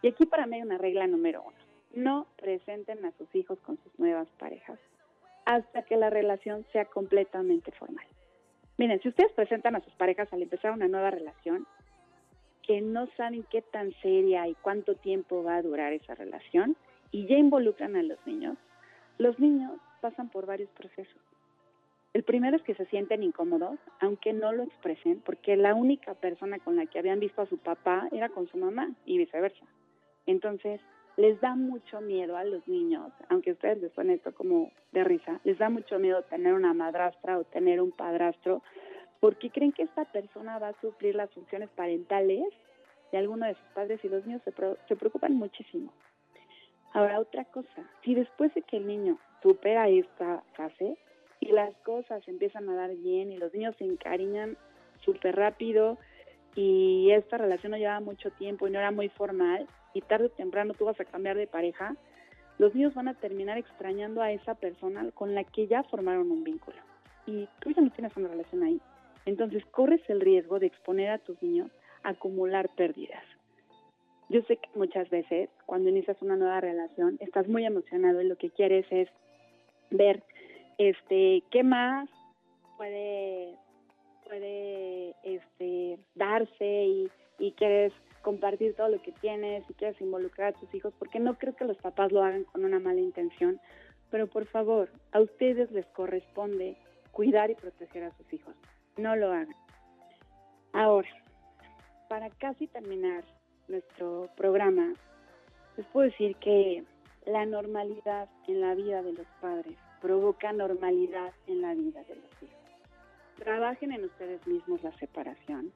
Y 0.02 0.08
aquí 0.08 0.26
para 0.26 0.46
mí 0.46 0.56
hay 0.56 0.62
una 0.62 0.78
regla 0.78 1.06
número 1.06 1.44
uno, 1.46 1.58
no 1.94 2.26
presenten 2.38 3.04
a 3.04 3.12
sus 3.12 3.32
hijos 3.36 3.60
con 3.60 3.78
sus 3.84 3.96
nuevas 4.00 4.26
parejas 4.40 4.80
hasta 5.44 5.82
que 5.82 5.96
la 5.96 6.10
relación 6.10 6.66
sea 6.72 6.86
completamente 6.86 7.70
formal. 7.70 8.04
Miren, 8.78 9.00
si 9.00 9.08
ustedes 9.08 9.32
presentan 9.32 9.76
a 9.76 9.80
sus 9.80 9.92
parejas 9.94 10.32
al 10.32 10.42
empezar 10.42 10.72
una 10.72 10.88
nueva 10.88 11.10
relación, 11.10 11.66
que 12.62 12.80
no 12.80 13.06
saben 13.16 13.44
qué 13.50 13.62
tan 13.62 13.92
seria 14.02 14.46
y 14.48 14.54
cuánto 14.54 14.96
tiempo 14.96 15.42
va 15.42 15.56
a 15.56 15.62
durar 15.62 15.92
esa 15.92 16.14
relación, 16.14 16.76
y 17.10 17.26
ya 17.26 17.36
involucran 17.36 17.96
a 17.96 18.02
los 18.02 18.18
niños, 18.26 18.58
los 19.18 19.38
niños 19.38 19.72
pasan 20.00 20.28
por 20.28 20.46
varios 20.46 20.68
procesos. 20.70 21.20
El 22.12 22.22
primero 22.22 22.56
es 22.56 22.62
que 22.62 22.74
se 22.74 22.86
sienten 22.86 23.22
incómodos, 23.22 23.78
aunque 24.00 24.32
no 24.32 24.52
lo 24.52 24.62
expresen, 24.62 25.20
porque 25.20 25.56
la 25.56 25.74
única 25.74 26.14
persona 26.14 26.58
con 26.58 26.76
la 26.76 26.86
que 26.86 26.98
habían 26.98 27.20
visto 27.20 27.42
a 27.42 27.46
su 27.46 27.58
papá 27.58 28.08
era 28.10 28.28
con 28.30 28.48
su 28.48 28.56
mamá 28.56 28.90
y 29.04 29.18
viceversa. 29.18 29.64
Entonces, 30.26 30.80
les 31.16 31.40
da 31.40 31.54
mucho 31.54 32.00
miedo 32.00 32.36
a 32.36 32.44
los 32.44 32.66
niños, 32.68 33.10
aunque 33.30 33.52
ustedes 33.52 33.80
les 33.80 33.92
suene 33.92 34.14
esto 34.14 34.34
como 34.34 34.70
de 34.92 35.02
risa, 35.02 35.40
les 35.44 35.58
da 35.58 35.70
mucho 35.70 35.98
miedo 35.98 36.22
tener 36.22 36.52
una 36.52 36.74
madrastra 36.74 37.38
o 37.38 37.44
tener 37.44 37.80
un 37.80 37.90
padrastro, 37.90 38.62
porque 39.20 39.50
creen 39.50 39.72
que 39.72 39.84
esta 39.84 40.04
persona 40.04 40.58
va 40.58 40.68
a 40.68 40.80
suplir 40.80 41.14
las 41.14 41.30
funciones 41.30 41.70
parentales 41.70 42.44
de 43.12 43.18
alguno 43.18 43.46
de 43.46 43.54
sus 43.54 43.68
padres 43.74 44.04
y 44.04 44.08
los 44.08 44.26
niños 44.26 44.42
se, 44.44 44.52
se 44.88 44.96
preocupan 44.96 45.34
muchísimo. 45.34 45.92
Ahora, 46.92 47.18
otra 47.20 47.44
cosa, 47.44 47.90
si 48.04 48.14
después 48.14 48.52
de 48.54 48.62
que 48.62 48.76
el 48.76 48.86
niño 48.86 49.18
supera 49.42 49.88
esta 49.88 50.42
fase 50.54 50.98
y 51.40 51.52
las 51.52 51.74
cosas 51.78 52.26
empiezan 52.28 52.68
a 52.68 52.74
dar 52.74 52.94
bien 52.94 53.32
y 53.32 53.38
los 53.38 53.52
niños 53.54 53.74
se 53.78 53.84
encariñan 53.84 54.56
súper 55.04 55.36
rápido 55.36 55.98
y 56.54 57.10
esta 57.10 57.38
relación 57.38 57.72
no 57.72 57.78
llevaba 57.78 58.00
mucho 58.00 58.30
tiempo 58.32 58.66
y 58.66 58.70
no 58.70 58.78
era 58.78 58.90
muy 58.90 59.08
formal 59.10 59.66
y 59.96 60.02
tarde 60.02 60.26
o 60.26 60.30
temprano 60.30 60.74
tú 60.74 60.84
vas 60.84 61.00
a 61.00 61.06
cambiar 61.06 61.36
de 61.36 61.46
pareja, 61.46 61.96
los 62.58 62.74
niños 62.74 62.94
van 62.94 63.08
a 63.08 63.14
terminar 63.14 63.56
extrañando 63.56 64.20
a 64.20 64.30
esa 64.30 64.54
persona 64.54 65.10
con 65.12 65.34
la 65.34 65.44
que 65.44 65.66
ya 65.66 65.82
formaron 65.84 66.30
un 66.30 66.44
vínculo. 66.44 66.76
Y 67.26 67.48
tú 67.60 67.70
ya 67.70 67.80
no 67.80 67.90
tienes 67.90 68.14
una 68.16 68.28
relación 68.28 68.62
ahí. 68.62 68.80
Entonces 69.24 69.64
corres 69.66 70.02
el 70.08 70.20
riesgo 70.20 70.58
de 70.58 70.66
exponer 70.66 71.10
a 71.10 71.18
tus 71.18 71.42
niños 71.42 71.70
a 72.02 72.10
acumular 72.10 72.68
pérdidas. 72.76 73.22
Yo 74.28 74.42
sé 74.42 74.58
que 74.58 74.68
muchas 74.74 75.08
veces 75.08 75.48
cuando 75.64 75.88
inicias 75.88 76.20
una 76.20 76.36
nueva 76.36 76.60
relación 76.60 77.16
estás 77.20 77.48
muy 77.48 77.64
emocionado 77.64 78.20
y 78.20 78.28
lo 78.28 78.36
que 78.36 78.50
quieres 78.50 78.84
es 78.90 79.08
ver 79.90 80.22
este 80.78 81.42
qué 81.50 81.62
más 81.62 82.08
puede 82.76 83.56
puede 84.24 85.14
este 85.22 85.98
darse 86.16 86.84
y, 86.84 87.10
y 87.38 87.52
quieres 87.52 87.92
compartir 88.26 88.74
todo 88.74 88.88
lo 88.88 89.00
que 89.00 89.12
tienes 89.12 89.62
y 89.70 89.74
quieres 89.74 90.00
involucrar 90.00 90.48
a 90.48 90.58
tus 90.58 90.74
hijos 90.74 90.92
porque 90.98 91.20
no 91.20 91.38
creo 91.38 91.54
que 91.54 91.64
los 91.64 91.76
papás 91.76 92.10
lo 92.10 92.24
hagan 92.24 92.42
con 92.42 92.64
una 92.64 92.80
mala 92.80 93.00
intención 93.00 93.60
pero 94.10 94.26
por 94.26 94.46
favor 94.46 94.90
a 95.12 95.20
ustedes 95.20 95.70
les 95.70 95.86
corresponde 95.86 96.76
cuidar 97.12 97.52
y 97.52 97.54
proteger 97.54 98.02
a 98.02 98.16
sus 98.16 98.32
hijos 98.32 98.56
no 98.96 99.14
lo 99.14 99.28
hagan 99.28 99.54
ahora 100.72 101.08
para 102.08 102.28
casi 102.30 102.66
terminar 102.66 103.22
nuestro 103.68 104.28
programa 104.36 104.92
les 105.76 105.86
puedo 105.86 106.10
decir 106.10 106.34
que 106.38 106.82
la 107.26 107.46
normalidad 107.46 108.28
en 108.48 108.60
la 108.60 108.74
vida 108.74 109.04
de 109.04 109.12
los 109.12 109.26
padres 109.40 109.78
provoca 110.00 110.52
normalidad 110.52 111.32
en 111.46 111.62
la 111.62 111.74
vida 111.74 112.02
de 112.02 112.16
los 112.16 112.42
hijos. 112.42 112.58
trabajen 113.38 113.92
en 113.92 114.04
ustedes 114.04 114.44
mismos 114.48 114.82
la 114.82 114.90
separación, 114.98 115.72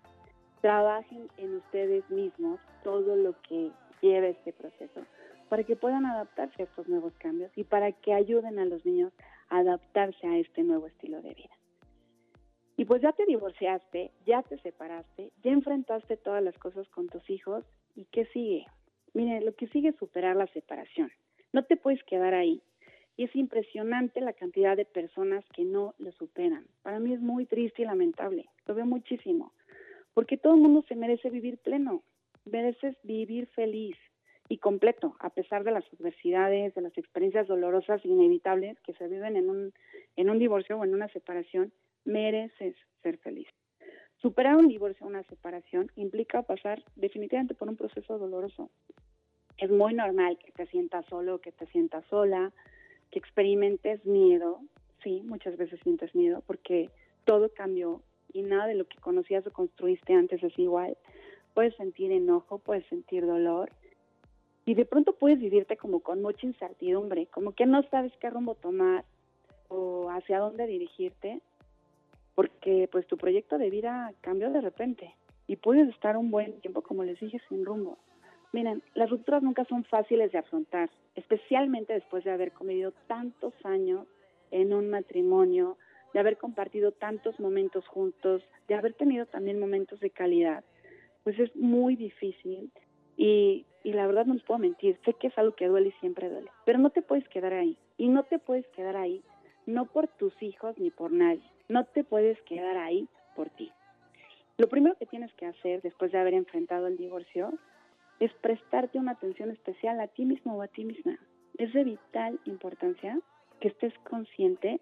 trabajen 0.61 1.29
en 1.37 1.57
ustedes 1.57 2.09
mismos 2.11 2.61
todo 2.85 3.17
lo 3.17 3.35
que 3.43 3.71
lleva 4.01 4.29
este 4.29 4.53
proceso 4.53 5.03
para 5.49 5.65
que 5.65 5.77
puedan 5.77 6.07
adaptarse 6.07 6.63
a 6.63 6.65
estos 6.67 6.89
nuevos 6.89 7.13
cambios 7.19 7.51
y 7.57 7.65
para 7.65 7.93
que 7.93 8.15
ayuden 8.15 8.59
a 8.59 8.65
los 8.65 8.85
niños 8.87 9.13
a 9.49 9.59
adaptarse 9.59 10.27
a 10.27 10.39
este 10.39 10.63
nuevo 10.63 10.87
estilo 10.87 11.21
de 11.23 11.35
vida. 11.35 11.57
Y 12.77 12.85
pues 12.85 13.03
ya 13.03 13.13
te 13.13 13.27
divorciaste, 13.27 14.13
ya 14.25 14.43
te 14.43 14.59
separaste, 14.59 15.33
ya 15.43 15.51
enfrentaste 15.51 16.17
todas 16.17 16.43
las 16.43 16.57
cosas 16.57 16.89
con 16.89 17.09
tus 17.09 17.29
hijos 17.29 17.65
y 17.95 18.07
¿qué 18.07 18.25
sigue? 18.27 18.65
Mire, 19.13 19.41
lo 19.41 19.55
que 19.55 19.67
sigue 19.69 19.89
es 19.89 19.97
superar 19.97 20.37
la 20.37 20.47
separación. 20.47 21.11
No 21.53 21.65
te 21.65 21.77
puedes 21.77 22.03
quedar 22.05 22.33
ahí. 22.33 22.63
Y 23.17 23.25
es 23.25 23.37
impresionante 23.37 24.21
la 24.21 24.33
cantidad 24.33 24.77
de 24.77 24.87
personas 24.87 25.45
que 25.53 25.65
no 25.65 25.95
lo 25.99 26.13
superan. 26.13 26.65
Para 26.83 27.01
mí 27.01 27.13
es 27.13 27.21
muy 27.21 27.45
triste 27.45 27.83
y 27.83 27.85
lamentable. 27.85 28.49
Lo 28.67 28.75
veo 28.75 28.87
muchísimo. 28.87 29.53
Porque 30.15 30.37
todo 30.37 30.57
mundo 30.57 30.85
se 30.89 30.97
merece 30.97 31.31
vivir 31.31 31.59
pleno. 31.59 32.03
Mereces 32.45 32.97
vivir 33.03 33.47
feliz 33.49 33.97
y 34.49 34.59
completo, 34.59 35.15
a 35.21 35.31
pesar 35.31 35.63
de 35.63 35.71
las 35.71 35.85
adversidades, 35.93 36.75
de 36.75 36.81
las 36.81 36.97
experiencias 36.99 37.47
dolorosas 37.47 38.05
e 38.05 38.09
inevitables 38.09 38.79
que 38.81 38.93
se 38.95 39.07
viven 39.07 39.37
en 39.37 39.49
un, 39.49 39.73
en 40.17 40.29
un 40.31 40.39
divorcio 40.39 40.77
o 40.79 40.85
en 40.85 40.93
una 40.93 41.09
separación, 41.09 41.73
mereces 42.05 42.75
ser 43.03 43.19
feliz. 43.19 43.49
Superar 44.21 44.57
un 44.57 44.69
divorcio 44.69 45.07
o 45.07 45.09
una 45.09 45.23
separación 45.25 45.91
implica 45.97 46.43
pasar 46.43 46.83
definitivamente 46.97 47.55
por 47.55 47.69
un 47.69 47.77
proceso 47.77 48.19
doloroso. 48.19 48.71
Es 49.57 49.71
muy 49.71 49.95
normal 49.95 50.37
que 50.39 50.53
te 50.53 50.67
sientas 50.67 51.07
solo, 51.07 51.41
que 51.41 51.53
te 51.53 51.67
sientas 51.67 52.05
sola, 52.07 52.53
que 53.11 53.19
experimentes 53.19 54.05
miedo. 54.05 54.61
Sí, 55.03 55.23
muchas 55.25 55.57
veces 55.57 55.81
sientes 55.85 56.15
miedo 56.15 56.43
porque 56.47 56.91
todo 57.25 57.51
cambió 57.55 58.03
y 58.33 58.43
nada 58.43 58.67
de 58.67 58.75
lo 58.75 58.87
que 58.87 58.99
conocías 58.99 59.47
o 59.47 59.53
construiste 59.53 60.13
antes 60.13 60.43
es 60.43 60.59
igual. 60.59 60.97
Puedes 61.55 61.75
sentir 61.77 62.13
enojo, 62.13 62.59
puedes 62.59 62.87
sentir 62.87 63.27
dolor 63.27 63.71
y 64.65 64.75
de 64.75 64.85
pronto 64.85 65.15
puedes 65.15 65.41
vivirte 65.41 65.77
como 65.77 66.01
con 66.01 66.23
mucha 66.23 66.47
incertidumbre, 66.47 67.27
como 67.27 67.53
que 67.53 67.67
no 67.67 67.83
sabes 67.91 68.13
qué 68.21 68.31
rumbo 68.31 68.55
tomar 68.55 69.05
o 69.69 70.11
hacia 70.11 70.39
dónde 70.39 70.67
dirigirte 70.67 71.41
porque 72.35 72.89
pues 72.91 73.07
tu 73.07 73.17
proyecto 73.17 73.59
de 73.59 73.71
vida 73.71 74.13
cambió 74.21 74.51
de 74.51 74.61
repente 74.61 75.15
y 75.47 75.57
puedes 75.57 75.89
estar 75.89 76.17
un 76.17 76.31
buen 76.31 76.61
tiempo, 76.61 76.83
como 76.83 77.05
les 77.05 77.19
dije, 77.19 77.41
sin 77.49 77.65
rumbo. 77.65 77.99
Miren, 78.53 78.83
las 78.95 79.11
rupturas 79.11 79.43
nunca 79.43 79.65
son 79.65 79.85
fáciles 79.85 80.33
de 80.33 80.39
afrontar, 80.39 80.91
especialmente 81.15 81.93
después 81.93 82.25
de 82.25 82.31
haber 82.31 82.53
convivido 82.53 82.93
tantos 83.07 83.53
años 83.65 84.07
en 84.51 84.73
un 84.73 84.89
matrimonio, 84.91 85.77
de 86.13 86.21
haber 86.21 86.39
compartido 86.39 86.93
tantos 86.93 87.39
momentos 87.41 87.87
juntos, 87.89 88.43
de 88.69 88.75
haber 88.75 88.95
tenido 88.95 89.27
también 89.27 89.59
momentos 89.59 90.01
de 90.01 90.11
calidad. 90.11 90.65
Pues 91.25 91.39
es 91.39 91.55
muy 91.55 91.97
difícil 91.97 92.71
y, 93.17 93.67
y 93.85 93.93
la 93.93 94.07
verdad 94.07 94.27
no 94.27 94.35
les 94.35 94.43
puedo 94.43 94.59
mentir, 94.59 94.99
sé 95.05 95.15
que 95.15 95.29
es 95.29 95.39
algo 95.39 95.55
que 95.55 95.69
duele 95.69 95.89
y 95.89 96.01
siempre 96.01 96.31
duele, 96.31 96.51
pero 96.65 96.79
no 96.79 96.91
te 96.91 97.03
puedes 97.03 97.29
quedar 97.29 97.53
ahí 97.53 97.77
y 97.99 98.09
no 98.09 98.25
te 98.25 98.39
puedes 98.39 98.67
quedar 98.69 98.97
ahí 98.97 99.23
no 99.67 99.87
por 99.87 100.09
tus 100.09 100.35
hijos 100.43 100.77
ni 100.79 100.91
por 100.91 101.13
nadie. 101.13 101.43
No 101.69 101.85
te 101.85 102.05
puedes 102.05 102.41
quedar 102.43 102.77
ahí 102.77 103.09
por 103.37 103.51
ti. 103.51 103.71
Lo 104.59 104.69
primero 104.69 104.97
que 104.97 105.07
tienes 105.07 105.33
que 105.35 105.47
hacer 105.47 105.81
después 105.83 106.13
de 106.13 106.19
haber 106.19 106.35
enfrentado 106.35 106.87
el 106.87 106.97
divorcio 106.97 107.53
es 108.19 108.33
prestarte 108.35 108.99
una 108.99 109.13
atención 109.13 109.51
especial 109.51 110.01
a 110.01 110.09
ti 110.09 110.25
mismo 110.25 110.57
o 110.57 110.63
a 110.63 110.69
ti 110.69 110.85
misma. 110.85 111.19
Es 111.57 111.73
de 111.73 111.85
vital 111.85 112.39
importancia 112.45 113.19
que 113.61 113.69
estés 113.69 113.95
consciente 114.01 114.81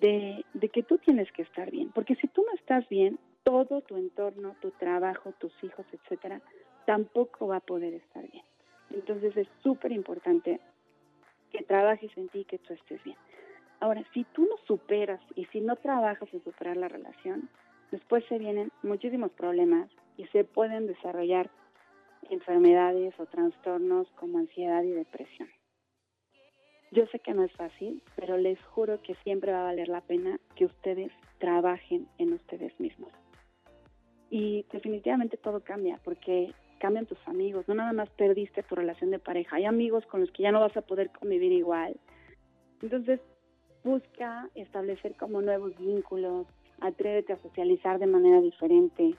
de, 0.00 0.44
que 0.72 0.82
tú 0.82 0.98
tienes 0.98 1.30
que 1.32 1.42
estar 1.42 1.70
bien. 1.70 1.90
Porque 1.92 2.16
si 2.16 2.28
tú 2.28 2.44
no 2.46 2.52
estás 2.54 2.88
bien, 2.88 3.18
todo 3.44 3.80
tu 3.82 3.96
entorno, 3.96 4.56
tu 4.60 4.70
trabajo, 4.72 5.32
tus 5.38 5.52
hijos, 5.62 5.86
etcétera, 5.92 6.40
tampoco 6.84 7.46
va 7.48 7.56
a 7.56 7.60
poder 7.60 7.94
estar 7.94 8.28
bien. 8.30 8.44
Entonces 8.90 9.36
es 9.36 9.48
súper 9.62 9.92
importante 9.92 10.60
que 11.50 11.62
trabajes 11.64 12.10
en 12.16 12.28
ti 12.28 12.40
y 12.40 12.44
que 12.44 12.58
tú 12.58 12.74
estés 12.74 13.02
bien. 13.04 13.16
Ahora, 13.80 14.02
si 14.14 14.24
tú 14.24 14.42
no 14.42 14.56
superas 14.66 15.20
y 15.34 15.44
si 15.46 15.60
no 15.60 15.76
trabajas 15.76 16.32
en 16.32 16.42
superar 16.42 16.76
la 16.76 16.88
relación, 16.88 17.48
después 17.90 18.24
se 18.28 18.38
vienen 18.38 18.72
muchísimos 18.82 19.30
problemas 19.32 19.90
y 20.16 20.26
se 20.28 20.44
pueden 20.44 20.86
desarrollar 20.86 21.50
enfermedades 22.30 23.14
o 23.18 23.26
trastornos 23.26 24.08
como 24.12 24.38
ansiedad 24.38 24.82
y 24.82 24.90
depresión. 24.90 25.48
Yo 26.92 27.06
sé 27.06 27.18
que 27.18 27.34
no 27.34 27.44
es 27.44 27.52
fácil, 27.52 28.02
pero 28.14 28.36
les 28.36 28.62
juro 28.66 29.02
que 29.02 29.14
siempre 29.16 29.52
va 29.52 29.60
a 29.60 29.64
valer 29.64 29.88
la 29.88 30.00
pena 30.00 30.38
que 30.54 30.66
ustedes 30.66 31.10
trabajen 31.38 32.08
en 32.18 32.32
ustedes 32.32 32.78
mismos. 32.78 33.12
Y 34.30 34.64
definitivamente 34.72 35.36
todo 35.36 35.60
cambia, 35.60 36.00
porque 36.04 36.52
cambian 36.78 37.06
tus 37.06 37.18
amigos, 37.26 37.66
no 37.68 37.74
nada 37.74 37.92
más 37.92 38.10
perdiste 38.10 38.62
tu 38.62 38.74
relación 38.74 39.10
de 39.10 39.18
pareja, 39.18 39.56
hay 39.56 39.64
amigos 39.64 40.06
con 40.06 40.20
los 40.20 40.30
que 40.30 40.42
ya 40.42 40.52
no 40.52 40.60
vas 40.60 40.76
a 40.76 40.82
poder 40.82 41.10
convivir 41.10 41.52
igual. 41.52 41.96
Entonces, 42.82 43.20
busca 43.82 44.48
establecer 44.54 45.16
como 45.16 45.40
nuevos 45.42 45.76
vínculos, 45.78 46.46
atrévete 46.80 47.32
a 47.32 47.42
socializar 47.42 47.98
de 47.98 48.06
manera 48.06 48.40
diferente, 48.40 49.14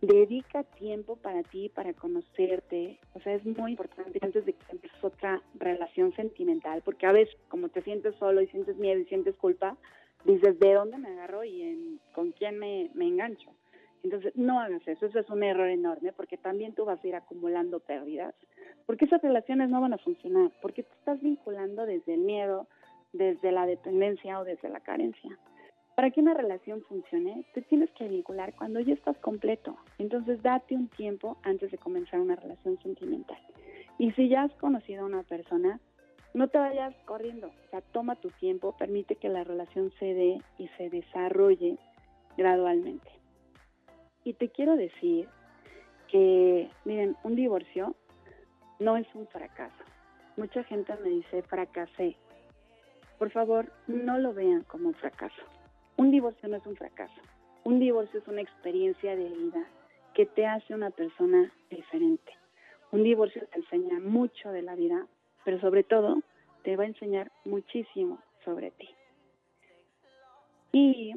dedica 0.00 0.62
tiempo 0.62 1.16
para 1.16 1.42
ti, 1.42 1.68
para 1.68 1.92
conocerte, 1.92 2.98
o 3.14 3.20
sea, 3.20 3.34
es 3.34 3.44
muy 3.44 3.72
importante 3.72 4.18
antes 4.22 4.46
de 4.46 4.52
que 4.52 4.64
empieces 4.70 5.02
otra 5.02 5.42
relación 5.54 6.14
sentimental, 6.14 6.82
porque 6.84 7.06
a 7.06 7.12
veces 7.12 7.34
como 7.48 7.68
te 7.68 7.82
sientes 7.82 8.14
solo 8.16 8.40
y 8.40 8.46
sientes 8.48 8.76
miedo 8.76 9.00
y 9.00 9.06
sientes 9.06 9.36
culpa, 9.36 9.76
dices, 10.24 10.58
¿de 10.60 10.72
dónde 10.72 10.98
me 10.98 11.08
agarro 11.08 11.42
y 11.44 11.62
en, 11.62 12.00
con 12.14 12.32
quién 12.32 12.58
me, 12.58 12.90
me 12.94 13.06
engancho? 13.08 13.50
Entonces, 14.04 14.32
no 14.36 14.60
hagas 14.60 14.86
eso, 14.86 15.06
eso 15.06 15.18
es 15.18 15.28
un 15.28 15.42
error 15.42 15.68
enorme, 15.68 16.12
porque 16.12 16.36
también 16.36 16.72
tú 16.74 16.84
vas 16.84 17.02
a 17.02 17.06
ir 17.08 17.16
acumulando 17.16 17.80
pérdidas, 17.80 18.34
porque 18.86 19.06
esas 19.06 19.20
relaciones 19.20 19.68
no 19.68 19.80
van 19.80 19.94
a 19.94 19.98
funcionar, 19.98 20.52
porque 20.62 20.84
te 20.84 20.94
estás 20.94 21.20
vinculando 21.20 21.84
desde 21.84 22.14
el 22.14 22.20
miedo, 22.20 22.68
desde 23.12 23.50
la 23.50 23.66
dependencia 23.66 24.38
o 24.38 24.44
desde 24.44 24.68
la 24.68 24.80
carencia. 24.80 25.36
Para 25.98 26.12
que 26.12 26.20
una 26.20 26.32
relación 26.32 26.80
funcione, 26.82 27.44
te 27.54 27.62
tienes 27.62 27.90
que 27.90 28.06
vincular 28.06 28.54
cuando 28.54 28.78
ya 28.78 28.94
estás 28.94 29.18
completo. 29.18 29.76
Entonces 29.98 30.40
date 30.44 30.76
un 30.76 30.86
tiempo 30.86 31.38
antes 31.42 31.72
de 31.72 31.78
comenzar 31.78 32.20
una 32.20 32.36
relación 32.36 32.78
sentimental. 32.84 33.36
Y 33.98 34.12
si 34.12 34.28
ya 34.28 34.42
has 34.42 34.52
conocido 34.60 35.02
a 35.02 35.06
una 35.06 35.24
persona, 35.24 35.80
no 36.34 36.46
te 36.46 36.58
vayas 36.58 36.94
corriendo. 37.04 37.48
O 37.48 37.70
sea, 37.70 37.80
toma 37.80 38.14
tu 38.14 38.30
tiempo, 38.30 38.76
permite 38.78 39.16
que 39.16 39.28
la 39.28 39.42
relación 39.42 39.90
se 39.98 40.14
dé 40.14 40.40
y 40.56 40.68
se 40.76 40.88
desarrolle 40.88 41.78
gradualmente. 42.36 43.10
Y 44.22 44.34
te 44.34 44.50
quiero 44.50 44.76
decir 44.76 45.28
que, 46.06 46.70
miren, 46.84 47.16
un 47.24 47.34
divorcio 47.34 47.96
no 48.78 48.96
es 48.96 49.08
un 49.16 49.26
fracaso. 49.26 49.82
Mucha 50.36 50.62
gente 50.62 50.94
me 51.02 51.08
dice, 51.08 51.42
fracasé. 51.42 52.14
Por 53.18 53.32
favor, 53.32 53.72
no 53.88 54.16
lo 54.18 54.32
vean 54.32 54.62
como 54.62 54.90
un 54.90 54.94
fracaso. 54.94 55.42
Un 55.98 56.12
divorcio 56.12 56.48
no 56.48 56.56
es 56.56 56.64
un 56.64 56.76
fracaso. 56.76 57.20
Un 57.64 57.80
divorcio 57.80 58.20
es 58.20 58.28
una 58.28 58.40
experiencia 58.40 59.16
de 59.16 59.28
vida 59.28 59.68
que 60.14 60.26
te 60.26 60.46
hace 60.46 60.72
una 60.72 60.90
persona 60.90 61.52
diferente. 61.70 62.32
Un 62.92 63.02
divorcio 63.02 63.44
te 63.48 63.58
enseña 63.58 63.98
mucho 63.98 64.50
de 64.50 64.62
la 64.62 64.76
vida, 64.76 65.08
pero 65.44 65.60
sobre 65.60 65.82
todo 65.82 66.22
te 66.62 66.76
va 66.76 66.84
a 66.84 66.86
enseñar 66.86 67.32
muchísimo 67.44 68.22
sobre 68.44 68.70
ti. 68.70 68.88
Y 70.70 71.14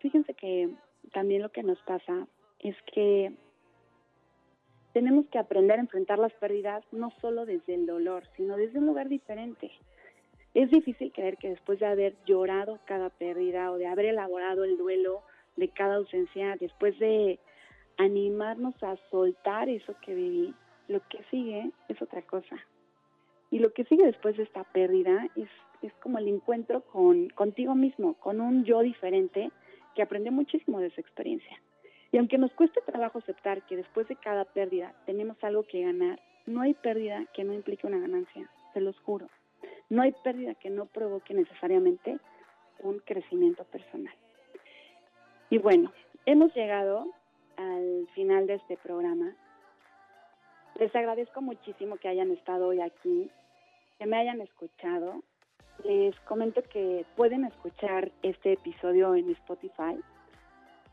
fíjense 0.00 0.34
que 0.34 0.68
también 1.12 1.40
lo 1.40 1.52
que 1.52 1.62
nos 1.62 1.80
pasa 1.82 2.26
es 2.58 2.74
que 2.92 3.32
tenemos 4.94 5.26
que 5.26 5.38
aprender 5.38 5.78
a 5.78 5.82
enfrentar 5.82 6.18
las 6.18 6.32
pérdidas 6.34 6.84
no 6.90 7.12
solo 7.20 7.46
desde 7.46 7.74
el 7.74 7.86
dolor, 7.86 8.24
sino 8.36 8.56
desde 8.56 8.80
un 8.80 8.86
lugar 8.86 9.08
diferente. 9.08 9.70
Es 10.54 10.70
difícil 10.70 11.12
creer 11.12 11.36
que 11.36 11.50
después 11.50 11.80
de 11.80 11.86
haber 11.86 12.14
llorado 12.26 12.78
cada 12.84 13.10
pérdida 13.10 13.72
o 13.72 13.76
de 13.76 13.88
haber 13.88 14.06
elaborado 14.06 14.62
el 14.62 14.78
duelo 14.78 15.22
de 15.56 15.68
cada 15.68 15.96
ausencia, 15.96 16.56
después 16.60 16.96
de 17.00 17.40
animarnos 17.98 18.80
a 18.82 18.96
soltar 19.10 19.68
eso 19.68 19.94
que 20.00 20.14
viví, 20.14 20.54
lo 20.86 21.00
que 21.08 21.24
sigue 21.30 21.72
es 21.88 22.00
otra 22.00 22.22
cosa. 22.22 22.56
Y 23.50 23.58
lo 23.58 23.72
que 23.72 23.84
sigue 23.84 24.06
después 24.06 24.36
de 24.36 24.44
esta 24.44 24.62
pérdida 24.64 25.28
es, 25.34 25.48
es 25.82 25.92
como 25.94 26.18
el 26.18 26.28
encuentro 26.28 26.82
con, 26.82 27.30
contigo 27.30 27.74
mismo, 27.74 28.14
con 28.14 28.40
un 28.40 28.64
yo 28.64 28.80
diferente 28.80 29.50
que 29.96 30.02
aprende 30.02 30.30
muchísimo 30.30 30.78
de 30.78 30.88
esa 30.88 31.00
experiencia. 31.00 31.60
Y 32.12 32.18
aunque 32.18 32.38
nos 32.38 32.52
cueste 32.52 32.80
trabajo 32.82 33.18
aceptar 33.18 33.62
que 33.66 33.76
después 33.76 34.06
de 34.06 34.14
cada 34.16 34.44
pérdida 34.44 34.94
tenemos 35.04 35.36
algo 35.42 35.64
que 35.64 35.82
ganar, 35.82 36.20
no 36.46 36.60
hay 36.60 36.74
pérdida 36.74 37.26
que 37.34 37.42
no 37.42 37.52
implique 37.54 37.88
una 37.88 37.98
ganancia, 37.98 38.48
se 38.72 38.80
los 38.80 38.96
juro. 39.00 39.28
No 39.90 40.02
hay 40.02 40.12
pérdida 40.24 40.54
que 40.54 40.70
no 40.70 40.86
provoque 40.86 41.34
necesariamente 41.34 42.18
un 42.80 42.98
crecimiento 43.00 43.64
personal. 43.64 44.14
Y 45.50 45.58
bueno, 45.58 45.92
hemos 46.26 46.54
llegado 46.54 47.06
al 47.56 48.08
final 48.14 48.46
de 48.46 48.54
este 48.54 48.76
programa. 48.76 49.34
Les 50.78 50.94
agradezco 50.94 51.40
muchísimo 51.40 51.96
que 51.96 52.08
hayan 52.08 52.32
estado 52.32 52.68
hoy 52.68 52.80
aquí, 52.80 53.30
que 53.98 54.06
me 54.06 54.16
hayan 54.16 54.40
escuchado. 54.40 55.22
Les 55.84 56.18
comento 56.20 56.62
que 56.62 57.04
pueden 57.16 57.44
escuchar 57.44 58.10
este 58.22 58.52
episodio 58.54 59.14
en 59.14 59.30
Spotify. 59.30 60.00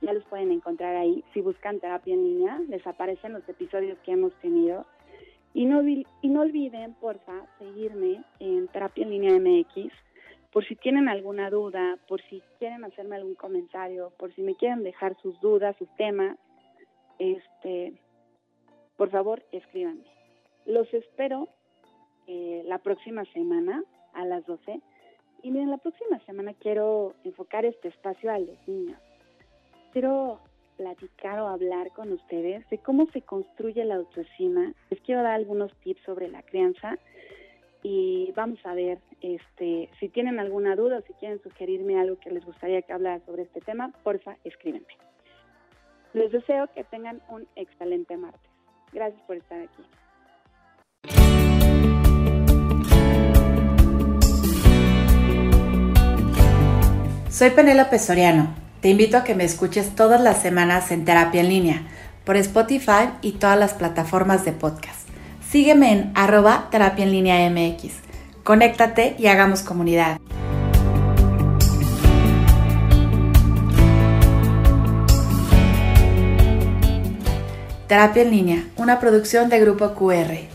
ya 0.02 0.14
los 0.14 0.24
pueden 0.26 0.52
encontrar 0.52 0.96
ahí. 0.96 1.24
Si 1.34 1.42
buscan 1.42 1.80
terapia 1.80 2.14
en 2.14 2.24
línea, 2.24 2.60
les 2.68 2.86
aparecen 2.88 3.34
los 3.34 3.48
episodios 3.48 3.98
que 4.00 4.12
hemos 4.12 4.34
tenido. 4.42 4.86
Y 5.54 5.66
no, 5.66 5.82
y 5.88 6.06
no 6.24 6.42
olviden, 6.42 6.94
porfa, 6.96 7.46
seguirme 7.60 8.24
en 8.40 8.68
Terapia 8.70 9.04
en 9.04 9.10
Línea 9.10 9.40
MX 9.40 9.92
por 10.52 10.66
si 10.68 10.76
tienen 10.76 11.08
alguna 11.08 11.50
duda, 11.50 11.98
por 12.08 12.22
si 12.24 12.42
quieren 12.60 12.84
hacerme 12.84 13.16
algún 13.16 13.36
comentario, 13.36 14.12
por 14.18 14.34
si 14.36 14.42
me 14.42 14.56
quieren 14.56 14.84
dejar 14.84 15.16
sus 15.22 15.40
dudas, 15.40 15.76
sus 15.78 15.90
temas, 15.96 16.38
este, 17.20 17.94
por 18.98 19.10
favor, 19.10 19.44
escríbanme. 19.52 20.04
Los 20.66 20.94
espero 20.94 21.48
eh, 22.28 22.64
la 22.66 22.80
próxima 22.80 23.24
semana 23.34 23.84
a 24.14 24.26
las 24.26 24.46
12. 24.46 24.82
Y 25.44 25.52
miren, 25.52 25.72
la 25.72 25.78
próxima 25.78 26.20
semana 26.26 26.54
quiero 26.54 27.16
enfocar 27.24 27.66
este 27.66 27.88
espacio 27.88 28.32
a 28.32 28.40
los 28.40 28.68
niños. 28.68 29.00
Quiero 29.94 30.40
platicar 30.82 31.40
o 31.40 31.48
hablar 31.48 31.92
con 31.92 32.12
ustedes 32.12 32.68
de 32.72 32.80
cómo 32.80 33.06
se 33.14 33.22
construye 33.22 33.86
la 33.86 33.98
autoestima. 33.98 34.74
Les 34.90 35.00
quiero 35.02 35.22
dar 35.22 35.34
algunos 35.34 35.72
tips 35.84 36.02
sobre 36.04 36.28
la 36.28 36.42
crianza 36.42 36.98
y 37.84 38.32
vamos 38.36 38.58
a 38.66 38.74
ver 38.74 38.98
este 39.22 39.92
si 40.00 40.10
tienen 40.10 40.40
alguna 40.40 40.76
duda 40.76 40.98
o 40.98 41.02
si 41.02 41.14
quieren 41.14 41.40
sugerirme 41.44 42.00
algo 42.00 42.18
que 42.20 42.32
les 42.32 42.44
gustaría 42.44 42.82
que 42.82 42.94
hablara 42.94 43.24
sobre 43.28 43.44
este 43.44 43.62
tema, 43.62 43.94
porfa, 44.04 44.38
escríbenme. 44.44 44.98
Les 46.14 46.32
deseo 46.32 46.68
que 46.74 46.84
tengan 46.84 47.22
un 47.30 47.48
excelente 47.56 48.18
martes. 48.18 48.50
Gracias 48.92 49.22
por 49.28 49.38
estar 49.38 49.62
aquí. 49.62 49.84
Soy 57.30 57.52
Penélope 57.52 58.00
Soriano. 58.00 58.71
Te 58.82 58.90
invito 58.90 59.16
a 59.16 59.24
que 59.24 59.36
me 59.36 59.44
escuches 59.44 59.94
todas 59.94 60.20
las 60.20 60.42
semanas 60.42 60.90
en 60.90 61.06
terapia 61.06 61.42
en 61.42 61.50
línea 61.50 61.84
por 62.24 62.36
Spotify 62.36 63.12
y 63.22 63.34
todas 63.34 63.58
las 63.60 63.76
plataformas 63.76 64.44
de 64.44 64.54
podcast. 64.54 65.08
Sígueme 65.48 65.92
en 65.92 66.12
arroba 66.16 66.68
terapia 66.72 67.06
en 67.06 67.12
línea 67.12 67.48
MX. 67.48 67.94
Conéctate 68.44 69.16
y 69.20 69.28
hagamos 69.28 69.62
comunidad. 69.62 70.20
Terapia 77.86 78.24
en 78.24 78.32
línea, 78.32 78.64
una 78.78 79.00
producción 79.00 79.50
de 79.50 79.60
Grupo 79.60 79.94
QR. 79.94 80.51